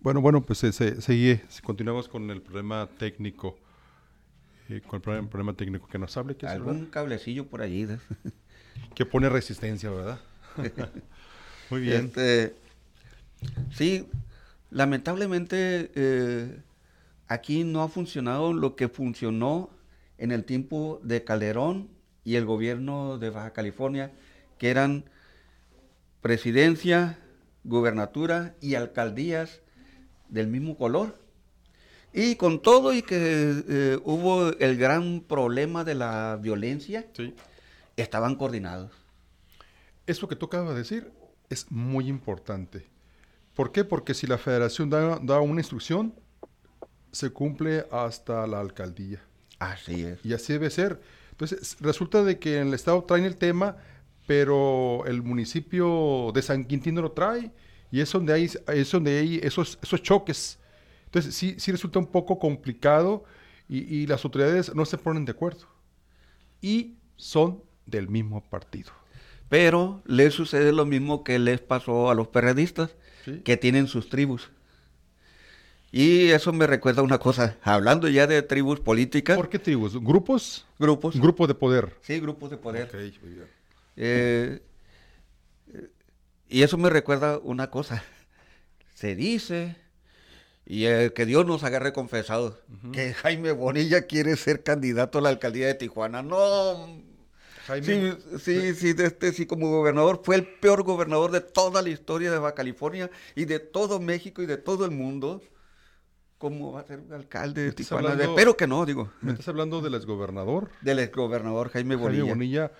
Bueno, 0.00 0.20
bueno, 0.20 0.42
pues 0.42 0.58
se, 0.58 0.70
se- 0.72 1.00
sigue. 1.00 1.42
Continuamos 1.62 2.08
con 2.10 2.30
el 2.30 2.42
problema 2.42 2.86
técnico. 2.98 3.56
eh, 4.68 4.82
con 4.86 4.96
el 4.96 5.00
problema, 5.00 5.30
problema 5.30 5.54
técnico 5.54 5.88
que 5.88 5.98
nos 5.98 6.14
hable, 6.18 6.36
que, 6.36 6.44
es, 6.44 6.52
Algún 6.52 6.84
cablecillo 6.90 7.46
por 7.46 7.62
allí. 7.62 7.84
¿no? 7.84 7.98
que 8.94 9.06
pone 9.06 9.30
resistencia, 9.30 9.88
¿verdad? 9.88 10.20
muy 11.70 11.80
bien. 11.80 12.04
Este, 12.04 12.54
sí, 13.72 14.06
lamentablemente 14.70 15.90
eh, 15.94 16.60
aquí 17.28 17.64
no 17.64 17.80
ha 17.82 17.88
funcionado 17.88 18.52
lo 18.52 18.76
que 18.76 18.90
funcionó 18.90 19.70
en 20.18 20.32
el 20.32 20.44
tiempo 20.44 21.00
de 21.02 21.24
Calderón 21.24 21.88
y 22.24 22.36
el 22.36 22.44
gobierno 22.44 23.18
de 23.18 23.30
Baja 23.30 23.52
California, 23.52 24.12
que 24.58 24.70
eran 24.70 25.04
presidencia, 26.20 27.18
gubernatura 27.64 28.54
y 28.60 28.74
alcaldías 28.74 29.60
del 30.28 30.48
mismo 30.48 30.76
color. 30.76 31.18
Y 32.12 32.36
con 32.36 32.62
todo 32.62 32.92
y 32.94 33.02
que 33.02 33.62
eh, 33.68 33.98
hubo 34.04 34.48
el 34.58 34.76
gran 34.76 35.20
problema 35.20 35.84
de 35.84 35.94
la 35.94 36.38
violencia, 36.40 37.06
Sí. 37.12 37.34
estaban 37.96 38.36
coordinados. 38.36 38.90
Eso 40.06 40.26
que 40.28 40.36
tú 40.36 40.46
acabas 40.46 40.70
de 40.70 40.78
decir 40.78 41.12
es 41.50 41.70
muy 41.70 42.08
importante. 42.08 42.86
¿Por 43.54 43.72
qué? 43.72 43.84
Porque 43.84 44.14
si 44.14 44.26
la 44.26 44.38
federación 44.38 44.90
da, 44.90 45.18
da 45.22 45.40
una 45.40 45.60
instrucción, 45.60 46.14
se 47.12 47.30
cumple 47.30 47.86
hasta 47.90 48.46
la 48.46 48.60
alcaldía. 48.60 49.20
Así 49.58 50.02
es. 50.04 50.24
Y 50.24 50.32
así 50.34 50.52
debe 50.52 50.70
ser. 50.70 51.00
Entonces, 51.30 51.76
resulta 51.80 52.24
de 52.24 52.38
que 52.38 52.60
en 52.60 52.68
el 52.68 52.74
estado 52.74 53.02
traen 53.04 53.24
el 53.24 53.36
tema, 53.36 53.76
pero 54.26 55.04
el 55.06 55.22
municipio 55.22 56.30
de 56.34 56.42
San 56.42 56.64
Quintín 56.64 56.94
no 56.94 57.02
lo 57.02 57.12
trae, 57.12 57.52
y 57.90 58.00
es 58.00 58.10
donde 58.12 58.32
hay, 58.32 58.50
es 58.68 58.90
donde 58.90 59.18
hay 59.18 59.40
esos, 59.42 59.78
esos 59.82 60.02
choques. 60.02 60.58
Entonces, 61.06 61.34
sí, 61.34 61.54
sí 61.58 61.70
resulta 61.72 61.98
un 61.98 62.06
poco 62.06 62.38
complicado 62.38 63.24
y, 63.68 63.78
y 63.94 64.06
las 64.06 64.24
autoridades 64.24 64.74
no 64.74 64.84
se 64.84 64.98
ponen 64.98 65.24
de 65.24 65.32
acuerdo. 65.32 65.66
Y 66.60 66.96
son 67.16 67.62
del 67.86 68.08
mismo 68.08 68.42
partido. 68.42 68.90
Pero 69.48 70.02
le 70.06 70.30
sucede 70.30 70.72
lo 70.72 70.84
mismo 70.86 71.22
que 71.22 71.38
les 71.38 71.60
pasó 71.60 72.10
a 72.10 72.14
los 72.14 72.28
perredistas, 72.28 72.96
Sí. 73.24 73.40
que 73.44 73.56
tienen 73.56 73.88
sus 73.88 74.08
tribus. 74.08 74.50
Y 75.96 76.30
eso 76.30 76.52
me 76.52 76.66
recuerda 76.66 77.00
una 77.00 77.18
cosa, 77.18 77.56
hablando 77.62 78.06
ya 78.06 78.26
de 78.26 78.42
tribus 78.42 78.80
políticas, 78.80 79.34
¿Por 79.34 79.48
qué 79.48 79.58
tribus? 79.58 79.94
¿Grupos? 79.94 80.66
grupos, 80.78 81.18
Grupo 81.18 81.46
de 81.46 81.54
poder. 81.54 81.96
sí, 82.02 82.20
grupos 82.20 82.50
de 82.50 82.58
poder. 82.58 82.88
Ok, 82.88 83.22
muy 83.22 83.30
bien. 83.32 83.46
Eh, 83.96 84.60
eh, 85.72 85.88
y 86.50 86.62
eso 86.64 86.76
me 86.76 86.90
recuerda 86.90 87.38
una 87.38 87.70
cosa, 87.70 88.04
se 88.94 89.14
dice, 89.14 89.74
y 90.66 90.84
eh, 90.84 91.14
que 91.14 91.24
Dios 91.24 91.46
nos 91.46 91.64
agarre 91.64 91.94
confesados, 91.94 92.56
que 92.92 93.14
Jaime 93.14 93.52
Bonilla 93.52 94.02
quiere 94.02 94.36
ser 94.36 94.62
candidato 94.62 95.16
a 95.16 95.22
la 95.22 95.30
alcaldía 95.30 95.66
de 95.66 95.76
Tijuana. 95.76 96.20
No, 96.22 97.00
Jaime, 97.68 98.18
Sí, 98.38 98.38
sí, 98.38 98.74
sí, 98.74 98.92
de 98.92 99.06
este, 99.06 99.32
sí, 99.32 99.46
como 99.46 99.70
gobernador 99.70 100.20
fue 100.22 100.36
el 100.36 100.46
peor 100.46 100.82
gobernador 100.82 101.30
de 101.30 101.40
toda 101.40 101.80
la 101.80 101.88
historia 101.88 102.30
de 102.30 102.38
Baja 102.38 102.54
California 102.54 103.10
y 103.34 103.46
de 103.46 103.60
todo 103.60 103.98
México 103.98 104.42
y 104.42 104.46
de 104.46 104.58
todo 104.58 104.84
el 104.84 104.90
mundo. 104.90 105.40
¿Cómo 106.38 106.72
va 106.72 106.80
a 106.80 106.84
ser 106.84 107.00
alcalde 107.12 107.64
de 107.64 107.72
Tijuana? 107.72 108.10
hablando- 108.10 108.32
Espero 108.32 108.56
que 108.56 108.66
no, 108.66 108.84
digo. 108.84 109.10
¿me 109.22 109.32
estás 109.32 109.48
hablando 109.48 109.80
del 109.80 109.94
exgobernador? 109.94 110.70
Del 110.82 110.98
exgobernador 110.98 111.70
Jaime 111.70 111.96
Bonilla, 111.96 112.20
Jaime 112.20 112.34
Bonilla, 112.34 112.72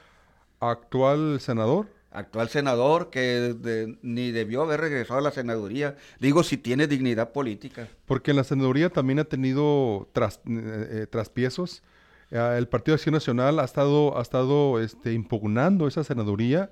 actual 0.60 1.40
senador. 1.40 1.86
actual 2.10 2.48
senador 2.48 3.10
que 3.10 3.54
de- 3.54 3.98
ni 4.02 4.30
debió 4.30 4.62
haber 4.62 4.80
regresado 4.80 5.18
a 5.20 5.22
la 5.22 5.30
senaduría. 5.30 5.96
Digo, 6.18 6.42
si 6.42 6.56
tiene 6.56 6.86
dignidad 6.86 7.32
política. 7.32 7.88
Porque 8.06 8.30
en 8.30 8.38
la 8.38 8.44
senaduría 8.44 8.88
también 8.90 9.18
ha 9.18 9.24
tenido 9.24 10.08
tras, 10.12 10.36
eh, 10.46 10.88
eh, 11.02 11.06
traspiezos. 11.10 11.82
Eh, 12.30 12.54
el 12.58 12.68
Partido 12.68 12.92
de 12.94 12.96
Acción 13.00 13.12
Nacional 13.14 13.58
ha 13.58 13.64
estado, 13.64 14.18
ha 14.18 14.22
estado 14.22 14.80
este, 14.80 15.12
impugnando 15.12 15.86
esa 15.86 16.04
senaduría 16.04 16.70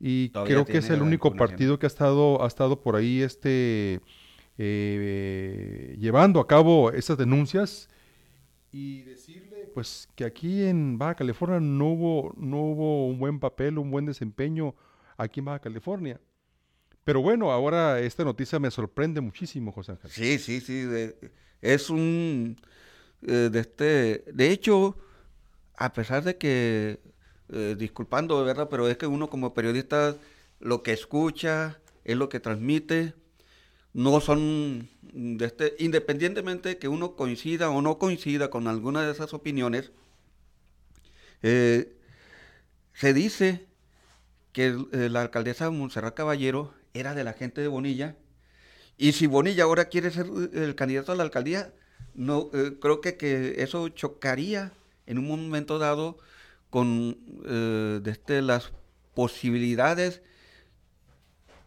y 0.00 0.28
Todavía 0.30 0.54
creo 0.54 0.64
que 0.64 0.78
es 0.78 0.88
el 0.90 1.02
único 1.02 1.34
partido 1.34 1.78
que 1.78 1.86
ha 1.86 1.88
estado, 1.88 2.42
ha 2.42 2.46
estado 2.46 2.80
por 2.80 2.96
ahí 2.96 3.22
este, 3.22 4.00
eh, 4.62 5.96
llevando 5.98 6.38
a 6.40 6.46
cabo 6.46 6.92
esas 6.92 7.16
denuncias 7.16 7.88
y 8.72 9.02
decirle 9.02 9.70
pues 9.74 10.08
que 10.14 10.24
aquí 10.24 10.62
en 10.64 10.98
Baja 10.98 11.14
California 11.16 11.60
no 11.60 11.86
hubo, 11.88 12.34
no 12.36 12.58
hubo 12.58 13.06
un 13.06 13.18
buen 13.18 13.40
papel, 13.40 13.78
un 13.78 13.90
buen 13.90 14.04
desempeño 14.06 14.74
aquí 15.16 15.40
en 15.40 15.46
Baja 15.46 15.60
California. 15.60 16.20
Pero 17.04 17.22
bueno, 17.22 17.50
ahora 17.50 17.98
esta 18.00 18.22
noticia 18.24 18.58
me 18.58 18.70
sorprende 18.70 19.20
muchísimo, 19.22 19.72
José 19.72 19.92
Ángel. 19.92 20.10
Sí, 20.10 20.38
sí, 20.38 20.60
sí. 20.60 20.82
de- 20.82 21.16
es 21.62 21.88
un. 21.90 22.56
eh, 23.26 23.48
de 23.50 23.60
este. 23.60 24.24
De 24.32 24.50
hecho, 24.50 24.96
a 25.76 25.92
pesar 25.92 26.22
de 26.22 26.36
que. 26.36 27.00
eh, 27.52 27.74
disculpando, 27.78 28.44
¿verdad? 28.44 28.68
Pero 28.70 28.86
es 28.88 28.96
que 28.98 29.06
uno 29.06 29.28
como 29.30 29.54
periodista 29.54 30.16
lo 30.60 30.82
que 30.82 30.92
escucha 30.92 31.80
es 32.04 32.16
lo 32.16 32.28
que 32.28 32.38
transmite. 32.38 33.14
No 33.92 34.20
son. 34.20 34.88
De 35.12 35.44
este, 35.44 35.74
independientemente 35.80 36.78
que 36.78 36.86
uno 36.86 37.16
coincida 37.16 37.70
o 37.70 37.82
no 37.82 37.98
coincida 37.98 38.48
con 38.48 38.68
alguna 38.68 39.02
de 39.02 39.10
esas 39.10 39.34
opiniones, 39.34 39.90
eh, 41.42 41.96
se 42.92 43.12
dice 43.12 43.66
que 44.52 44.66
eh, 44.92 45.08
la 45.10 45.22
alcaldesa 45.22 45.70
Montserrat 45.70 46.14
Caballero 46.14 46.72
era 46.94 47.14
de 47.14 47.24
la 47.24 47.32
gente 47.32 47.60
de 47.60 47.68
Bonilla 47.68 48.16
y 48.96 49.12
si 49.12 49.26
Bonilla 49.26 49.64
ahora 49.64 49.86
quiere 49.86 50.10
ser 50.10 50.26
eh, 50.26 50.64
el 50.64 50.74
candidato 50.76 51.10
a 51.10 51.16
la 51.16 51.24
alcaldía, 51.24 51.72
no 52.14 52.50
creo 52.80 53.00
que, 53.00 53.16
que 53.16 53.62
eso 53.62 53.88
chocaría 53.88 54.72
en 55.06 55.18
un 55.18 55.26
momento 55.26 55.78
dado 55.78 56.18
con 56.68 57.16
de 57.42 58.10
este, 58.10 58.42
las 58.42 58.72
posibilidades 59.14 60.22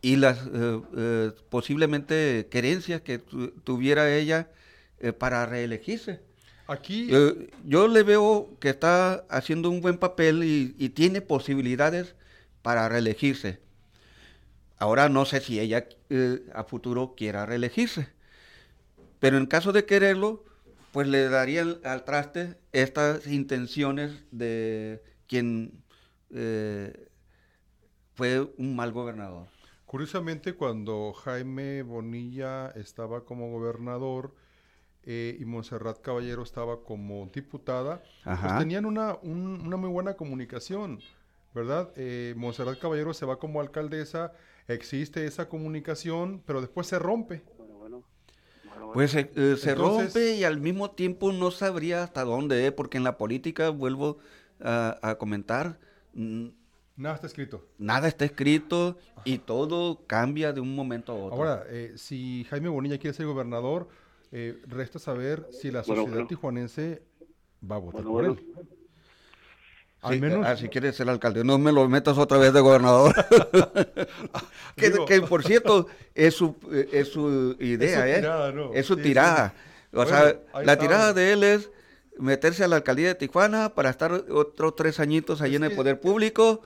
y 0.04 0.18
las 0.18 0.38
eh, 0.54 0.82
eh, 0.98 1.32
posiblemente 1.50 2.48
querencias 2.52 3.02
que 3.02 3.18
tu- 3.18 3.52
tuviera 3.64 4.14
ella 4.14 4.52
eh, 5.00 5.14
para 5.14 5.46
reelegirse. 5.48 6.20
Aquí, 6.68 7.10
yo 7.66 7.88
le 7.88 8.04
veo 8.04 8.50
que 8.60 8.70
está 8.70 9.26
haciendo 9.30 9.70
un 9.70 9.82
buen 9.82 9.98
papel 9.98 10.44
y, 10.44 10.76
y 10.78 10.90
tiene 10.90 11.22
posibilidades 11.22 12.16
para 12.62 12.88
reelegirse. 12.90 13.60
Ahora 14.78 15.08
no 15.08 15.26
sé 15.26 15.40
si 15.40 15.60
ella 15.60 15.88
a 16.54 16.64
futuro 16.66 17.16
quiera 17.16 17.46
reelegirse. 17.46 18.08
Pero 19.20 19.38
en 19.38 19.46
caso 19.46 19.72
de 19.72 19.86
quererlo, 19.86 20.44
pues 20.92 21.08
le 21.08 21.30
darían 21.30 21.78
al 21.86 22.04
traste 22.04 22.56
estas 22.74 23.26
intenciones 23.28 24.12
de 24.32 25.02
quien 25.28 25.72
fue 28.16 28.54
un 28.58 28.76
mal 28.76 28.92
gobernador. 28.92 29.48
Curiosamente, 29.98 30.56
cuando 30.56 31.14
Jaime 31.14 31.84
Bonilla 31.84 32.70
estaba 32.72 33.26
como 33.26 33.52
gobernador 33.52 34.34
eh, 35.04 35.38
y 35.40 35.46
Montserrat 35.46 36.02
Caballero 36.02 36.42
estaba 36.42 36.82
como 36.84 37.30
diputada, 37.32 38.02
pues 38.24 38.58
tenían 38.58 38.86
una, 38.86 39.20
un- 39.22 39.62
una 39.64 39.78
muy 39.78 39.90
buena 39.92 40.16
comunicación, 40.16 41.00
¿verdad? 41.54 41.92
Eh, 41.96 42.34
Montserrat 42.36 42.80
Caballero 42.80 43.14
se 43.14 43.28
va 43.28 43.38
como 43.38 43.62
alcaldesa, 43.62 44.34
existe 44.68 45.28
esa 45.28 45.48
comunicación, 45.48 46.42
pero 46.48 46.60
después 46.60 46.88
se 46.88 46.98
rompe. 46.98 47.44
Pues 48.96 49.14
eh, 49.14 49.30
eh, 49.36 49.56
se 49.60 49.74
Entonces- 49.74 50.14
rompe 50.16 50.36
y 50.38 50.44
al 50.44 50.60
mismo 50.60 50.90
tiempo 50.90 51.32
no 51.32 51.52
sabría 51.52 52.02
hasta 52.02 52.24
dónde, 52.24 52.66
eh, 52.66 52.72
porque 52.72 52.98
en 52.98 53.04
la 53.04 53.20
política, 53.20 53.70
vuelvo 53.70 54.18
a, 54.60 54.98
a 55.04 55.16
comentar, 55.20 55.78
Nada 56.96 57.16
está 57.16 57.28
escrito. 57.28 57.66
nada 57.78 58.08
está 58.08 58.26
escrito 58.26 58.98
y 59.26 59.40
todo 59.40 60.06
cambia 60.06 60.54
de 60.54 60.62
un 60.62 60.76
momento 60.76 61.12
a 61.12 61.16
otro. 61.16 61.38
Ahora, 61.38 61.64
eh, 61.68 61.94
si 61.96 62.46
Jaime 62.50 62.70
Bonilla 62.70 63.00
quiere 63.00 63.16
ser 63.16 63.26
gobernador, 63.26 63.90
eh, 64.32 64.62
resta 64.68 65.00
saber 65.00 65.48
si 65.52 65.72
la 65.72 65.84
sociedad 65.84 66.06
bueno. 66.12 66.28
tijuanense 66.28 67.02
va 67.70 67.78
a 67.78 67.80
votar 67.80 68.04
Bueno, 68.04 68.36
por 68.36 68.40
él. 68.40 68.66
Al 70.02 70.16
Sí, 70.16 70.20
menos, 70.20 70.46
ah, 70.46 70.58
si 70.58 70.68
quieres 70.68 70.96
ser 70.98 71.10
alcalde, 71.10 71.44
no 71.46 71.58
me 71.58 71.72
lo 71.72 71.88
metas 71.88 72.18
otra 72.18 72.38
vez 72.38 72.52
de 72.54 72.60
gobernador. 72.60 73.14
que, 74.76 74.92
que, 75.08 75.22
por 75.22 75.44
cierto, 75.44 75.88
es 76.14 76.36
su, 76.36 76.58
eh, 76.72 76.90
es 76.92 77.08
su 77.10 77.56
idea, 77.60 78.08
¿eh? 78.10 78.16
tirada, 78.16 78.52
¿no? 78.52 78.74
Es 78.74 78.86
su 78.86 78.96
Sí, 78.96 79.02
tirada. 79.02 79.54
O 79.94 80.04
Bueno, 80.04 80.10
sea, 80.10 80.40
la 80.62 80.76
está. 80.76 80.78
tirada 80.78 81.14
de 81.14 81.32
él 81.34 81.44
es 81.44 81.72
meterse 82.18 82.64
a 82.64 82.68
la 82.68 82.76
alcaldía 82.78 83.08
de 83.10 83.16
Tijuana 83.16 83.74
para 83.76 83.90
estar 83.90 84.12
otros 84.30 84.76
tres 84.76 85.00
añitos 85.00 85.42
ahí 85.42 85.56
Es 85.56 85.56
en 85.56 85.64
el 85.64 85.72
poder 85.72 86.00
público 86.02 86.62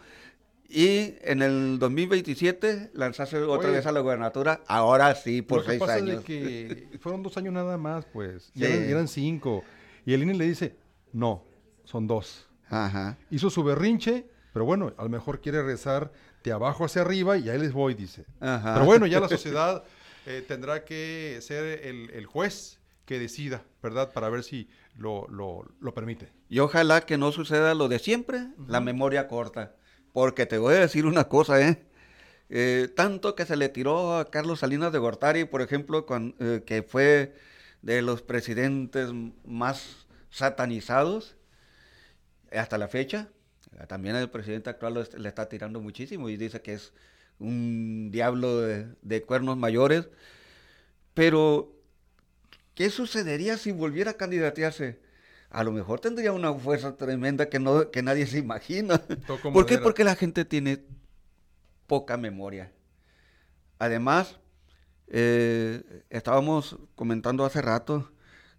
y 0.70 1.16
en 1.22 1.42
el 1.42 1.80
2027 1.80 2.92
lanzarse 2.94 3.38
otra 3.38 3.70
Oye, 3.70 3.78
vez 3.78 3.86
a 3.86 3.92
la 3.92 4.02
gobernatura, 4.02 4.62
ahora 4.68 5.16
sí, 5.16 5.42
por 5.42 5.60
lo 5.60 5.64
que 5.64 5.70
seis 5.72 5.80
pasa 5.80 5.94
años. 5.96 6.20
es 6.20 6.26
que 6.26 6.88
fueron 7.00 7.24
dos 7.24 7.38
años 7.38 7.54
nada 7.54 7.78
más, 7.78 8.06
pues. 8.06 8.52
Sí. 8.56 8.64
eran, 8.66 8.88
y 8.88 8.92
eran 8.92 9.08
cinco. 9.08 9.64
Y 10.06 10.14
el 10.14 10.24
INE 10.24 10.34
le 10.36 10.46
dice, 10.48 10.76
no, 11.14 11.44
son 11.84 12.08
dos. 12.08 12.48
Ajá. 12.70 13.18
Hizo 13.30 13.50
su 13.50 13.64
berrinche, 13.64 14.26
pero 14.54 14.66
bueno, 14.66 14.94
a 14.98 15.04
lo 15.04 15.10
mejor 15.10 15.40
quiere 15.42 15.64
rezar 15.64 16.12
de 16.44 16.52
abajo 16.52 16.86
hacia 16.86 17.02
arriba 17.02 17.38
y 17.38 17.50
ahí 17.50 17.58
les 17.60 17.74
voy, 17.74 17.94
dice. 17.94 18.26
Ajá. 18.40 18.74
Pero 18.74 18.86
bueno, 18.86 19.06
ya 19.06 19.20
la 19.20 19.30
sociedad 19.30 19.84
eh, 20.26 20.44
tendrá 20.48 20.84
que 20.84 21.40
ser 21.42 21.86
el, 21.86 22.10
el 22.12 22.26
juez 22.26 22.80
que 23.06 23.20
decida, 23.20 23.64
¿verdad? 23.82 24.12
Para 24.12 24.28
ver 24.30 24.44
si 24.44 24.70
lo, 24.98 25.28
lo, 25.30 25.66
lo 25.80 25.94
permite. 25.94 26.30
Y 26.50 26.60
ojalá 26.60 27.02
que 27.02 27.18
no 27.18 27.32
suceda 27.32 27.74
lo 27.74 27.88
de 27.88 28.00
siempre, 28.00 28.48
la 28.68 28.82
memoria 28.82 29.30
corta. 29.30 29.76
Porque 30.18 30.48
te 30.48 30.58
voy 30.58 30.74
a 30.74 30.80
decir 30.80 31.06
una 31.06 31.26
cosa, 31.26 31.62
¿eh? 31.62 31.78
Eh, 32.50 32.90
tanto 32.96 33.36
que 33.36 33.46
se 33.46 33.56
le 33.56 33.70
tiró 33.70 34.18
a 34.18 34.32
Carlos 34.32 34.62
Salinas 34.62 34.92
de 34.92 34.98
Gortari, 34.98 35.46
por 35.46 35.62
ejemplo, 35.62 36.08
eh, 36.40 36.64
que 36.66 36.82
fue 36.82 37.36
de 37.84 38.02
los 38.02 38.24
presidentes 38.24 39.12
más 39.46 40.08
satanizados 40.32 41.36
hasta 42.52 42.80
la 42.80 42.88
fecha. 42.88 43.30
Eh, 43.80 43.86
También 43.86 44.16
el 44.16 44.32
presidente 44.32 44.72
actual 44.72 45.08
le 45.16 45.30
está 45.30 45.50
tirando 45.50 45.82
muchísimo 45.82 46.30
y 46.30 46.38
dice 46.38 46.64
que 46.64 46.74
es 46.74 46.94
un 47.38 48.10
diablo 48.12 48.62
de, 48.62 48.88
de 49.04 49.22
cuernos 49.22 49.56
mayores. 49.56 50.10
Pero, 51.14 51.76
¿qué 52.74 52.90
sucedería 52.90 53.56
si 53.58 53.72
volviera 53.72 54.12
a 54.12 54.18
candidatearse? 54.18 54.98
A 55.50 55.64
lo 55.64 55.72
mejor 55.72 56.00
tendría 56.00 56.34
una 56.34 56.54
fuerza 56.54 56.96
tremenda 56.98 57.50
que, 57.50 57.60
no, 57.60 57.90
que 57.90 58.04
nadie 58.04 58.28
se 58.28 58.38
imagina. 58.38 58.98
Toco 59.28 59.54
¿Por 59.54 59.66
qué? 59.66 59.78
Porque 59.78 60.04
la 60.04 60.16
gente 60.16 60.46
tiene 60.46 60.84
poca 61.88 62.18
memoria. 62.18 62.72
Además, 63.80 64.40
eh, 65.08 66.04
estábamos 66.10 66.78
comentando 66.96 67.46
hace 67.46 67.62
rato, 67.62 68.12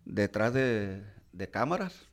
detrás 0.04 0.54
de, 0.54 1.02
de 1.32 1.50
cámaras, 1.50 2.08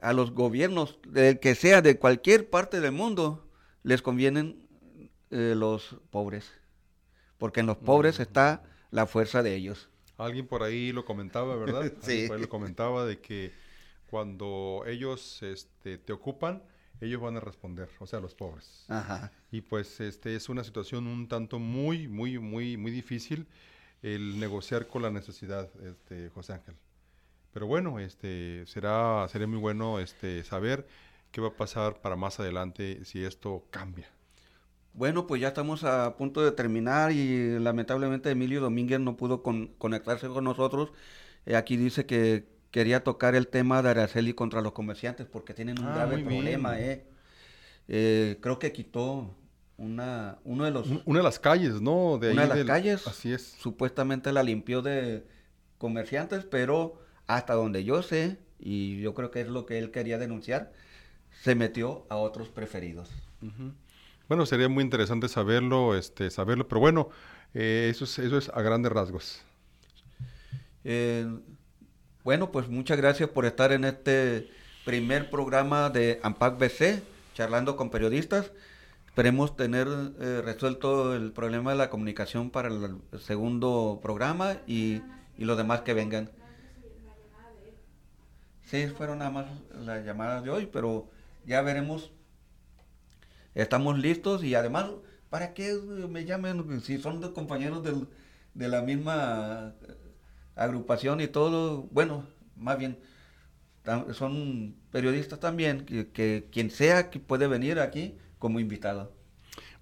a 0.00 0.12
los 0.14 0.32
gobiernos, 0.32 0.98
del 1.06 1.38
que 1.38 1.54
sea, 1.54 1.82
de 1.82 1.98
cualquier 1.98 2.48
parte 2.48 2.80
del 2.80 2.92
mundo, 2.92 3.46
les 3.82 4.00
convienen 4.00 4.66
eh, 5.30 5.54
los 5.56 5.96
pobres. 6.10 6.50
Porque 7.36 7.60
en 7.60 7.66
los 7.66 7.76
pobres 7.76 8.20
está 8.20 8.62
la 8.90 9.06
fuerza 9.06 9.42
de 9.42 9.54
ellos. 9.54 9.89
Alguien 10.24 10.46
por 10.46 10.62
ahí 10.62 10.92
lo 10.92 11.04
comentaba, 11.04 11.56
¿verdad? 11.56 11.92
Sí. 12.02 12.26
por 12.26 12.36
ahí 12.36 12.42
lo 12.42 12.48
comentaba 12.48 13.04
de 13.04 13.20
que 13.20 13.52
cuando 14.08 14.84
ellos 14.86 15.42
este, 15.42 15.98
te 15.98 16.12
ocupan, 16.12 16.62
ellos 17.00 17.20
van 17.20 17.36
a 17.36 17.40
responder, 17.40 17.88
o 17.98 18.06
sea, 18.06 18.20
los 18.20 18.34
pobres. 18.34 18.84
Ajá. 18.88 19.32
Y 19.50 19.62
pues 19.62 20.00
este 20.00 20.36
es 20.36 20.48
una 20.48 20.64
situación 20.64 21.06
un 21.06 21.28
tanto 21.28 21.58
muy, 21.58 22.08
muy, 22.08 22.38
muy, 22.38 22.76
muy 22.76 22.90
difícil 22.90 23.46
el 24.02 24.38
negociar 24.38 24.86
con 24.86 25.02
la 25.02 25.10
necesidad, 25.10 25.70
este, 25.82 26.30
José 26.30 26.54
Ángel. 26.54 26.76
Pero 27.52 27.66
bueno, 27.66 27.98
este 27.98 28.64
será, 28.66 29.26
sería 29.28 29.46
muy 29.46 29.58
bueno 29.58 29.98
este 29.98 30.44
saber 30.44 30.86
qué 31.32 31.40
va 31.40 31.48
a 31.48 31.54
pasar 31.54 32.00
para 32.00 32.16
más 32.16 32.40
adelante 32.40 33.04
si 33.04 33.24
esto 33.24 33.64
cambia. 33.70 34.08
Bueno, 34.92 35.26
pues 35.26 35.40
ya 35.40 35.48
estamos 35.48 35.84
a 35.84 36.16
punto 36.16 36.42
de 36.42 36.52
terminar 36.52 37.12
y 37.12 37.58
lamentablemente 37.58 38.30
Emilio 38.30 38.60
Domínguez 38.60 39.00
no 39.00 39.16
pudo 39.16 39.42
con- 39.42 39.68
conectarse 39.78 40.26
con 40.28 40.44
nosotros. 40.44 40.92
Eh, 41.46 41.56
aquí 41.56 41.76
dice 41.76 42.06
que 42.06 42.46
quería 42.70 43.02
tocar 43.04 43.34
el 43.34 43.48
tema 43.48 43.82
de 43.82 43.90
Araceli 43.90 44.34
contra 44.34 44.60
los 44.60 44.72
comerciantes 44.72 45.26
porque 45.26 45.54
tienen 45.54 45.78
un 45.80 45.86
Ah, 45.86 45.94
grave 45.94 46.22
problema. 46.24 46.78
Eh. 46.80 47.04
Eh, 47.88 48.38
creo 48.40 48.58
que 48.58 48.72
quitó 48.72 49.34
una, 49.76 50.38
uno 50.44 50.64
de 50.64 50.70
los... 50.70 50.88
Un- 50.88 51.02
Una 51.06 51.20
de 51.20 51.24
las 51.24 51.38
calles, 51.38 51.80
¿no? 51.80 52.18
De 52.18 52.32
Una 52.32 52.42
de 52.42 52.48
las 52.48 52.58
del- 52.58 52.66
calles. 52.66 53.06
Así 53.06 53.32
es. 53.32 53.42
Supuestamente 53.58 54.32
la 54.32 54.42
limpió 54.42 54.82
de 54.82 55.24
comerciantes, 55.78 56.44
pero 56.44 57.00
hasta 57.26 57.54
donde 57.54 57.84
yo 57.84 58.02
sé, 58.02 58.38
y 58.58 59.00
yo 59.00 59.14
creo 59.14 59.30
que 59.30 59.40
es 59.40 59.48
lo 59.48 59.64
que 59.66 59.78
él 59.78 59.90
quería 59.92 60.18
denunciar, 60.18 60.72
se 61.42 61.54
metió 61.54 62.06
a 62.10 62.16
otros 62.16 62.48
preferidos. 62.50 63.08
Bueno, 64.30 64.46
sería 64.46 64.68
muy 64.68 64.84
interesante 64.84 65.26
saberlo, 65.26 65.96
este, 65.96 66.30
saberlo, 66.30 66.68
pero 66.68 66.80
bueno, 66.80 67.08
eh, 67.52 67.88
eso 67.90 68.04
es, 68.04 68.16
eso 68.20 68.38
es 68.38 68.48
a 68.48 68.62
grandes 68.62 68.92
rasgos. 68.92 69.42
Eh, 70.84 71.26
bueno, 72.22 72.52
pues 72.52 72.68
muchas 72.68 72.96
gracias 72.96 73.28
por 73.28 73.44
estar 73.44 73.72
en 73.72 73.84
este 73.84 74.48
primer 74.84 75.30
programa 75.30 75.90
de 75.90 76.20
AMPAC 76.22 76.58
BC, 76.60 77.02
charlando 77.34 77.74
con 77.74 77.90
periodistas. 77.90 78.52
Esperemos 79.04 79.56
tener 79.56 79.88
eh, 80.20 80.42
resuelto 80.44 81.16
el 81.16 81.32
problema 81.32 81.72
de 81.72 81.78
la 81.78 81.90
comunicación 81.90 82.50
para 82.50 82.68
el 82.68 83.00
segundo 83.18 83.98
programa 84.00 84.58
y, 84.64 85.02
y 85.38 85.44
los 85.44 85.56
demás 85.56 85.80
que 85.80 85.92
vengan. 85.92 86.30
Sí, 88.62 88.86
fueron 88.96 89.18
nada 89.18 89.32
más 89.32 89.46
las 89.84 90.04
llamadas 90.04 90.44
de 90.44 90.50
hoy, 90.50 90.68
pero 90.72 91.08
ya 91.46 91.62
veremos. 91.62 92.12
Estamos 93.54 93.98
listos 93.98 94.44
y 94.44 94.54
además, 94.54 94.86
¿para 95.28 95.54
qué 95.54 95.74
me 96.08 96.24
llamen 96.24 96.80
si 96.82 96.98
son 96.98 97.20
de 97.20 97.32
compañeros 97.32 97.82
del- 97.82 98.08
de 98.54 98.68
la 98.68 98.82
misma 98.82 99.74
eh, 99.88 99.94
agrupación 100.56 101.20
y 101.20 101.26
todo? 101.28 101.82
Bueno, 101.90 102.26
más 102.56 102.78
bien, 102.78 102.98
son 104.12 104.76
periodistas 104.90 105.40
también, 105.40 105.84
que, 105.84 106.08
que 106.10 106.48
quien 106.52 106.70
sea 106.70 107.10
que 107.10 107.18
puede 107.18 107.46
venir 107.48 107.80
aquí 107.80 108.16
como 108.38 108.60
invitado. 108.60 109.12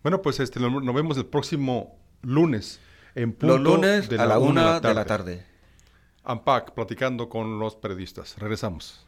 Bueno, 0.03 0.23
pues 0.23 0.41
este, 0.41 0.61
nos 0.61 0.95
vemos 0.95 1.17
el 1.19 1.27
próximo 1.27 1.99
lunes 2.23 2.81
en 3.15 3.33
punto 3.33 3.59
Los 3.59 3.61
lunes 3.61 4.09
de 4.09 4.17
a 4.19 4.27
la 4.27 4.39
una 4.39 4.81
de 4.81 4.95
la 4.95 5.05
tarde. 5.05 5.45
AMPAC, 6.25 6.73
platicando 6.75 7.29
con 7.29 7.59
los 7.59 7.75
periodistas. 7.77 8.37
Regresamos. 8.39 9.08